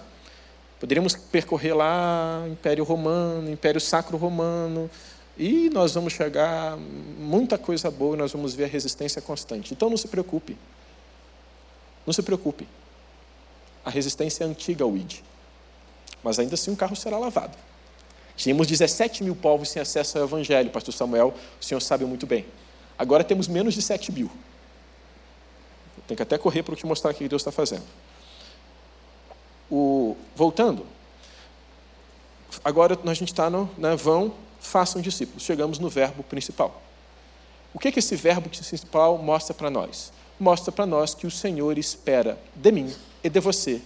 Poderíamos 0.79 1.15
percorrer 1.15 1.75
lá 1.75 2.45
Império 2.47 2.83
Romano, 2.83 3.49
Império 3.49 3.81
Sacro 3.81 4.17
Romano, 4.17 4.87
e 5.37 5.69
nós 5.69 5.93
vamos 5.93 6.13
chegar 6.13 6.77
muita 6.77 7.57
coisa 7.57 7.89
boa, 7.89 8.15
nós 8.15 8.31
vamos 8.31 8.53
ver 8.53 8.65
a 8.65 8.67
resistência 8.67 9.21
constante. 9.21 9.73
Então 9.73 9.89
não 9.89 9.97
se 9.97 10.07
preocupe. 10.07 10.57
Não 12.05 12.13
se 12.13 12.21
preocupe. 12.21 12.67
A 13.83 13.89
resistência 13.89 14.43
é 14.43 14.47
antiga 14.47 14.83
ao 14.83 14.95
ID. 14.95 15.19
Mas 16.23 16.39
ainda 16.39 16.53
assim 16.53 16.71
o 16.71 16.75
carro 16.75 16.95
será 16.95 17.17
lavado. 17.17 17.57
Tínhamos 18.35 18.67
17 18.67 19.23
mil 19.23 19.35
povos 19.35 19.69
sem 19.69 19.81
acesso 19.81 20.17
ao 20.17 20.23
Evangelho, 20.25 20.69
pastor 20.69 20.93
Samuel, 20.93 21.33
o 21.59 21.63
senhor 21.63 21.81
sabe 21.81 22.05
muito 22.05 22.25
bem. 22.25 22.45
Agora 22.97 23.23
temos 23.23 23.47
menos 23.47 23.73
de 23.73 23.81
7 23.81 24.11
mil. 24.11 24.29
Tem 26.07 26.15
que 26.15 26.23
até 26.23 26.37
correr 26.37 26.63
para 26.63 26.75
te 26.75 26.85
mostrar 26.85 27.11
o 27.11 27.13
que 27.13 27.27
Deus 27.27 27.41
está 27.41 27.51
fazendo. 27.51 27.83
O, 29.69 30.15
voltando, 30.35 30.85
agora 32.63 32.97
a 33.05 33.13
gente 33.13 33.31
está 33.31 33.49
no 33.49 33.69
né, 33.77 33.95
vão, 33.95 34.33
façam 34.63 35.01
discípulos. 35.01 35.43
Chegamos 35.43 35.77
no 35.77 35.89
verbo 35.89 36.23
principal. 36.23 36.81
O 37.73 37.79
que, 37.79 37.91
que 37.91 37.99
esse 37.99 38.15
verbo 38.15 38.49
principal 38.49 39.17
mostra 39.17 39.53
para 39.53 39.69
nós? 39.69 40.11
Mostra 40.39 40.71
para 40.71 40.85
nós 40.85 41.13
que 41.13 41.27
o 41.27 41.31
Senhor 41.31 41.77
espera 41.77 42.39
de 42.55 42.71
mim 42.71 42.93
e 43.23 43.29
de 43.29 43.39
você 43.39 43.81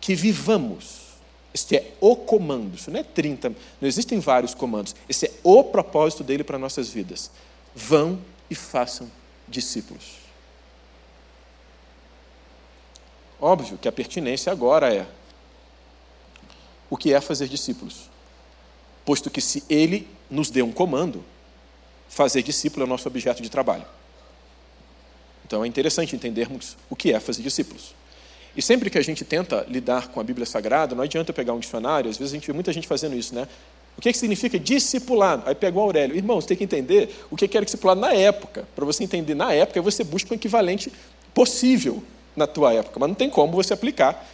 que 0.00 0.14
vivamos. 0.14 1.06
Este 1.54 1.76
é 1.76 1.92
o 2.00 2.14
comando, 2.14 2.76
isso 2.76 2.90
não 2.90 3.00
é 3.00 3.02
30, 3.02 3.48
não 3.80 3.88
existem 3.88 4.20
vários 4.20 4.54
comandos. 4.54 4.94
Esse 5.08 5.26
é 5.26 5.32
o 5.42 5.64
propósito 5.64 6.22
dele 6.22 6.44
para 6.44 6.58
nossas 6.58 6.90
vidas. 6.90 7.30
Vão 7.74 8.18
e 8.50 8.54
façam 8.54 9.10
discípulos. 9.48 10.26
Óbvio 13.40 13.78
que 13.78 13.88
a 13.88 13.92
pertinência 13.92 14.52
agora 14.52 14.94
é 14.94 15.06
o 16.90 16.96
que 16.96 17.12
é 17.12 17.20
fazer 17.20 17.48
discípulos. 17.48 18.10
Posto 19.06 19.30
que 19.30 19.40
se 19.40 19.64
ele 19.70 20.06
nos 20.30 20.50
deu 20.50 20.66
um 20.66 20.72
comando, 20.72 21.24
fazer 22.08 22.42
discípulo 22.42 22.82
é 22.82 22.86
o 22.86 22.88
nosso 22.88 23.08
objeto 23.08 23.42
de 23.42 23.48
trabalho. 23.48 23.86
Então 25.46 25.64
é 25.64 25.68
interessante 25.68 26.14
entendermos 26.14 26.76
o 26.90 26.96
que 26.96 27.12
é 27.12 27.20
fazer 27.20 27.42
discípulos. 27.42 27.94
E 28.56 28.60
sempre 28.60 28.90
que 28.90 28.98
a 28.98 29.02
gente 29.02 29.24
tenta 29.24 29.64
lidar 29.68 30.08
com 30.08 30.18
a 30.18 30.24
Bíblia 30.24 30.44
Sagrada, 30.44 30.94
não 30.94 31.04
adianta 31.04 31.32
pegar 31.32 31.52
um 31.52 31.58
dicionário, 31.60 32.10
às 32.10 32.18
vezes 32.18 32.32
a 32.32 32.36
gente 32.36 32.46
vê 32.46 32.52
muita 32.52 32.72
gente 32.72 32.88
fazendo 32.88 33.14
isso, 33.14 33.34
né? 33.34 33.46
O 33.96 34.00
que, 34.00 34.08
é 34.08 34.12
que 34.12 34.18
significa 34.18 34.58
discipulado? 34.58 35.44
Aí 35.46 35.54
pega 35.54 35.78
o 35.78 35.80
Aurélio. 35.80 36.16
Irmão, 36.16 36.40
você 36.40 36.48
tem 36.48 36.56
que 36.56 36.64
entender 36.64 37.14
o 37.30 37.36
que 37.36 37.56
era 37.56 37.64
discipulado 37.64 38.00
na 38.00 38.12
época. 38.12 38.66
Para 38.74 38.84
você 38.84 39.04
entender 39.04 39.34
na 39.34 39.52
época, 39.52 39.80
você 39.80 40.04
busca 40.04 40.34
um 40.34 40.36
equivalente 40.36 40.92
possível 41.32 42.02
na 42.34 42.46
tua 42.46 42.74
época, 42.74 42.98
mas 43.00 43.08
não 43.08 43.14
tem 43.14 43.30
como 43.30 43.52
você 43.52 43.72
aplicar. 43.72 44.26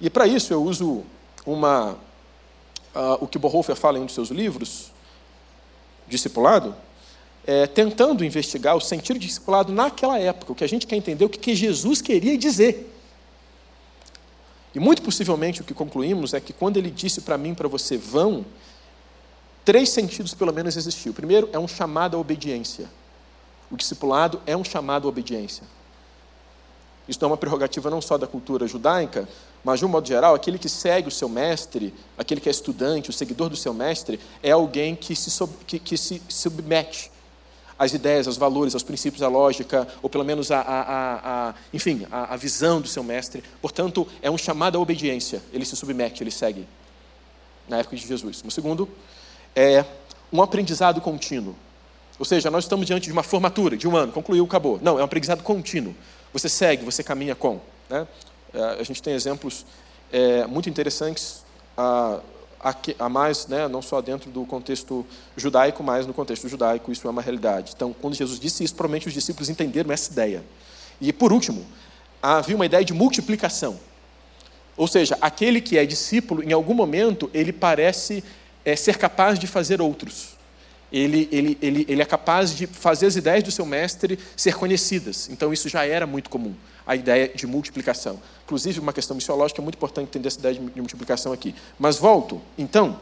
E 0.00 0.10
para 0.10 0.26
isso 0.26 0.52
eu 0.52 0.62
uso 0.62 1.02
uma, 1.46 1.96
uh, 2.98 3.16
o 3.20 3.28
que 3.28 3.38
Bonhoeffer 3.38 3.76
fala 3.76 3.98
em 3.98 4.02
um 4.02 4.06
dos 4.06 4.14
seus 4.14 4.30
livros, 4.30 4.92
Discipulado, 6.08 6.74
é, 7.46 7.66
tentando 7.66 8.24
investigar 8.24 8.74
o 8.74 8.80
sentido 8.80 9.18
de 9.18 9.26
discipulado 9.26 9.72
naquela 9.72 10.18
época, 10.18 10.52
o 10.52 10.54
que 10.54 10.64
a 10.64 10.66
gente 10.66 10.86
quer 10.86 10.96
entender, 10.96 11.24
o 11.24 11.28
que, 11.28 11.38
que 11.38 11.54
Jesus 11.54 12.00
queria 12.00 12.36
dizer. 12.36 12.94
E 14.74 14.80
muito 14.80 15.02
possivelmente 15.02 15.60
o 15.60 15.64
que 15.64 15.74
concluímos 15.74 16.34
é 16.34 16.40
que 16.40 16.52
quando 16.52 16.78
ele 16.78 16.90
disse 16.90 17.20
para 17.20 17.38
mim, 17.38 17.54
para 17.54 17.68
você, 17.68 17.96
vão, 17.96 18.44
três 19.64 19.90
sentidos 19.90 20.34
pelo 20.34 20.52
menos 20.52 20.76
existiu. 20.76 21.12
O 21.12 21.14
primeiro 21.14 21.48
é 21.52 21.58
um 21.58 21.68
chamado 21.68 22.16
à 22.16 22.20
obediência. 22.20 22.88
O 23.70 23.76
discipulado 23.76 24.40
é 24.46 24.56
um 24.56 24.64
chamado 24.64 25.06
à 25.06 25.10
obediência. 25.10 25.64
Isso 27.06 27.18
não 27.20 27.28
é 27.28 27.32
uma 27.32 27.36
prerrogativa 27.36 27.90
não 27.90 28.00
só 28.00 28.16
da 28.16 28.26
cultura 28.26 28.66
judaica, 28.66 29.28
mas 29.64 29.80
de 29.80 29.86
um 29.86 29.88
modo 29.88 30.06
geral, 30.06 30.34
aquele 30.34 30.58
que 30.58 30.68
segue 30.68 31.08
o 31.08 31.10
seu 31.10 31.28
mestre, 31.28 31.92
aquele 32.16 32.40
que 32.40 32.48
é 32.48 32.52
estudante, 32.52 33.10
o 33.10 33.12
seguidor 33.12 33.48
do 33.48 33.56
seu 33.56 33.74
mestre, 33.74 34.20
é 34.42 34.50
alguém 34.50 34.94
que 34.94 35.14
se, 35.14 35.30
que, 35.66 35.78
que 35.78 35.96
se 35.96 36.22
submete 36.28 37.10
às 37.78 37.92
ideias, 37.92 38.26
aos 38.26 38.36
valores, 38.36 38.74
aos 38.74 38.82
princípios, 38.82 39.22
à 39.22 39.28
lógica, 39.28 39.86
ou 40.02 40.10
pelo 40.10 40.24
menos 40.24 40.50
a, 40.50 40.60
a, 40.60 41.48
a 41.48 41.54
enfim, 41.72 42.06
a, 42.10 42.36
visão 42.36 42.80
do 42.80 42.88
seu 42.88 43.04
mestre. 43.04 43.42
Portanto, 43.62 44.06
é 44.20 44.30
um 44.30 44.36
chamado 44.36 44.76
à 44.76 44.80
obediência. 44.80 45.40
Ele 45.52 45.64
se 45.64 45.76
submete, 45.76 46.22
ele 46.22 46.30
segue. 46.30 46.66
Na 47.68 47.78
época 47.78 47.96
de 47.96 48.06
Jesus. 48.06 48.42
O 48.44 48.50
segundo 48.50 48.88
é 49.54 49.84
um 50.32 50.42
aprendizado 50.42 51.00
contínuo. 51.00 51.54
Ou 52.18 52.24
seja, 52.24 52.50
nós 52.50 52.64
estamos 52.64 52.86
diante 52.86 53.04
de 53.04 53.12
uma 53.12 53.22
formatura 53.22 53.76
de 53.76 53.86
um 53.86 53.96
ano, 53.96 54.12
concluiu, 54.12 54.44
acabou. 54.44 54.80
Não, 54.82 54.98
é 54.98 55.02
um 55.02 55.04
aprendizado 55.04 55.42
contínuo. 55.42 55.94
Você 56.32 56.48
segue, 56.48 56.84
você 56.84 57.04
caminha 57.04 57.36
com. 57.36 57.60
Né? 57.88 58.06
É, 58.52 58.80
a 58.80 58.82
gente 58.82 59.02
tem 59.02 59.14
exemplos 59.14 59.66
é, 60.12 60.46
muito 60.46 60.68
interessantes 60.68 61.44
a, 61.76 62.20
a, 62.60 62.74
a 62.98 63.08
mais, 63.08 63.46
né, 63.46 63.68
não 63.68 63.82
só 63.82 64.00
dentro 64.00 64.30
do 64.30 64.44
contexto 64.44 65.06
judaico, 65.36 65.82
mas 65.82 66.06
no 66.06 66.14
contexto 66.14 66.48
judaico 66.48 66.90
isso 66.90 67.06
é 67.06 67.10
uma 67.10 67.22
realidade. 67.22 67.72
Então, 67.76 67.94
quando 68.00 68.14
Jesus 68.14 68.38
disse 68.38 68.64
isso, 68.64 68.74
provavelmente 68.74 69.08
os 69.08 69.14
discípulos 69.14 69.48
entenderam 69.48 69.92
essa 69.92 70.10
ideia. 70.10 70.44
E, 71.00 71.12
por 71.12 71.32
último, 71.32 71.64
havia 72.22 72.56
uma 72.56 72.66
ideia 72.66 72.84
de 72.84 72.92
multiplicação. 72.92 73.78
Ou 74.76 74.86
seja, 74.86 75.16
aquele 75.20 75.60
que 75.60 75.76
é 75.76 75.84
discípulo, 75.84 76.42
em 76.42 76.52
algum 76.52 76.74
momento, 76.74 77.30
ele 77.34 77.52
parece 77.52 78.24
é, 78.64 78.74
ser 78.76 78.96
capaz 78.96 79.38
de 79.38 79.46
fazer 79.46 79.80
outros 79.80 80.38
ele, 80.92 81.28
ele, 81.30 81.58
ele, 81.60 81.86
ele 81.88 82.02
é 82.02 82.04
capaz 82.04 82.54
de 82.54 82.66
fazer 82.66 83.06
as 83.06 83.16
ideias 83.16 83.42
do 83.42 83.50
seu 83.50 83.66
mestre 83.66 84.18
ser 84.36 84.54
conhecidas. 84.54 85.28
Então, 85.30 85.52
isso 85.52 85.68
já 85.68 85.84
era 85.84 86.06
muito 86.06 86.30
comum, 86.30 86.54
a 86.88 86.96
ideia 86.96 87.28
de 87.28 87.46
multiplicação. 87.46 88.18
Inclusive, 88.44 88.80
uma 88.80 88.94
questão 88.94 89.14
missiológica 89.14 89.60
é 89.60 89.62
muito 89.62 89.76
importante 89.76 90.06
entender 90.06 90.28
essa 90.28 90.38
ideia 90.38 90.54
de 90.54 90.80
multiplicação 90.80 91.34
aqui. 91.34 91.54
Mas 91.78 91.98
volto, 91.98 92.40
então, 92.56 92.98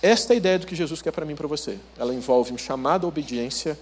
esta 0.00 0.32
é 0.32 0.34
a 0.34 0.36
ideia 0.36 0.60
do 0.60 0.66
que 0.66 0.76
Jesus 0.76 1.02
quer 1.02 1.10
para 1.10 1.26
mim 1.26 1.32
e 1.32 1.36
para 1.36 1.48
você. 1.48 1.76
Ela 1.98 2.14
envolve 2.14 2.52
um 2.52 2.58
chamado 2.58 3.04
à 3.04 3.08
obediência, 3.08 3.76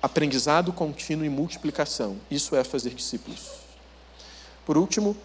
aprendizado 0.00 0.72
contínuo 0.72 1.24
e 1.24 1.28
multiplicação. 1.28 2.18
Isso 2.30 2.54
é 2.54 2.62
fazer 2.62 2.90
discípulos. 2.90 3.50
Por 4.64 4.78
último, 4.78 5.16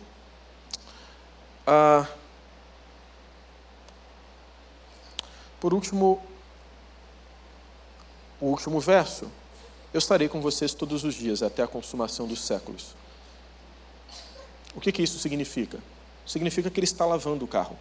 por 5.60 5.76
último, 5.76 6.20
o 8.40 8.48
último 8.48 8.80
verso. 8.80 9.26
Eu 9.94 10.00
estarei 10.00 10.28
com 10.28 10.42
vocês 10.42 10.74
todos 10.74 11.04
os 11.04 11.14
dias, 11.14 11.44
até 11.44 11.62
a 11.62 11.68
consumação 11.68 12.26
dos 12.26 12.42
séculos. 12.42 13.00
O 14.76 14.80
que, 14.80 14.92
que 14.92 15.02
isso 15.02 15.20
significa? 15.20 15.80
Significa 16.26 16.70
que 16.70 16.80
ele 16.80 16.86
está 16.86 17.06
lavando 17.06 17.46
o 17.46 17.48
carro. 17.48 17.78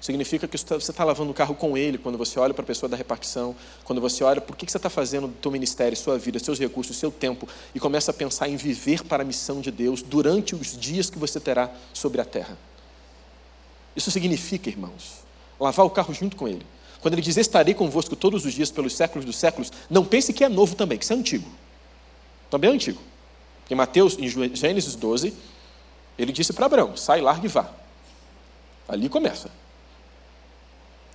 Significa 0.00 0.46
que 0.46 0.56
você 0.56 0.76
está 0.76 1.04
lavando 1.04 1.32
o 1.32 1.34
carro 1.34 1.54
com 1.56 1.76
ele 1.76 1.98
quando 1.98 2.16
você 2.16 2.38
olha 2.38 2.54
para 2.54 2.62
a 2.62 2.66
pessoa 2.66 2.88
da 2.88 2.96
repartição, 2.96 3.54
quando 3.82 4.00
você 4.00 4.22
olha 4.22 4.40
por 4.40 4.56
que 4.56 4.70
você 4.70 4.76
está 4.76 4.88
fazendo 4.88 5.26
do 5.26 5.34
teu 5.34 5.50
ministério, 5.50 5.96
sua 5.96 6.16
vida, 6.16 6.38
seus 6.38 6.58
recursos, 6.58 6.96
seu 6.96 7.10
tempo, 7.10 7.48
e 7.74 7.80
começa 7.80 8.12
a 8.12 8.14
pensar 8.14 8.48
em 8.48 8.56
viver 8.56 9.02
para 9.02 9.24
a 9.24 9.26
missão 9.26 9.60
de 9.60 9.72
Deus 9.72 10.00
durante 10.00 10.54
os 10.54 10.78
dias 10.78 11.10
que 11.10 11.18
você 11.18 11.40
terá 11.40 11.70
sobre 11.92 12.20
a 12.20 12.24
terra. 12.24 12.56
Isso 13.96 14.12
significa, 14.12 14.68
irmãos, 14.68 15.24
lavar 15.58 15.84
o 15.84 15.90
carro 15.90 16.14
junto 16.14 16.36
com 16.36 16.46
ele. 16.46 16.64
Quando 17.00 17.14
ele 17.14 17.22
diz 17.22 17.36
estarei 17.36 17.74
convosco 17.74 18.14
todos 18.14 18.44
os 18.44 18.54
dias 18.54 18.70
pelos 18.70 18.94
séculos 18.94 19.24
dos 19.24 19.36
séculos, 19.36 19.72
não 19.90 20.04
pense 20.04 20.32
que 20.32 20.44
é 20.44 20.48
novo 20.48 20.76
também, 20.76 20.96
que 20.96 21.04
isso 21.04 21.12
é 21.12 21.16
antigo. 21.16 21.48
Também 22.48 22.70
é 22.70 22.74
antigo. 22.74 23.00
Em 23.70 23.74
Mateus, 23.74 24.16
em 24.18 24.28
Gênesis 24.54 24.94
12, 24.94 25.34
ele 26.18 26.32
disse 26.32 26.52
para 26.52 26.66
Abraão: 26.66 26.96
sai, 26.96 27.20
larga 27.20 27.44
e 27.44 27.48
vá. 27.48 27.70
Ali 28.88 29.08
começa. 29.08 29.50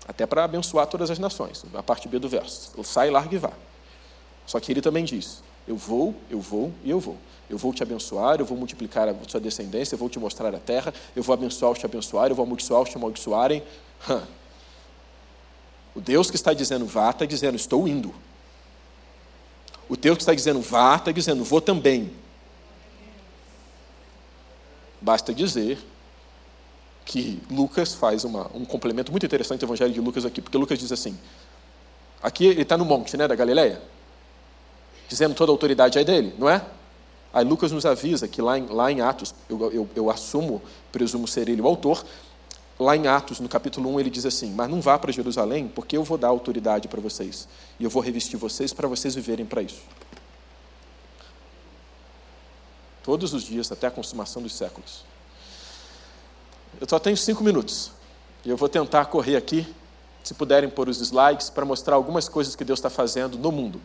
Até 0.07 0.25
para 0.25 0.43
abençoar 0.43 0.85
todas 0.87 1.09
as 1.09 1.17
nações, 1.17 1.63
a 1.73 1.81
parte 1.81 2.07
B 2.07 2.19
do 2.19 2.29
verso. 2.29 2.71
Sai, 2.83 3.09
larga 3.09 3.35
e 3.35 3.37
vá. 3.37 3.51
Só 4.45 4.59
que 4.59 4.71
ele 4.71 4.81
também 4.81 5.03
diz: 5.03 5.41
eu 5.67 5.75
vou, 5.75 6.13
eu 6.29 6.39
vou 6.39 6.71
e 6.83 6.89
eu 6.89 6.99
vou. 6.99 7.17
Eu 7.49 7.57
vou 7.57 7.73
te 7.73 7.83
abençoar, 7.83 8.39
eu 8.39 8.45
vou 8.45 8.57
multiplicar 8.57 9.07
a 9.07 9.15
sua 9.27 9.39
descendência, 9.39 9.95
eu 9.95 9.99
vou 9.99 10.09
te 10.09 10.17
mostrar 10.19 10.53
a 10.53 10.59
terra, 10.59 10.93
eu 11.15 11.21
vou 11.21 11.33
abençoar 11.33 11.71
os 11.71 11.79
te 11.79 11.85
abençoarem, 11.85 12.31
eu 12.31 12.35
vou 12.35 12.45
amaldiçoar 12.45 12.81
os 12.81 12.89
te 12.89 12.97
amaldiçoarem. 12.97 13.63
O 15.95 16.01
Deus 16.01 16.31
que 16.31 16.35
está 16.35 16.53
dizendo 16.53 16.87
vá, 16.87 17.11
está 17.11 17.23
dizendo 17.23 17.55
estou 17.55 17.87
indo. 17.87 18.13
O 19.87 19.95
Deus 19.95 20.17
que 20.17 20.23
está 20.23 20.33
dizendo 20.33 20.59
vá, 20.59 20.95
está 20.95 21.11
dizendo 21.11 21.43
vou 21.43 21.61
também. 21.61 22.11
Basta 25.03 25.33
dizer 25.33 25.77
que 27.03 27.41
Lucas 27.51 27.93
faz 27.93 28.23
uma, 28.23 28.49
um 28.55 28.63
complemento 28.63 29.11
muito 29.11 29.25
interessante 29.25 29.59
do 29.59 29.65
Evangelho 29.65 29.91
de 29.91 29.99
Lucas 29.99 30.23
aqui, 30.23 30.41
porque 30.41 30.57
Lucas 30.57 30.79
diz 30.79 30.93
assim: 30.93 31.19
aqui 32.21 32.45
ele 32.45 32.61
está 32.61 32.77
no 32.77 32.85
monte 32.85 33.17
né, 33.17 33.27
da 33.27 33.35
Galileia, 33.35 33.81
dizendo 35.09 35.35
toda 35.35 35.51
a 35.51 35.53
autoridade 35.53 35.99
é 35.99 36.05
dele, 36.05 36.33
não 36.39 36.49
é? 36.49 36.65
Aí 37.33 37.43
Lucas 37.43 37.73
nos 37.73 37.85
avisa 37.85 38.29
que 38.29 38.41
lá 38.41 38.57
em, 38.57 38.65
lá 38.67 38.89
em 38.89 39.01
Atos, 39.01 39.35
eu, 39.49 39.73
eu, 39.73 39.89
eu 39.93 40.09
assumo, 40.09 40.61
presumo 40.89 41.27
ser 41.27 41.49
ele 41.49 41.61
o 41.61 41.67
autor, 41.67 42.05
Lá 42.79 42.97
em 42.97 43.05
Atos, 43.05 43.39
no 43.39 43.47
capítulo 43.47 43.93
1, 43.93 43.99
ele 43.99 44.09
diz 44.09 44.25
assim: 44.25 44.51
Mas 44.51 44.67
não 44.67 44.81
vá 44.81 44.97
para 44.97 45.11
Jerusalém, 45.11 45.67
porque 45.67 45.95
eu 45.95 46.03
vou 46.03 46.17
dar 46.17 46.29
autoridade 46.29 46.87
para 46.87 46.99
vocês. 46.99 47.47
E 47.79 47.83
eu 47.83 47.89
vou 47.89 48.01
revestir 48.01 48.35
vocês 48.35 48.73
para 48.73 48.87
vocês 48.87 49.13
viverem 49.13 49.45
para 49.45 49.61
isso. 49.61 49.81
Todos 53.03 53.33
os 53.33 53.43
dias, 53.43 53.71
até 53.71 53.87
a 53.87 53.91
consumação 53.91 54.41
dos 54.41 54.55
séculos. 54.55 55.03
Eu 56.79 56.87
só 56.89 56.97
tenho 56.97 57.17
cinco 57.17 57.43
minutos. 57.43 57.91
E 58.45 58.49
eu 58.49 58.57
vou 58.57 58.67
tentar 58.67 59.05
correr 59.05 59.35
aqui, 59.35 59.67
se 60.23 60.33
puderem 60.33 60.69
pôr 60.69 60.89
os 60.89 60.99
slides, 60.99 61.49
para 61.49 61.65
mostrar 61.65 61.95
algumas 61.95 62.27
coisas 62.27 62.55
que 62.55 62.63
Deus 62.63 62.79
está 62.79 62.89
fazendo 62.89 63.37
no 63.37 63.51
mundo. 63.51 63.81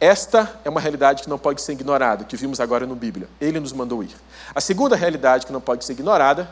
Esta 0.00 0.58
é 0.64 0.70
uma 0.70 0.80
realidade 0.80 1.22
que 1.22 1.28
não 1.28 1.38
pode 1.38 1.60
ser 1.60 1.72
ignorada, 1.72 2.24
que 2.24 2.36
vimos 2.36 2.58
agora 2.58 2.86
no 2.86 2.96
Bíblia. 2.96 3.28
Ele 3.38 3.60
nos 3.60 3.72
mandou 3.72 4.02
ir. 4.02 4.16
A 4.54 4.60
segunda 4.60 4.96
realidade 4.96 5.44
que 5.44 5.52
não 5.52 5.60
pode 5.60 5.84
ser 5.84 5.92
ignorada 5.92 6.48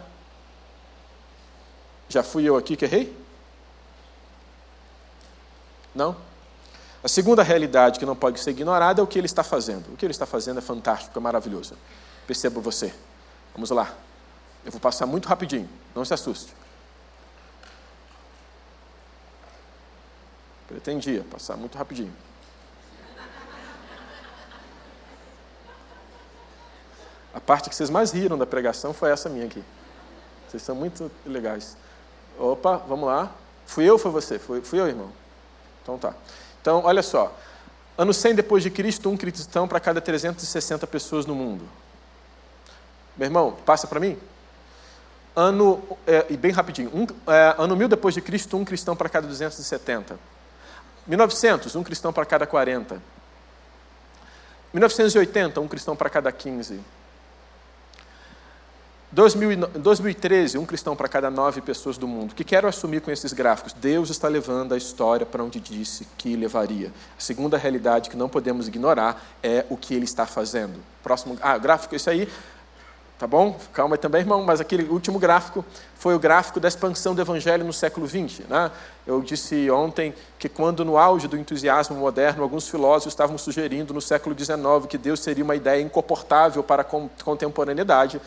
já 2.09 2.22
fui 2.22 2.45
eu 2.45 2.57
aqui 2.57 2.76
que 2.76 2.84
errei? 2.84 3.14
Não? 5.95 6.16
A 7.09 7.11
segunda 7.11 7.42
realidade 7.42 7.98
que 7.98 8.04
não 8.04 8.14
pode 8.14 8.38
ser 8.38 8.50
ignorada 8.50 9.00
é 9.00 9.02
o 9.02 9.06
que 9.06 9.18
ele 9.18 9.24
está 9.24 9.42
fazendo. 9.42 9.94
O 9.94 9.96
que 9.96 10.04
ele 10.04 10.11
está 10.11 10.26
fazendo 10.26 10.59
é 10.59 10.61
fantástico, 10.61 11.18
é 11.18 11.22
maravilhoso. 11.22 11.74
Perceba 12.26 12.61
você. 12.61 12.92
Vamos 13.54 13.70
lá. 13.70 13.94
Eu 14.62 14.70
vou 14.70 14.78
passar 14.78 15.06
muito 15.06 15.26
rapidinho, 15.26 15.66
não 15.94 16.04
se 16.04 16.12
assuste. 16.12 16.52
Pretendia 20.66 21.24
passar 21.30 21.56
muito 21.56 21.78
rapidinho. 21.78 22.12
A 27.32 27.40
parte 27.40 27.70
que 27.70 27.74
vocês 27.74 27.88
mais 27.88 28.11
riram 28.11 28.36
da 28.36 28.44
pregação 28.44 28.92
foi 28.92 29.11
essa 29.11 29.30
minha 29.30 29.46
aqui. 29.46 29.64
Vocês 30.46 30.62
são 30.62 30.74
muito 30.74 31.11
legais. 31.24 31.74
Opa, 32.38 32.76
vamos 32.76 33.06
lá. 33.06 33.32
Fui 33.64 33.86
eu 33.86 33.94
ou 33.94 33.98
foi 33.98 34.11
você? 34.11 34.38
Fui, 34.38 34.61
fui 34.61 34.78
eu, 34.78 34.86
irmão? 34.86 35.11
Então 35.82 35.96
tá. 35.96 36.12
Então, 36.68 36.82
olha 36.84 37.02
só. 37.02 37.34
Ano 37.96 38.12
100 38.12 38.34
depois 38.34 38.62
de 38.62 38.68
Cristo, 38.68 39.08
um 39.08 39.16
cristão 39.16 39.66
para 39.66 39.80
cada 39.80 40.02
360 40.02 40.86
pessoas 40.86 41.24
no 41.24 41.34
mundo. 41.34 41.64
Meu 43.16 43.26
irmão, 43.26 43.56
passa 43.64 43.86
para 43.86 43.98
mim. 43.98 44.18
Ano, 45.34 45.82
é, 46.06 46.26
e 46.28 46.36
bem 46.36 46.52
rapidinho, 46.52 46.90
um, 46.94 47.06
é, 47.32 47.54
ano 47.56 47.74
1000 47.74 47.88
depois 47.88 48.14
de 48.14 48.20
Cristo, 48.20 48.54
um 48.58 48.66
cristão 48.66 48.94
para 48.94 49.08
cada 49.08 49.26
270. 49.26 50.18
1900, 51.06 51.74
um 51.74 51.82
cristão 51.82 52.12
para 52.12 52.26
cada 52.26 52.46
40. 52.46 53.00
1980, 54.74 55.58
um 55.62 55.68
cristão 55.68 55.96
para 55.96 56.10
cada 56.10 56.30
15. 56.30 56.80
2013, 59.11 60.59
um 60.59 60.66
cristão 60.66 60.94
para 60.94 61.09
cada 61.09 61.30
nove 61.30 61.62
pessoas 61.62 61.96
do 61.96 62.06
mundo. 62.06 62.32
O 62.32 62.34
que 62.34 62.44
quero 62.44 62.68
assumir 62.68 63.00
com 63.00 63.11
esses 63.11 63.32
gráficos? 63.32 63.72
Deus 63.72 64.11
está 64.11 64.28
levando 64.28 64.74
a 64.74 64.76
história 64.76 65.24
para 65.24 65.42
onde 65.42 65.59
disse 65.59 66.06
que 66.18 66.36
levaria. 66.36 66.92
A 67.16 67.20
segunda 67.20 67.56
realidade 67.56 68.11
que 68.11 68.16
não 68.18 68.28
podemos 68.28 68.68
ignorar 68.68 69.24
é 69.42 69.64
o 69.70 69.78
que 69.78 69.94
ele 69.94 70.04
está 70.04 70.26
fazendo. 70.26 70.74
Próximo, 71.02 71.38
ah, 71.40 71.56
gráfico, 71.56 71.96
isso 71.96 72.11
aí, 72.11 72.28
tá 73.18 73.26
bom? 73.26 73.59
Calma 73.72 73.94
aí 73.94 73.98
também, 73.98 74.20
irmão, 74.20 74.42
mas 74.44 74.61
aquele 74.61 74.84
último 74.84 75.18
gráfico 75.18 75.64
foi 75.94 76.14
o 76.14 76.18
gráfico 76.18 76.61
da 76.61 76.68
expansão 76.68 77.14
do 77.14 77.22
evangelho 77.22 77.64
no 77.64 77.72
século 77.72 78.06
XX. 78.06 78.40
Né? 78.46 78.70
Eu 79.06 79.22
disse 79.22 79.70
ontem 79.70 80.14
que 80.38 80.50
quando 80.50 80.84
no 80.84 80.98
auge 80.98 81.26
do 81.26 81.38
entusiasmo 81.38 81.96
moderno, 81.96 82.42
alguns 82.42 82.68
filósofos 82.68 83.14
estavam 83.14 83.38
sugerindo 83.38 83.94
no 83.94 84.02
século 84.02 84.38
XIX 84.38 84.86
que 84.86 84.98
Deus 84.98 85.20
seria 85.20 85.42
uma 85.42 85.56
ideia 85.56 85.80
incomportável 85.80 86.62
para 86.62 86.82
a 86.82 86.84
contemporaneidade, 87.24 88.20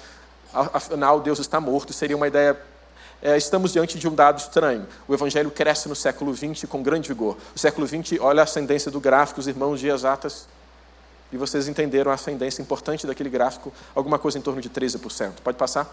afinal 0.54 1.20
Deus 1.20 1.40
está 1.40 1.60
morto, 1.60 1.94
seria 1.94 2.16
uma 2.16 2.28
ideia. 2.28 2.60
É, 3.22 3.38
estamos 3.38 3.72
diante 3.72 4.00
de 4.00 4.08
um 4.08 4.16
dado 4.16 4.40
estranho. 4.40 4.88
O 5.08 5.14
Evangelho 5.14 5.52
cresce 5.52 5.88
no 5.88 5.96
século 5.96 6.36
XX 6.36 6.66
com 6.68 6.82
grande 6.82 7.08
vigor. 7.08 7.38
O 7.56 7.60
século 7.60 7.88
XX, 7.88 8.20
olha 8.20 8.42
a 8.42 8.44
ascendência 8.44 8.90
do 8.90 9.00
gráfico, 9.00 9.40
os 9.40 9.48
irmãos 9.48 9.80
de 9.80 9.88
exatas, 9.88 10.48
e 11.32 11.38
vocês 11.38 11.68
entenderam 11.68 12.12
a 12.12 12.16
ascendência 12.16 12.62
importante 12.62 13.08
daquele 13.08 13.30
gráfico, 13.30 13.72
alguma 13.96 14.20
coisa 14.20 14.38
em 14.38 14.42
torno 14.42 14.60
de 14.60 14.70
13%. 14.70 15.34
Pode 15.44 15.58
passar? 15.58 15.88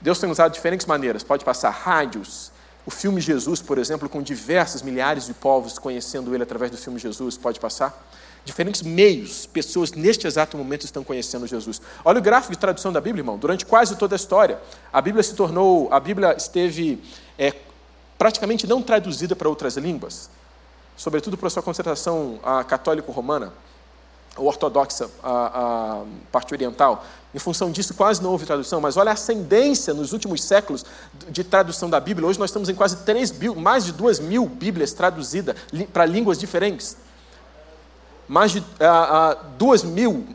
Deus 0.00 0.18
tem 0.18 0.30
usado 0.30 0.52
diferentes 0.52 0.86
maneiras. 0.86 1.22
Pode 1.22 1.44
passar 1.44 1.70
rádios, 1.70 2.52
o 2.88 2.90
filme 2.90 3.20
Jesus, 3.20 3.60
por 3.60 3.76
exemplo, 3.76 4.08
com 4.08 4.22
diversas 4.22 4.80
milhares 4.80 5.26
de 5.26 5.34
povos 5.34 5.78
conhecendo 5.78 6.34
ele 6.34 6.42
através 6.42 6.70
do 6.70 6.76
filme 6.78 6.98
Jesus. 6.98 7.36
Pode 7.36 7.60
passar? 7.60 8.08
Diferentes 8.48 8.82
meios, 8.82 9.46
pessoas 9.46 9.92
neste 9.92 10.26
exato 10.26 10.56
momento 10.56 10.84
estão 10.84 11.04
conhecendo 11.04 11.46
Jesus. 11.46 11.80
Olha 12.04 12.18
o 12.18 12.22
gráfico 12.22 12.52
de 12.52 12.58
tradução 12.58 12.90
da 12.90 13.00
Bíblia, 13.00 13.20
irmão. 13.20 13.36
Durante 13.36 13.64
quase 13.64 13.94
toda 13.96 14.14
a 14.14 14.16
história, 14.16 14.58
a 14.92 15.00
Bíblia 15.00 15.22
se 15.22 15.34
tornou, 15.34 15.88
a 15.92 16.00
Bíblia 16.00 16.34
esteve 16.36 16.98
é, 17.38 17.54
praticamente 18.16 18.66
não 18.66 18.82
traduzida 18.82 19.36
para 19.36 19.48
outras 19.48 19.76
línguas, 19.76 20.30
sobretudo 20.96 21.36
para 21.36 21.50
sua 21.50 21.62
concentração 21.62 22.40
católico-romana 22.66 23.52
ou 24.36 24.46
ortodoxa, 24.46 25.10
a, 25.22 26.00
a, 26.00 26.04
parte 26.32 26.54
oriental. 26.54 27.04
Em 27.34 27.38
função 27.38 27.70
disso, 27.70 27.92
quase 27.92 28.22
não 28.22 28.30
houve 28.30 28.46
tradução, 28.46 28.80
mas 28.80 28.96
olha 28.96 29.10
a 29.10 29.14
ascendência 29.14 29.92
nos 29.92 30.12
últimos 30.12 30.42
séculos 30.42 30.86
de 31.28 31.44
tradução 31.44 31.90
da 31.90 32.00
Bíblia. 32.00 32.26
Hoje 32.26 32.38
nós 32.38 32.48
estamos 32.48 32.68
em 32.68 32.74
quase 32.74 32.98
3 32.98 33.32
mil, 33.32 33.54
mais 33.54 33.84
de 33.84 33.92
2 33.92 34.20
mil 34.20 34.46
Bíblias 34.46 34.92
traduzidas 34.92 35.54
para 35.92 36.06
línguas 36.06 36.38
diferentes 36.38 36.96
mais 38.28 38.52
de 38.52 38.62
ah, 38.78 39.36
duas 39.56 39.82
mil 39.82 40.26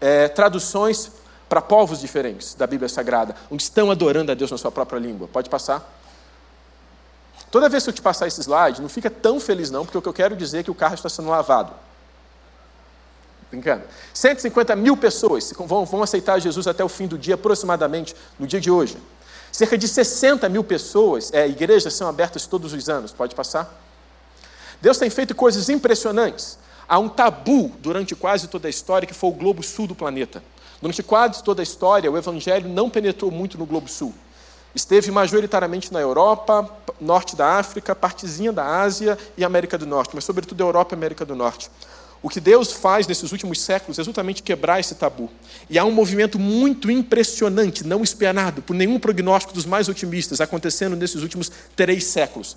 é, 0.00 0.28
traduções 0.28 1.12
para 1.48 1.60
povos 1.60 2.00
diferentes 2.00 2.54
da 2.54 2.66
Bíblia 2.66 2.88
Sagrada, 2.88 3.34
onde 3.50 3.62
estão 3.62 3.90
adorando 3.90 4.32
a 4.32 4.34
Deus 4.34 4.50
na 4.50 4.58
sua 4.58 4.70
própria 4.70 4.98
língua. 4.98 5.28
Pode 5.28 5.48
passar? 5.48 5.98
Toda 7.50 7.68
vez 7.68 7.82
que 7.82 7.90
eu 7.90 7.94
te 7.94 8.00
passar 8.00 8.28
esse 8.28 8.40
slide, 8.40 8.80
não 8.80 8.88
fica 8.88 9.10
tão 9.10 9.40
feliz 9.40 9.70
não, 9.70 9.84
porque 9.84 9.98
o 9.98 10.02
que 10.02 10.08
eu 10.08 10.12
quero 10.12 10.36
dizer 10.36 10.58
é 10.58 10.62
que 10.62 10.70
o 10.70 10.74
carro 10.74 10.94
está 10.94 11.08
sendo 11.08 11.28
lavado. 11.28 11.72
Brincando. 13.50 13.82
150 14.14 14.76
mil 14.76 14.96
pessoas 14.96 15.52
vão, 15.58 15.84
vão 15.84 16.02
aceitar 16.02 16.38
Jesus 16.38 16.68
até 16.68 16.84
o 16.84 16.88
fim 16.88 17.08
do 17.08 17.18
dia, 17.18 17.34
aproximadamente, 17.34 18.14
no 18.38 18.46
dia 18.46 18.60
de 18.60 18.70
hoje. 18.70 18.96
Cerca 19.50 19.76
de 19.76 19.88
60 19.88 20.48
mil 20.48 20.62
pessoas, 20.62 21.32
é, 21.32 21.48
igrejas 21.48 21.94
são 21.94 22.08
abertas 22.08 22.46
todos 22.46 22.72
os 22.72 22.88
anos. 22.88 23.10
Pode 23.10 23.34
passar? 23.34 23.76
Deus 24.80 24.96
tem 24.98 25.10
feito 25.10 25.34
coisas 25.34 25.68
impressionantes. 25.68 26.56
Há 26.90 26.98
um 26.98 27.08
tabu 27.08 27.70
durante 27.78 28.16
quase 28.16 28.48
toda 28.48 28.66
a 28.66 28.68
história 28.68 29.06
que 29.06 29.14
foi 29.14 29.30
o 29.30 29.32
globo 29.32 29.62
sul 29.62 29.86
do 29.86 29.94
planeta. 29.94 30.42
Durante 30.82 31.04
quase 31.04 31.40
toda 31.44 31.62
a 31.62 31.64
história, 31.64 32.10
o 32.10 32.18
evangelho 32.18 32.68
não 32.68 32.90
penetrou 32.90 33.30
muito 33.30 33.56
no 33.56 33.64
globo 33.64 33.88
sul. 33.88 34.12
Esteve 34.74 35.12
majoritariamente 35.12 35.92
na 35.92 36.00
Europa, 36.00 36.68
norte 37.00 37.36
da 37.36 37.58
África, 37.58 37.94
partezinha 37.94 38.52
da 38.52 38.66
Ásia 38.80 39.16
e 39.36 39.44
América 39.44 39.78
do 39.78 39.86
Norte, 39.86 40.16
mas 40.16 40.24
sobretudo 40.24 40.60
Europa 40.60 40.92
e 40.92 40.96
América 40.96 41.24
do 41.24 41.36
Norte. 41.36 41.70
O 42.20 42.28
que 42.28 42.40
Deus 42.40 42.72
faz 42.72 43.06
nesses 43.06 43.30
últimos 43.30 43.60
séculos 43.60 43.96
é 44.00 44.02
exatamente 44.02 44.42
quebrar 44.42 44.80
esse 44.80 44.96
tabu. 44.96 45.30
E 45.70 45.78
há 45.78 45.84
um 45.84 45.92
movimento 45.92 46.40
muito 46.40 46.90
impressionante, 46.90 47.86
não 47.86 48.02
esperado 48.02 48.62
por 48.62 48.74
nenhum 48.74 48.98
prognóstico 48.98 49.54
dos 49.54 49.64
mais 49.64 49.88
otimistas, 49.88 50.40
acontecendo 50.40 50.96
nesses 50.96 51.22
últimos 51.22 51.52
três 51.76 52.02
séculos. 52.02 52.56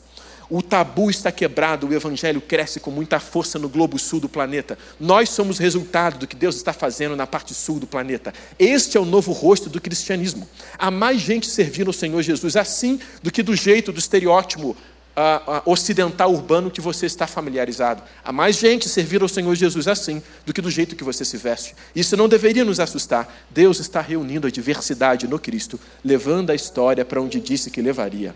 O 0.50 0.62
tabu 0.62 1.10
está 1.10 1.32
quebrado, 1.32 1.88
o 1.88 1.94
evangelho 1.94 2.42
cresce 2.42 2.80
com 2.80 2.92
muita 2.92 3.20
força 3.20 3.58
no 3.58 3.70
globo 3.70 3.98
sul 3.98 4.20
do 4.20 4.30
planeta. 4.30 4.78
Nós 5.00 5.30
somos 5.30 5.58
resultado 5.58 6.20
do 6.20 6.28
que 6.28 6.36
Deus 6.36 6.56
está 6.56 6.74
fazendo 6.74 7.16
na 7.16 7.26
parte 7.26 7.54
sul 7.54 7.80
do 7.80 7.88
planeta. 7.88 8.34
Este 8.60 8.98
é 8.98 9.00
o 9.00 9.06
novo 9.06 9.32
rosto 9.32 9.70
do 9.70 9.82
cristianismo. 9.82 10.48
Há 10.78 10.92
mais 10.92 11.22
gente 11.22 11.48
servindo 11.48 11.88
ao 11.88 11.94
Senhor 11.94 12.22
Jesus 12.22 12.56
assim 12.56 13.00
do 13.22 13.32
que 13.32 13.42
do 13.42 13.56
jeito 13.56 13.92
do 13.92 14.00
estereótipo 14.00 14.76
uh, 15.16 15.70
uh, 15.70 15.72
ocidental 15.72 16.32
urbano 16.32 16.72
que 16.72 16.82
você 16.82 17.06
está 17.06 17.26
familiarizado. 17.28 18.04
Há 18.24 18.32
mais 18.32 18.58
gente 18.58 18.90
servindo 18.90 19.24
ao 19.24 19.30
Senhor 19.30 19.54
Jesus 19.56 19.88
assim 19.88 20.22
do 20.46 20.54
que 20.54 20.62
do 20.62 20.70
jeito 20.70 20.96
que 20.96 21.04
você 21.04 21.24
se 21.24 21.38
veste. 21.38 21.76
Isso 21.96 22.18
não 22.18 22.28
deveria 22.28 22.66
nos 22.66 22.80
assustar. 22.80 23.34
Deus 23.50 23.80
está 23.80 24.02
reunindo 24.02 24.48
a 24.48 24.52
diversidade 24.52 25.28
no 25.28 25.40
Cristo, 25.40 25.80
levando 26.04 26.50
a 26.50 26.56
história 26.56 27.06
para 27.06 27.22
onde 27.22 27.40
disse 27.40 27.72
que 27.72 27.82
levaria. 27.82 28.36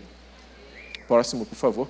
Próximo, 1.06 1.46
por 1.46 1.56
favor. 1.56 1.88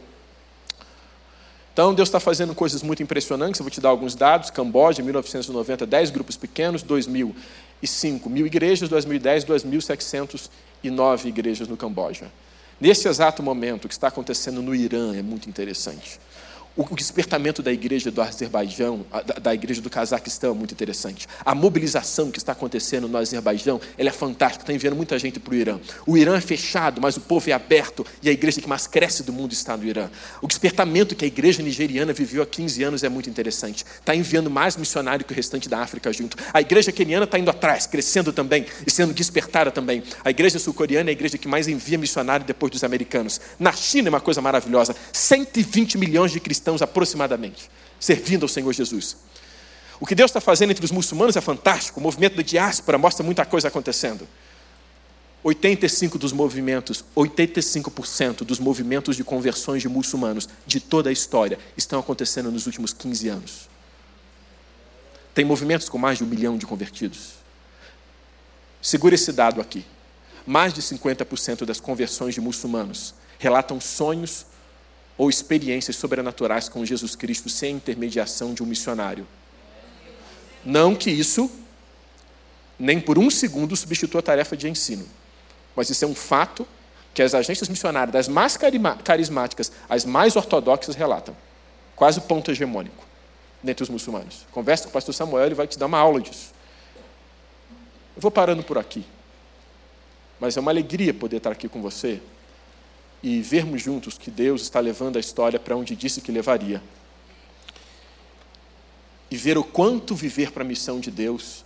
Então, 1.78 1.94
Deus 1.94 2.08
está 2.08 2.18
fazendo 2.18 2.56
coisas 2.56 2.82
muito 2.82 3.04
impressionantes. 3.04 3.60
Eu 3.60 3.62
vou 3.62 3.70
te 3.70 3.80
dar 3.80 3.90
alguns 3.90 4.16
dados. 4.16 4.50
Camboja, 4.50 5.00
1990, 5.00 5.86
10 5.86 6.10
grupos 6.10 6.36
pequenos. 6.36 6.82
2005, 6.82 8.28
mil 8.28 8.44
igrejas. 8.44 8.88
2010, 8.88 9.44
2.709 9.44 11.26
igrejas 11.26 11.68
no 11.68 11.76
Camboja. 11.76 12.32
Nesse 12.80 13.06
exato 13.06 13.44
momento, 13.44 13.84
o 13.84 13.88
que 13.88 13.94
está 13.94 14.08
acontecendo 14.08 14.60
no 14.60 14.74
Irã 14.74 15.14
é 15.14 15.22
muito 15.22 15.48
interessante 15.48 16.18
o 16.78 16.94
despertamento 16.94 17.60
da 17.60 17.72
igreja 17.72 18.08
do 18.08 18.22
Azerbaijão, 18.22 19.04
da 19.42 19.52
igreja 19.52 19.82
do 19.82 19.90
Cazaquistão 19.90 20.52
é 20.52 20.54
muito 20.54 20.72
interessante. 20.72 21.26
A 21.44 21.52
mobilização 21.52 22.30
que 22.30 22.38
está 22.38 22.52
acontecendo 22.52 23.08
no 23.08 23.18
Azerbaijão, 23.18 23.80
ela 23.98 24.10
é 24.10 24.12
fantástica, 24.12 24.62
está 24.62 24.72
enviando 24.72 24.94
muita 24.94 25.18
gente 25.18 25.40
para 25.40 25.52
o 25.52 25.56
Irã. 25.56 25.80
O 26.06 26.16
Irã 26.16 26.36
é 26.36 26.40
fechado, 26.40 27.00
mas 27.00 27.16
o 27.16 27.20
povo 27.20 27.50
é 27.50 27.52
aberto 27.52 28.06
e 28.22 28.28
a 28.28 28.32
igreja 28.32 28.60
que 28.60 28.68
mais 28.68 28.86
cresce 28.86 29.24
do 29.24 29.32
mundo 29.32 29.52
está 29.52 29.76
no 29.76 29.84
Irã. 29.84 30.08
O 30.40 30.46
despertamento 30.46 31.16
que 31.16 31.24
a 31.24 31.28
igreja 31.28 31.64
nigeriana 31.64 32.12
viveu 32.12 32.44
há 32.44 32.46
15 32.46 32.82
anos 32.84 33.02
é 33.02 33.08
muito 33.08 33.28
interessante. 33.28 33.84
Está 33.98 34.14
enviando 34.14 34.48
mais 34.48 34.76
missionário 34.76 35.24
que 35.24 35.32
o 35.32 35.36
restante 35.36 35.68
da 35.68 35.80
África 35.80 36.12
junto. 36.12 36.36
A 36.54 36.60
igreja 36.60 36.92
keniana 36.92 37.24
está 37.24 37.40
indo 37.40 37.50
atrás, 37.50 37.88
crescendo 37.88 38.32
também 38.32 38.64
e 38.86 38.90
sendo 38.90 39.12
despertada 39.12 39.72
também. 39.72 40.04
A 40.24 40.30
igreja 40.30 40.60
sul-coreana 40.60 41.10
é 41.10 41.12
a 41.12 41.12
igreja 41.12 41.36
que 41.36 41.48
mais 41.48 41.66
envia 41.66 41.98
missionário 41.98 42.46
depois 42.46 42.70
dos 42.70 42.84
americanos. 42.84 43.40
Na 43.58 43.72
China 43.72 44.08
é 44.08 44.10
uma 44.10 44.20
coisa 44.20 44.40
maravilhosa. 44.40 44.94
120 45.12 45.98
milhões 45.98 46.30
de 46.30 46.38
cristãos 46.38 46.67
cristãos 46.68 46.82
aproximadamente, 46.82 47.70
servindo 47.98 48.42
ao 48.42 48.48
Senhor 48.48 48.72
Jesus. 48.72 49.16
O 49.98 50.06
que 50.06 50.14
Deus 50.14 50.30
está 50.30 50.40
fazendo 50.40 50.70
entre 50.70 50.84
os 50.84 50.90
muçulmanos 50.90 51.34
é 51.36 51.40
fantástico. 51.40 51.98
O 51.98 52.02
movimento 52.02 52.36
da 52.36 52.42
diáspora 52.42 52.98
mostra 52.98 53.24
muita 53.24 53.44
coisa 53.44 53.68
acontecendo. 53.68 54.28
85 55.42 56.18
dos 56.18 56.32
movimentos, 56.32 57.04
85% 57.16 58.44
dos 58.44 58.58
movimentos 58.58 59.16
de 59.16 59.24
conversões 59.24 59.80
de 59.80 59.88
muçulmanos 59.88 60.48
de 60.66 60.78
toda 60.80 61.08
a 61.08 61.12
história 61.12 61.58
estão 61.76 61.98
acontecendo 61.98 62.50
nos 62.50 62.66
últimos 62.66 62.92
15 62.92 63.28
anos. 63.28 63.68
Tem 65.34 65.44
movimentos 65.44 65.88
com 65.88 65.96
mais 65.96 66.18
de 66.18 66.24
um 66.24 66.26
milhão 66.26 66.58
de 66.58 66.66
convertidos. 66.66 67.34
Segura 68.82 69.14
esse 69.14 69.32
dado 69.32 69.60
aqui. 69.60 69.84
Mais 70.46 70.72
de 70.74 70.82
50% 70.82 71.64
das 71.64 71.80
conversões 71.80 72.34
de 72.34 72.40
muçulmanos 72.40 73.14
relatam 73.38 73.80
sonhos 73.80 74.44
ou 75.18 75.28
experiências 75.28 75.96
sobrenaturais 75.96 76.68
com 76.68 76.86
Jesus 76.86 77.16
Cristo 77.16 77.48
sem 77.48 77.74
intermediação 77.74 78.54
de 78.54 78.62
um 78.62 78.66
missionário. 78.66 79.26
Não 80.64 80.94
que 80.94 81.10
isso, 81.10 81.50
nem 82.78 83.00
por 83.00 83.18
um 83.18 83.28
segundo, 83.28 83.76
substitua 83.76 84.20
a 84.20 84.22
tarefa 84.22 84.56
de 84.56 84.68
ensino, 84.68 85.06
mas 85.74 85.90
isso 85.90 86.04
é 86.04 86.08
um 86.08 86.14
fato 86.14 86.66
que 87.12 87.20
as 87.20 87.34
agências 87.34 87.68
missionárias, 87.68 88.12
das 88.12 88.28
mais 88.28 88.56
carismáticas 88.56 89.72
às 89.88 90.04
mais 90.04 90.36
ortodoxas, 90.36 90.94
relatam. 90.94 91.36
Quase 91.96 92.20
o 92.20 92.22
ponto 92.22 92.50
hegemônico 92.52 93.04
dentre 93.60 93.82
os 93.82 93.88
muçulmanos. 93.88 94.46
Conversa 94.52 94.84
com 94.84 94.90
o 94.90 94.92
pastor 94.92 95.12
Samuel, 95.12 95.46
ele 95.46 95.54
vai 95.54 95.66
te 95.66 95.76
dar 95.76 95.86
uma 95.86 95.98
aula 95.98 96.20
disso. 96.20 96.52
Eu 98.14 98.22
vou 98.22 98.30
parando 98.30 98.62
por 98.62 98.78
aqui. 98.78 99.04
Mas 100.38 100.56
é 100.56 100.60
uma 100.60 100.70
alegria 100.70 101.12
poder 101.12 101.38
estar 101.38 101.50
aqui 101.50 101.68
com 101.68 101.82
você 101.82 102.20
e 103.22 103.40
vermos 103.42 103.82
juntos 103.82 104.16
que 104.16 104.30
Deus 104.30 104.62
está 104.62 104.80
levando 104.80 105.16
a 105.16 105.20
história 105.20 105.58
para 105.58 105.76
onde 105.76 105.96
disse 105.96 106.20
que 106.20 106.32
levaria. 106.32 106.82
E 109.30 109.36
ver 109.36 109.58
o 109.58 109.64
quanto 109.64 110.14
viver 110.14 110.52
para 110.52 110.62
a 110.62 110.66
missão 110.66 111.00
de 111.00 111.10
Deus, 111.10 111.64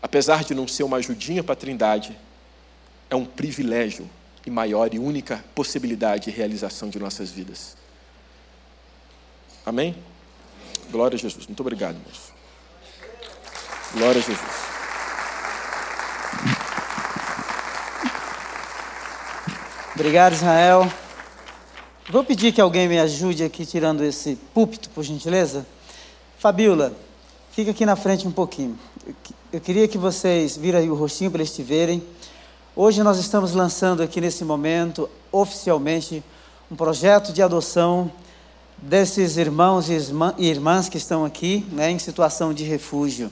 apesar 0.00 0.44
de 0.44 0.54
não 0.54 0.66
ser 0.66 0.84
uma 0.84 0.96
ajudinha 0.98 1.42
para 1.42 1.52
a 1.52 1.56
Trindade, 1.56 2.16
é 3.10 3.16
um 3.16 3.24
privilégio 3.24 4.08
e 4.46 4.50
maior 4.50 4.92
e 4.94 4.98
única 4.98 5.44
possibilidade 5.54 6.24
de 6.24 6.30
realização 6.30 6.88
de 6.88 6.98
nossas 6.98 7.30
vidas. 7.30 7.76
Amém? 9.64 9.94
Glória 10.90 11.16
a 11.16 11.18
Jesus. 11.18 11.46
Muito 11.46 11.60
obrigado, 11.60 11.96
irmãos. 11.96 12.32
Glória 13.94 14.20
a 14.20 14.24
Jesus. 14.24 14.71
Obrigado, 19.94 20.32
Israel. 20.32 20.90
Vou 22.10 22.24
pedir 22.24 22.50
que 22.50 22.62
alguém 22.62 22.88
me 22.88 22.98
ajude 22.98 23.44
aqui 23.44 23.66
tirando 23.66 24.02
esse 24.02 24.36
púlpito, 24.54 24.88
por 24.88 25.04
gentileza. 25.04 25.66
Fabiola, 26.38 26.94
fica 27.50 27.72
aqui 27.72 27.84
na 27.84 27.94
frente 27.94 28.26
um 28.26 28.32
pouquinho. 28.32 28.78
Eu 29.52 29.60
queria 29.60 29.86
que 29.86 29.98
vocês 29.98 30.56
viram 30.56 30.78
aí 30.78 30.88
o 30.88 30.94
rostinho 30.94 31.30
para 31.30 31.42
eles 31.42 31.54
te 31.54 31.62
verem. 31.62 32.02
Hoje 32.74 33.02
nós 33.02 33.18
estamos 33.18 33.52
lançando 33.52 34.02
aqui 34.02 34.18
nesse 34.18 34.46
momento, 34.46 35.10
oficialmente, 35.30 36.24
um 36.70 36.74
projeto 36.74 37.30
de 37.30 37.42
adoção 37.42 38.10
desses 38.78 39.36
irmãos 39.36 39.90
e 39.90 40.46
irmãs 40.46 40.88
que 40.88 40.96
estão 40.96 41.22
aqui 41.22 41.66
né, 41.70 41.90
em 41.90 41.98
situação 41.98 42.54
de 42.54 42.64
refúgio. 42.64 43.30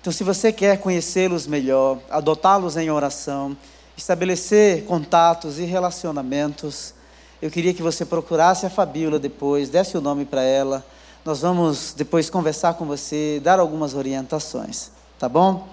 Então, 0.00 0.12
se 0.12 0.24
você 0.24 0.52
quer 0.52 0.78
conhecê-los 0.78 1.46
melhor, 1.46 1.98
adotá-los 2.10 2.76
em 2.76 2.90
oração, 2.90 3.56
estabelecer 3.96 4.84
contatos 4.84 5.58
e 5.58 5.64
relacionamentos, 5.64 6.94
eu 7.40 7.50
queria 7.50 7.72
que 7.72 7.82
você 7.82 8.04
procurasse 8.04 8.66
a 8.66 8.70
Fabíola 8.70 9.18
depois, 9.18 9.68
desse 9.68 9.96
o 9.96 10.00
nome 10.00 10.24
para 10.24 10.42
ela. 10.42 10.84
Nós 11.24 11.40
vamos 11.40 11.94
depois 11.96 12.30
conversar 12.30 12.74
com 12.74 12.84
você, 12.86 13.40
dar 13.42 13.58
algumas 13.58 13.94
orientações, 13.94 14.90
tá 15.18 15.28
bom? 15.28 15.68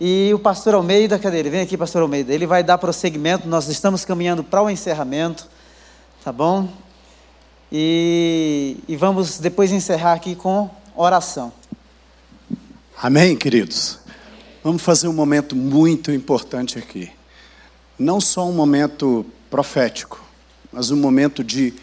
E 0.00 0.30
o 0.34 0.38
pastor 0.38 0.74
Almeida, 0.74 1.18
cadê 1.18 1.38
ele? 1.38 1.50
Vem 1.50 1.60
aqui, 1.60 1.76
pastor 1.76 2.02
Almeida. 2.02 2.32
Ele 2.32 2.46
vai 2.46 2.62
dar 2.62 2.78
prosseguimento, 2.78 3.48
nós 3.48 3.68
estamos 3.68 4.04
caminhando 4.04 4.42
para 4.42 4.62
o 4.62 4.70
encerramento, 4.70 5.48
tá 6.22 6.32
bom? 6.32 6.68
E, 7.70 8.76
e 8.86 8.96
vamos 8.96 9.38
depois 9.38 9.72
encerrar 9.72 10.12
aqui 10.12 10.34
com 10.34 10.70
oração. 10.94 11.52
Amém, 12.96 13.36
queridos? 13.36 13.98
Vamos 14.62 14.82
fazer 14.82 15.08
um 15.08 15.12
momento 15.12 15.54
muito 15.56 16.10
importante 16.12 16.78
aqui. 16.78 17.10
Não 17.98 18.20
só 18.20 18.48
um 18.48 18.52
momento 18.52 19.24
profético, 19.50 20.22
mas 20.72 20.90
um 20.90 20.96
momento 20.96 21.44
de 21.44 21.74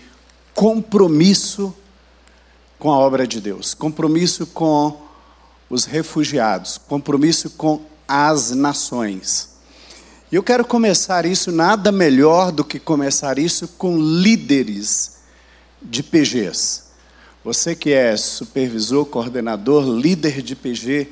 compromisso 0.54 1.74
com 2.78 2.92
a 2.92 2.98
obra 2.98 3.28
de 3.28 3.40
Deus, 3.40 3.74
compromisso 3.74 4.48
com 4.48 5.00
os 5.70 5.86
refugiados, 5.86 6.78
compromisso 6.78 7.52
com 7.52 7.82
as 8.08 8.52
nações. 8.52 9.50
E 10.32 10.36
eu 10.36 10.44
quero 10.44 10.66
começar 10.66 11.26
isso, 11.26 11.52
nada 11.52 11.92
melhor 11.92 12.52
do 12.52 12.64
que 12.64 12.80
começar 12.80 13.38
isso 13.38 13.68
com 13.70 13.98
líderes 13.98 15.18
de 15.82 16.04
PGs. 16.04 16.84
Você 17.44 17.76
que 17.76 17.92
é 17.92 18.16
supervisor, 18.18 19.06
coordenador, 19.06 19.84
líder 19.84 20.42
de 20.42 20.56
PG, 20.56 21.08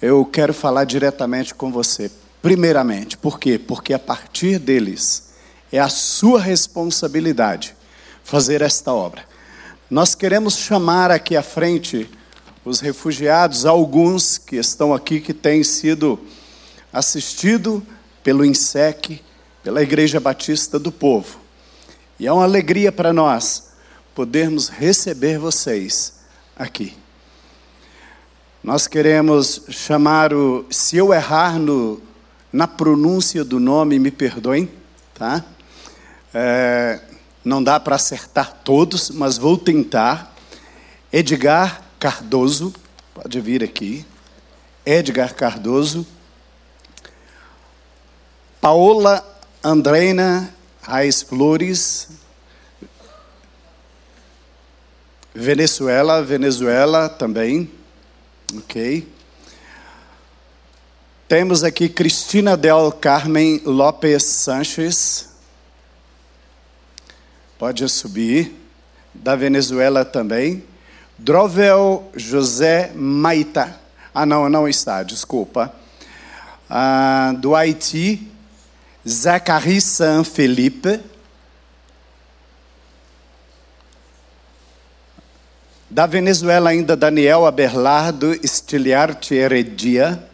eu 0.00 0.24
quero 0.24 0.52
falar 0.52 0.84
diretamente 0.84 1.54
com 1.54 1.70
você. 1.70 2.10
Primeiramente, 2.42 3.16
por 3.16 3.38
quê? 3.38 3.56
Porque 3.56 3.94
a 3.94 3.98
partir 4.00 4.58
deles 4.58 5.30
é 5.70 5.78
a 5.78 5.88
sua 5.88 6.40
responsabilidade 6.40 7.76
fazer 8.24 8.60
esta 8.60 8.92
obra. 8.92 9.24
Nós 9.88 10.16
queremos 10.16 10.56
chamar 10.56 11.12
aqui 11.12 11.36
à 11.36 11.42
frente 11.42 12.10
os 12.64 12.80
refugiados, 12.80 13.64
alguns 13.64 14.38
que 14.38 14.56
estão 14.56 14.92
aqui 14.92 15.20
que 15.20 15.32
têm 15.32 15.62
sido 15.62 16.18
assistido 16.92 17.84
pelo 18.24 18.44
INSEC, 18.44 19.22
pela 19.62 19.82
Igreja 19.82 20.18
Batista 20.18 20.78
do 20.78 20.90
Povo. 20.90 21.38
E 22.18 22.26
é 22.26 22.32
uma 22.32 22.44
alegria 22.44 22.90
para 22.90 23.12
nós 23.12 23.70
podermos 24.14 24.68
receber 24.68 25.38
vocês 25.38 26.14
aqui. 26.56 26.96
Nós 28.62 28.86
queremos 28.86 29.62
chamar 29.70 30.32
o. 30.32 30.64
Se 30.70 30.96
eu 30.96 31.12
errar 31.12 31.58
no, 31.58 32.00
na 32.52 32.68
pronúncia 32.68 33.44
do 33.44 33.58
nome, 33.58 33.98
me 33.98 34.10
perdoem, 34.10 34.70
tá? 35.14 35.44
É, 36.34 37.00
não 37.44 37.62
dá 37.62 37.80
para 37.80 37.96
acertar 37.96 38.60
todos, 38.62 39.10
mas 39.10 39.38
vou 39.38 39.56
tentar. 39.56 40.34
Edgar 41.12 41.82
Cardoso, 41.98 42.72
pode 43.14 43.40
vir 43.40 43.64
aqui. 43.64 44.04
Edgar 44.84 45.34
Cardoso. 45.34 46.06
Paola 48.60 49.24
Andreina 49.64 50.52
Raiz 50.82 51.22
Flores, 51.22 52.08
Venezuela, 55.32 56.20
Venezuela 56.22 57.08
também, 57.08 57.70
ok. 58.56 59.08
Temos 61.32 61.64
aqui 61.64 61.88
Cristina 61.88 62.58
Del 62.58 62.92
Carmen 62.92 63.62
Lopes 63.64 64.22
Sanches, 64.22 65.30
pode 67.58 67.88
subir, 67.88 68.54
da 69.14 69.34
Venezuela 69.34 70.04
também. 70.04 70.62
Drovel 71.16 72.10
José 72.14 72.92
Maita, 72.94 73.80
ah 74.14 74.26
não, 74.26 74.46
não 74.50 74.68
está, 74.68 75.02
desculpa. 75.02 75.74
Ah, 76.68 77.34
do 77.38 77.56
Haiti, 77.56 78.30
Zachary 79.08 79.80
Saint 79.80 80.26
Felipe. 80.26 81.00
Da 85.88 86.04
Venezuela 86.04 86.68
ainda 86.68 86.94
Daniel 86.94 87.46
Aberlardo 87.46 88.38
Stiliarte 88.46 89.34
Heredia. 89.34 90.28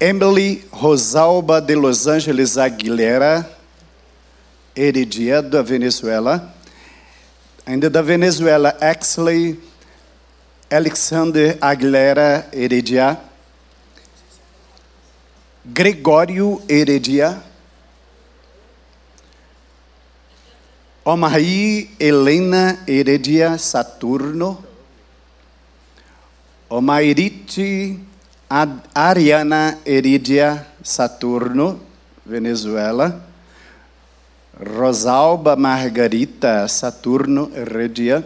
Emily 0.00 0.64
Rosalba 0.72 1.60
de 1.60 1.74
Los 1.74 2.06
Angeles 2.06 2.56
Aguilera 2.56 3.48
Heredia, 4.74 5.40
da 5.40 5.62
Venezuela. 5.62 6.54
Ainda 7.64 7.88
da 7.88 8.02
Venezuela, 8.02 8.76
Exley 8.80 9.58
Alexander 10.70 11.56
Aguilera 11.60 12.48
Heredia. 12.52 13.18
Gregório 15.66 16.60
Heredia, 16.68 17.42
Omaí 21.02 21.90
Helena 21.98 22.84
Heredia 22.86 23.56
Saturno, 23.56 24.62
Omairite 26.68 27.98
Ariana 28.54 29.78
Heredia 29.84 30.64
Saturno, 30.80 31.80
Venezuela, 32.24 33.20
Rosalba 34.60 35.56
Margarita 35.56 36.68
Saturno 36.68 37.50
Heredia, 37.52 38.22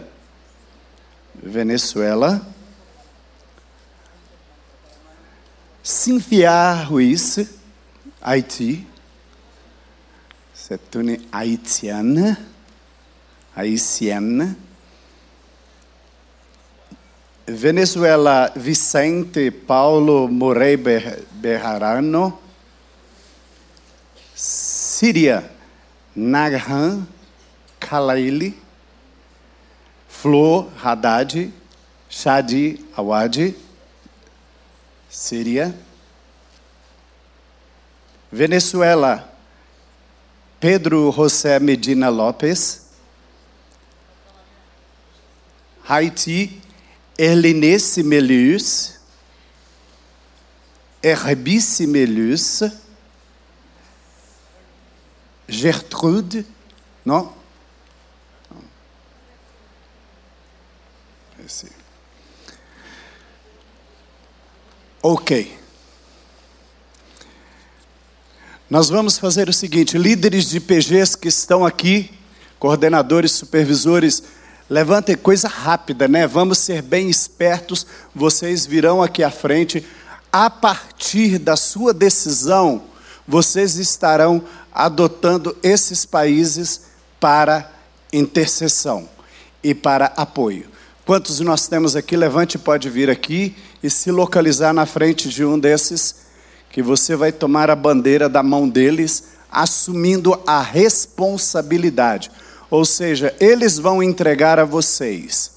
Venezuela, 1.33 2.39
Cynthia 5.81 6.85
Ruiz, 6.85 7.39
Haiti. 8.21 8.85
C'est 10.53 10.93
une 10.93 11.17
haïtienne. 11.31 12.37
Haitienne. 13.57 14.55
Venezuela, 17.51 18.51
Vicente 18.55 19.49
Paulo 19.51 20.27
Morey 20.27 20.77
Berrarano. 20.77 22.37
Síria, 24.35 25.49
Naghan 26.15 27.07
Kalaili. 27.79 28.53
Flor 30.07 30.69
Haddad, 30.77 31.51
Shadi 32.09 32.77
Awadi. 32.95 33.55
Síria. 35.09 35.73
Venezuela, 38.31 39.27
Pedro 40.59 41.11
José 41.11 41.59
Medina 41.59 42.11
Lopes. 42.11 42.85
Haiti, 45.83 46.61
Erlenice 47.19 48.01
Melius. 48.01 48.93
Herbice 51.03 51.85
Melius. 51.85 52.63
Gertrude, 55.45 56.45
não? 57.03 57.33
Esse. 61.45 61.69
Ok. 65.01 65.59
Nós 68.69 68.87
vamos 68.87 69.17
fazer 69.17 69.49
o 69.49 69.53
seguinte: 69.53 69.97
líderes 69.97 70.49
de 70.49 70.61
PGs 70.61 71.17
que 71.17 71.27
estão 71.27 71.65
aqui, 71.65 72.17
coordenadores, 72.57 73.33
supervisores, 73.33 74.23
levantem 74.69 75.15
coisa 75.17 75.47
rápida, 75.47 76.07
né? 76.07 76.27
Vamos 76.27 76.59
ser 76.59 76.81
bem 76.81 77.09
espertos. 77.09 77.85
Vocês 78.13 78.65
virão 78.65 79.01
aqui 79.01 79.23
à 79.23 79.31
frente. 79.31 79.85
A 80.31 80.49
partir 80.49 81.39
da 81.39 81.55
sua 81.55 81.93
decisão, 81.93 82.83
vocês 83.27 83.77
estarão 83.77 84.43
adotando 84.71 85.57
esses 85.63 86.05
países 86.05 86.81
para 87.19 87.71
intercessão 88.13 89.09
e 89.63 89.73
para 89.73 90.13
apoio. 90.15 90.67
Quantos 91.05 91.39
nós 91.39 91.67
temos 91.67 91.95
aqui? 91.95 92.15
Levante 92.15 92.57
pode 92.57 92.89
vir 92.89 93.09
aqui 93.09 93.55
e 93.81 93.89
se 93.89 94.11
localizar 94.11 94.73
na 94.73 94.85
frente 94.85 95.29
de 95.29 95.43
um 95.43 95.57
desses, 95.57 96.27
que 96.69 96.83
você 96.83 97.15
vai 97.15 97.31
tomar 97.31 97.69
a 97.71 97.75
bandeira 97.75 98.29
da 98.29 98.43
mão 98.43 98.69
deles, 98.69 99.29
assumindo 99.51 100.39
a 100.45 100.61
responsabilidade. 100.61 102.29
Ou 102.69 102.85
seja, 102.85 103.35
eles 103.39 103.77
vão 103.77 104.01
entregar 104.03 104.59
a 104.59 104.65
vocês. 104.65 105.51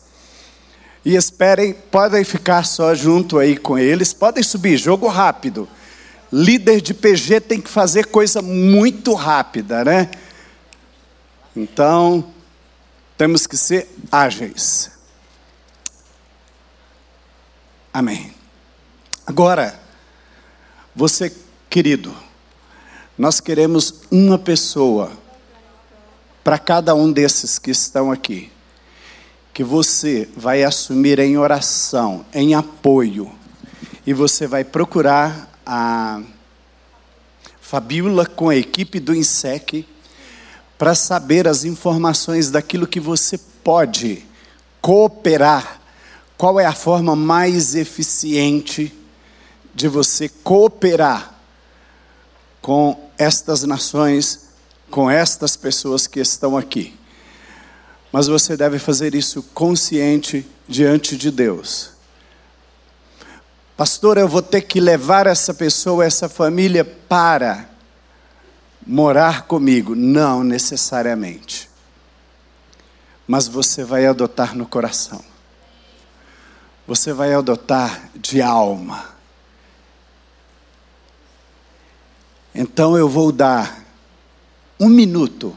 E 1.04 1.16
esperem, 1.16 1.72
podem 1.72 2.24
ficar 2.24 2.64
só 2.64 2.94
junto 2.94 3.38
aí 3.38 3.56
com 3.56 3.78
eles, 3.78 4.12
podem 4.12 4.42
subir, 4.42 4.76
jogo 4.76 5.08
rápido 5.08 5.68
líder 6.32 6.80
de 6.80 6.94
PG 6.94 7.40
tem 7.42 7.60
que 7.60 7.68
fazer 7.68 8.06
coisa 8.06 8.40
muito 8.40 9.12
rápida, 9.12 9.84
né? 9.84 10.10
Então, 11.54 12.32
temos 13.18 13.46
que 13.46 13.56
ser 13.56 13.94
ágeis. 14.10 14.90
Amém. 17.92 18.34
Agora, 19.26 19.78
você, 20.96 21.30
querido, 21.68 22.16
nós 23.18 23.38
queremos 23.38 24.02
uma 24.10 24.38
pessoa 24.38 25.12
para 26.42 26.58
cada 26.58 26.94
um 26.94 27.10
desses 27.10 27.58
que 27.58 27.70
estão 27.70 28.10
aqui, 28.10 28.50
que 29.54 29.62
você 29.62 30.28
vai 30.36 30.64
assumir 30.64 31.18
em 31.18 31.36
oração, 31.36 32.24
em 32.34 32.54
apoio, 32.54 33.30
e 34.06 34.12
você 34.12 34.46
vai 34.46 34.64
procurar 34.64 35.48
a 35.64 36.20
Fabiola 37.60 38.26
com 38.26 38.48
a 38.48 38.56
equipe 38.56 38.98
do 38.98 39.14
INSEC 39.14 39.86
para 40.76 40.94
saber 40.94 41.46
as 41.46 41.64
informações 41.64 42.50
daquilo 42.50 42.86
que 42.86 42.98
você 42.98 43.38
pode 43.38 44.24
cooperar. 44.80 45.80
Qual 46.36 46.58
é 46.58 46.66
a 46.66 46.74
forma 46.74 47.14
mais 47.14 47.76
eficiente 47.76 48.92
de 49.72 49.86
você 49.86 50.28
cooperar 50.28 51.34
com 52.60 53.10
estas 53.16 53.62
nações, 53.62 54.41
com 54.92 55.10
estas 55.10 55.56
pessoas 55.56 56.06
que 56.06 56.20
estão 56.20 56.54
aqui? 56.54 56.94
Mas 58.12 58.26
você 58.26 58.58
deve 58.58 58.78
fazer 58.78 59.14
isso 59.14 59.42
consciente 59.54 60.46
diante 60.68 61.16
de 61.16 61.30
Deus. 61.30 61.92
Pastor, 63.74 64.18
eu 64.18 64.28
vou 64.28 64.42
ter 64.42 64.60
que 64.60 64.78
levar 64.78 65.26
essa 65.26 65.54
pessoa, 65.54 66.04
essa 66.04 66.28
família 66.28 66.84
para 66.84 67.70
morar 68.86 69.46
comigo. 69.46 69.94
Não 69.96 70.44
necessariamente. 70.44 71.70
Mas 73.26 73.48
você 73.48 73.82
vai 73.82 74.04
adotar 74.04 74.54
no 74.54 74.66
coração. 74.66 75.24
Você 76.86 77.14
vai 77.14 77.32
adotar 77.32 78.10
de 78.14 78.42
alma. 78.42 79.06
Então 82.54 82.94
eu 82.98 83.08
vou 83.08 83.32
dar 83.32 83.81
um 84.82 84.88
minuto. 84.88 85.56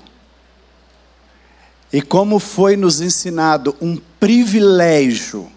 E 1.91 2.01
como 2.01 2.39
foi 2.39 2.77
nos 2.77 3.01
ensinado, 3.01 3.75
um 3.81 3.97
privilégio 4.19 5.51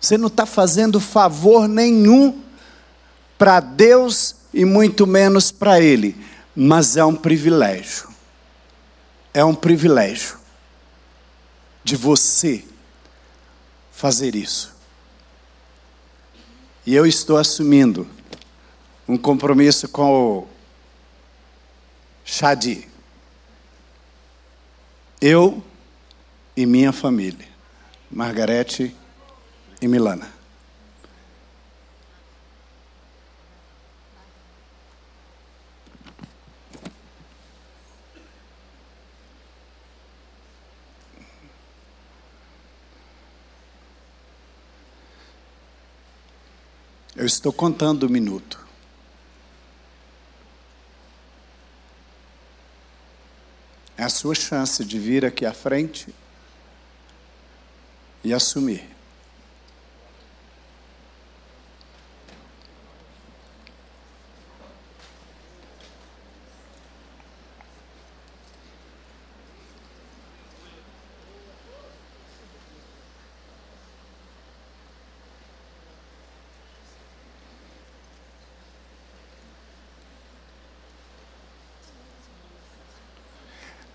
você 0.00 0.16
não 0.16 0.28
está 0.28 0.46
fazendo 0.46 1.00
favor 1.00 1.66
nenhum 1.66 2.40
para 3.36 3.60
Deus 3.60 4.36
e 4.54 4.64
muito 4.64 5.06
menos 5.06 5.50
para 5.50 5.80
Ele, 5.80 6.16
mas 6.54 6.96
é 6.96 7.04
um 7.04 7.14
privilégio. 7.14 8.08
É 9.34 9.44
um 9.44 9.54
privilégio 9.54 10.38
de 11.82 11.96
você 11.96 12.64
fazer 13.92 14.34
isso. 14.34 14.74
E 16.86 16.94
eu 16.94 17.04
estou 17.04 17.36
assumindo 17.36 18.08
um 19.06 19.16
compromisso 19.16 19.88
com 19.88 20.38
o 20.38 20.48
Shadi. 22.24 22.87
Eu 25.20 25.62
e 26.56 26.64
minha 26.64 26.92
família. 26.92 27.48
Margarete 28.08 28.94
e 29.82 29.88
Milana. 29.88 30.30
Eu 47.16 47.26
estou 47.26 47.52
contando 47.52 48.04
o 48.04 48.08
minuto. 48.08 48.67
É 53.98 54.04
a 54.04 54.08
sua 54.08 54.34
chance 54.34 54.84
de 54.84 54.96
vir 54.96 55.24
aqui 55.24 55.44
à 55.44 55.52
frente 55.52 56.14
e 58.22 58.32
assumir. 58.32 58.97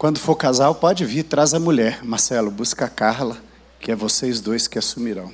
Quando 0.04 0.20
for 0.20 0.36
casal, 0.36 0.76
pode 0.76 1.06
vir, 1.06 1.24
traz 1.24 1.54
a 1.54 1.60
mulher. 1.62 2.04
Marcelo, 2.04 2.52
busca 2.52 2.84
a 2.84 2.90
Carla, 2.90 3.42
que 3.80 3.90
é 3.90 3.96
vocês 3.96 4.42
dois 4.42 4.68
que 4.68 4.78
assumirão. 4.78 5.34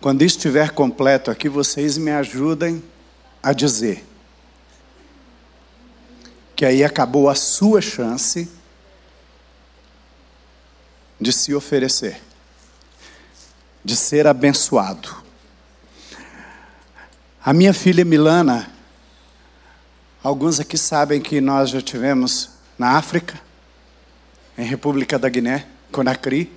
Quando 0.00 0.22
estiver 0.22 0.70
completo 0.70 1.32
aqui, 1.32 1.48
vocês 1.48 1.98
me 1.98 2.12
ajudem 2.12 2.80
a 3.42 3.52
dizer 3.52 4.06
que 6.54 6.64
aí 6.64 6.84
acabou 6.84 7.28
a 7.28 7.34
sua 7.34 7.80
chance 7.80 8.48
de 11.20 11.32
se 11.32 11.52
oferecer, 11.52 12.22
de 13.84 13.96
ser 13.96 14.28
abençoado. 14.28 15.24
A 17.44 17.52
minha 17.52 17.74
filha 17.74 18.04
Milana 18.04 18.72
Alguns 20.22 20.60
aqui 20.60 20.78
sabem 20.78 21.20
que 21.20 21.40
nós 21.40 21.70
já 21.70 21.82
tivemos 21.82 22.50
na 22.78 22.90
África, 22.96 23.40
em 24.56 24.64
República 24.64 25.18
da 25.18 25.28
Guiné, 25.28 25.66
Conakry, 25.90 26.48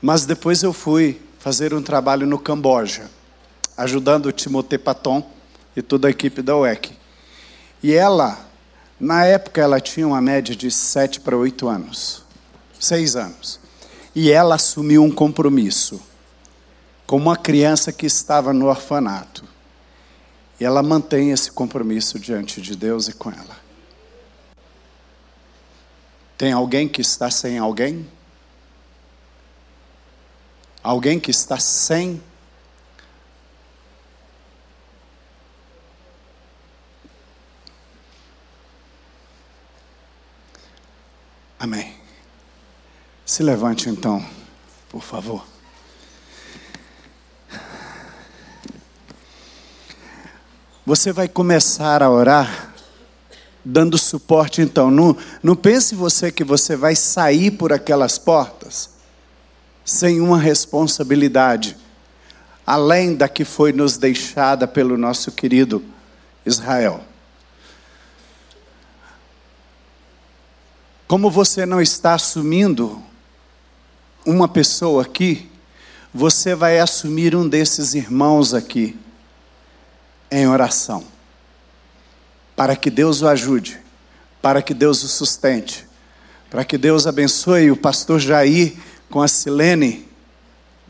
mas 0.00 0.24
depois 0.24 0.62
eu 0.62 0.72
fui 0.72 1.20
fazer 1.40 1.74
um 1.74 1.82
trabalho 1.82 2.28
no 2.28 2.38
Camboja, 2.38 3.10
ajudando 3.76 4.26
o 4.26 4.32
Timothée 4.32 4.78
Paton 4.78 5.28
e 5.74 5.82
toda 5.82 6.06
a 6.06 6.12
equipe 6.12 6.42
da 6.42 6.56
UEC. 6.56 6.92
E 7.82 7.92
ela, 7.92 8.38
na 9.00 9.24
época, 9.24 9.60
ela 9.60 9.80
tinha 9.80 10.06
uma 10.06 10.20
média 10.20 10.54
de 10.54 10.70
sete 10.70 11.18
para 11.18 11.36
oito 11.36 11.66
anos, 11.66 12.22
seis 12.78 13.16
anos. 13.16 13.58
E 14.14 14.30
ela 14.30 14.54
assumiu 14.54 15.02
um 15.02 15.10
compromisso 15.10 16.00
com 17.04 17.16
uma 17.16 17.36
criança 17.36 17.92
que 17.92 18.06
estava 18.06 18.52
no 18.52 18.66
orfanato. 18.66 19.49
E 20.60 20.64
ela 20.64 20.82
mantém 20.82 21.30
esse 21.30 21.50
compromisso 21.50 22.18
diante 22.18 22.60
de 22.60 22.76
Deus 22.76 23.08
e 23.08 23.14
com 23.14 23.30
ela. 23.30 23.58
Tem 26.36 26.52
alguém 26.52 26.86
que 26.86 27.00
está 27.00 27.30
sem 27.30 27.58
alguém? 27.58 28.06
Alguém 30.82 31.18
que 31.18 31.30
está 31.30 31.58
sem 31.58 32.22
Amém. 41.58 41.94
Se 43.26 43.42
levante 43.42 43.90
então, 43.90 44.26
por 44.88 45.02
favor. 45.02 45.49
Você 50.86 51.12
vai 51.12 51.28
começar 51.28 52.02
a 52.02 52.10
orar 52.10 52.70
dando 53.64 53.98
suporte 53.98 54.62
então. 54.62 54.90
Não, 54.90 55.16
não 55.42 55.54
pense 55.54 55.94
você 55.94 56.32
que 56.32 56.42
você 56.42 56.74
vai 56.76 56.96
sair 56.96 57.50
por 57.50 57.72
aquelas 57.72 58.18
portas 58.18 58.90
sem 59.84 60.20
uma 60.20 60.38
responsabilidade, 60.38 61.76
além 62.66 63.14
da 63.14 63.28
que 63.28 63.44
foi 63.44 63.72
nos 63.72 63.98
deixada 63.98 64.66
pelo 64.66 64.96
nosso 64.96 65.32
querido 65.32 65.82
Israel. 66.46 67.04
Como 71.06 71.30
você 71.30 71.66
não 71.66 71.80
está 71.80 72.14
assumindo 72.14 73.02
uma 74.24 74.48
pessoa 74.48 75.02
aqui, 75.02 75.50
você 76.14 76.54
vai 76.54 76.78
assumir 76.78 77.34
um 77.34 77.48
desses 77.48 77.94
irmãos 77.94 78.54
aqui 78.54 78.96
em 80.30 80.46
oração. 80.46 81.04
Para 82.54 82.76
que 82.76 82.90
Deus 82.90 83.22
o 83.22 83.28
ajude, 83.28 83.80
para 84.40 84.62
que 84.62 84.74
Deus 84.74 85.02
o 85.02 85.08
sustente, 85.08 85.86
para 86.50 86.64
que 86.64 86.76
Deus 86.76 87.06
abençoe 87.06 87.70
o 87.70 87.76
pastor 87.76 88.20
Jair 88.20 88.76
com 89.08 89.22
a 89.22 89.28
Silene, 89.28 90.08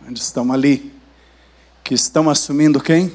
onde 0.07 0.21
estão 0.21 0.53
ali, 0.53 0.93
que 1.83 1.95
estão 1.95 2.29
assumindo 2.29 2.81
quem? 2.81 3.13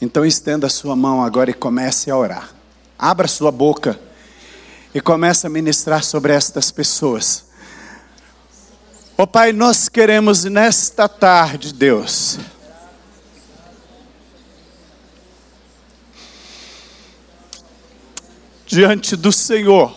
Então 0.00 0.24
estenda 0.24 0.66
a 0.66 0.70
sua 0.70 0.96
mão 0.96 1.22
agora 1.22 1.50
e 1.50 1.54
comece 1.54 2.10
a 2.10 2.16
orar. 2.16 2.54
Abra 2.98 3.28
sua 3.28 3.52
boca 3.52 4.00
e 4.94 5.00
comece 5.00 5.46
a 5.46 5.50
ministrar 5.50 6.02
sobre 6.02 6.32
estas 6.32 6.70
pessoas. 6.70 7.49
Oh, 9.22 9.26
Pai, 9.26 9.52
nós 9.52 9.86
queremos 9.86 10.44
nesta 10.44 11.06
tarde, 11.06 11.74
Deus, 11.74 12.38
diante 18.64 19.16
do 19.16 19.30
Senhor, 19.30 19.94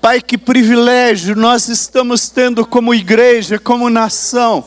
Pai, 0.00 0.20
que 0.20 0.38
privilégio 0.38 1.34
nós 1.34 1.66
estamos 1.66 2.28
tendo 2.28 2.64
como 2.64 2.94
igreja, 2.94 3.58
como 3.58 3.90
nação 3.90 4.64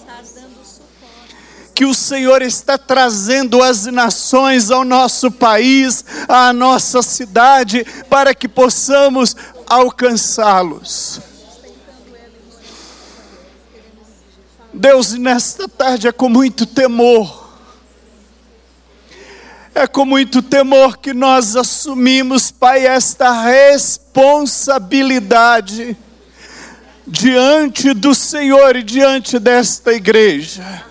que 1.79 1.85
o 1.85 1.93
Senhor 1.93 2.41
está 2.41 2.77
trazendo 2.77 3.63
as 3.63 3.85
nações 3.85 4.69
ao 4.69 4.83
nosso 4.83 5.31
país, 5.31 6.03
à 6.27 6.51
nossa 6.51 7.01
cidade, 7.01 7.85
para 8.09 8.35
que 8.35 8.49
possamos 8.49 9.33
alcançá-los. 9.69 11.21
Deus, 14.73 15.13
nesta 15.13 15.67
tarde 15.67 16.07
é 16.07 16.11
com 16.11 16.29
muito 16.29 16.65
temor, 16.65 17.47
é 19.75 19.85
com 19.87 20.05
muito 20.05 20.41
temor 20.41 20.97
que 20.97 21.13
nós 21.13 21.55
assumimos, 21.55 22.49
Pai, 22.51 22.85
esta 22.85 23.43
responsabilidade 23.43 25.95
diante 27.05 27.93
do 27.93 28.13
Senhor 28.13 28.75
e 28.75 28.83
diante 28.83 29.39
desta 29.39 29.93
igreja. 29.93 30.88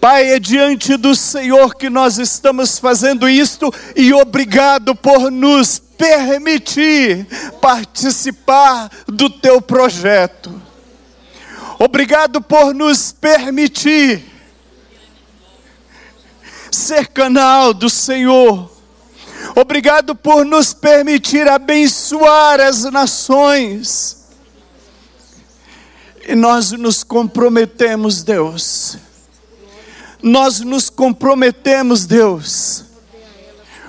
Pai, 0.00 0.32
é 0.32 0.38
diante 0.38 0.96
do 0.96 1.14
Senhor 1.14 1.74
que 1.74 1.90
nós 1.90 2.16
estamos 2.16 2.78
fazendo 2.78 3.28
isto 3.28 3.70
e 3.94 4.14
obrigado 4.14 4.96
por 4.96 5.30
nos 5.30 5.78
permitir 5.78 7.26
participar 7.60 8.90
do 9.06 9.28
teu 9.28 9.60
projeto. 9.60 10.60
Obrigado 11.78 12.40
por 12.40 12.72
nos 12.72 13.12
permitir 13.12 14.24
ser 16.72 17.08
canal 17.08 17.74
do 17.74 17.90
Senhor. 17.90 18.70
Obrigado 19.54 20.14
por 20.14 20.46
nos 20.46 20.72
permitir 20.72 21.46
abençoar 21.46 22.58
as 22.58 22.84
nações. 22.84 24.16
E 26.26 26.34
nós 26.34 26.72
nos 26.72 27.04
comprometemos, 27.04 28.22
Deus 28.22 29.09
nós 30.22 30.60
nos 30.60 30.90
comprometemos, 30.90 32.06
Deus, 32.06 32.84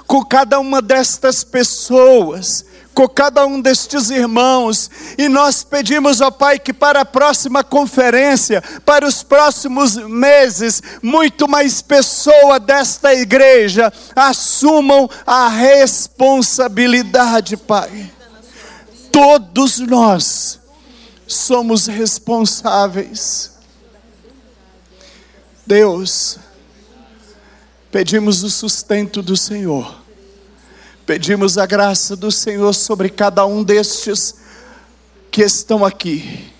com 0.08 0.26
cada 0.26 0.60
uma 0.60 0.82
destas 0.82 1.44
pessoas, 1.44 2.66
com 2.94 3.08
cada 3.08 3.46
um 3.46 3.62
destes 3.62 4.10
irmãos, 4.10 4.90
e 5.18 5.30
nós 5.30 5.64
pedimos 5.64 6.22
ao 6.22 6.30
Pai 6.32 6.60
que 6.60 6.74
para 6.74 7.00
a 7.02 7.06
próxima 7.06 7.64
conferência, 7.64 8.62
para 8.86 9.08
os 9.08 9.24
próximos 9.24 9.96
meses, 9.96 10.84
muito 11.02 11.48
mais 11.48 11.82
pessoas 11.82 12.62
desta 12.62 13.14
igreja 13.14 13.94
assumam 14.16 15.10
a 15.26 15.48
responsabilidade, 15.48 17.56
Pai. 17.56 18.12
Todos 19.12 19.80
nós 19.80 20.60
somos 21.28 21.88
responsáveis 21.88 23.51
Deus, 25.66 26.38
pedimos 27.92 28.44
o 28.44 28.50
sustento 28.50 29.22
do 29.22 29.38
Senhor, 29.38 30.02
pedimos 31.06 31.58
a 31.58 31.66
graça 31.66 32.16
do 32.16 32.32
Senhor 32.32 32.74
sobre 32.74 33.10
cada 33.10 33.46
um 33.46 33.64
destes 33.64 34.36
que 35.30 35.44
estão 35.44 35.86
aqui. 35.86 36.52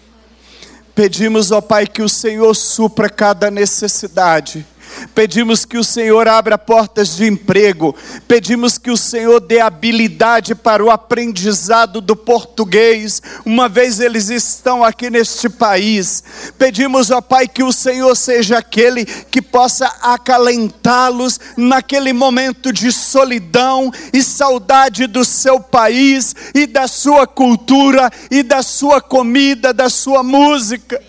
Pedimos, 0.94 1.52
ó 1.52 1.62
Pai, 1.62 1.88
que 1.88 2.02
o 2.02 2.10
Senhor 2.10 2.54
supra 2.54 3.10
cada 3.10 3.50
necessidade 3.50 4.66
Pedimos 5.14 5.66
que 5.66 5.78
o 5.78 5.84
Senhor 5.84 6.28
abra 6.28 6.58
portas 6.58 7.16
de 7.16 7.26
emprego. 7.26 7.96
Pedimos 8.28 8.78
que 8.78 8.92
o 8.92 8.98
Senhor 8.98 9.40
dê 9.40 9.60
habilidade 9.60 10.56
para 10.56 10.84
o 10.84 10.90
aprendizado 10.90 12.02
do 12.02 12.16
português, 12.16 13.22
uma 13.46 13.68
vez 13.68 14.00
eles 14.00 14.30
estão 14.30 14.84
aqui 14.84 15.10
neste 15.10 15.50
país. 15.50 16.24
Pedimos, 16.58 17.12
ó 17.12 17.22
Pai, 17.22 17.48
que 17.48 17.64
o 17.64 17.72
Senhor 17.72 18.16
seja 18.16 18.58
aquele 18.58 19.06
que 19.06 19.42
possa 19.42 19.86
acalentá-los 20.02 21.40
naquele 21.58 22.14
momento 22.14 22.72
de 22.72 22.92
solidão 22.92 23.92
e 24.14 24.24
saudade 24.24 25.08
do 25.08 25.26
seu 25.26 25.60
país 25.60 26.36
e 26.54 26.66
da 26.66 26.88
sua 26.88 27.28
cultura 27.28 28.12
e 28.30 28.44
da 28.44 28.64
sua 28.64 29.02
comida, 29.02 29.74
da 29.74 29.90
sua 29.90 30.24
música. 30.24 31.02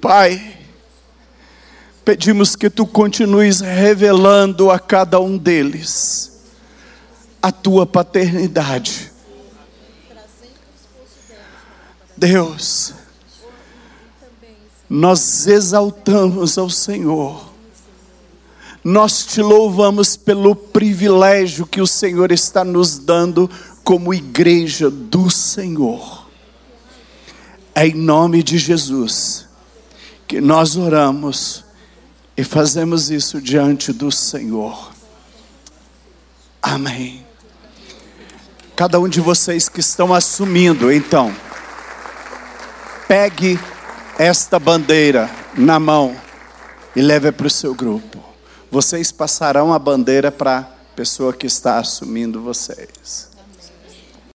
Pai, 0.00 0.59
Pedimos 2.04 2.56
que 2.56 2.70
tu 2.70 2.86
continues 2.86 3.60
revelando 3.60 4.70
a 4.70 4.78
cada 4.78 5.20
um 5.20 5.36
deles 5.36 6.30
a 7.42 7.50
tua 7.50 7.86
paternidade. 7.86 9.10
Deus, 12.16 12.92
nós 14.88 15.46
exaltamos 15.46 16.58
ao 16.58 16.68
Senhor, 16.68 17.48
nós 18.84 19.24
te 19.24 19.40
louvamos 19.40 20.16
pelo 20.16 20.54
privilégio 20.54 21.66
que 21.66 21.80
o 21.80 21.86
Senhor 21.86 22.30
está 22.32 22.64
nos 22.64 22.98
dando 22.98 23.48
como 23.82 24.12
igreja 24.12 24.90
do 24.90 25.30
Senhor. 25.30 26.28
É 27.74 27.86
em 27.86 27.94
nome 27.94 28.42
de 28.42 28.58
Jesus 28.58 29.48
que 30.26 30.40
nós 30.40 30.76
oramos 30.76 31.64
e 32.40 32.44
fazemos 32.44 33.10
isso 33.10 33.38
diante 33.38 33.92
do 33.92 34.10
Senhor. 34.10 34.92
Amém. 36.62 37.22
Cada 38.74 38.98
um 38.98 39.06
de 39.06 39.20
vocês 39.20 39.68
que 39.68 39.80
estão 39.80 40.14
assumindo, 40.14 40.90
então, 40.90 41.36
pegue 43.06 43.60
esta 44.18 44.58
bandeira 44.58 45.28
na 45.54 45.78
mão 45.78 46.16
e 46.96 47.02
leve 47.02 47.30
para 47.30 47.46
o 47.46 47.50
seu 47.50 47.74
grupo. 47.74 48.18
Vocês 48.70 49.12
passarão 49.12 49.74
a 49.74 49.78
bandeira 49.78 50.32
para 50.32 50.60
a 50.60 50.62
pessoa 50.96 51.34
que 51.34 51.46
está 51.46 51.78
assumindo 51.78 52.40
vocês. 52.40 53.29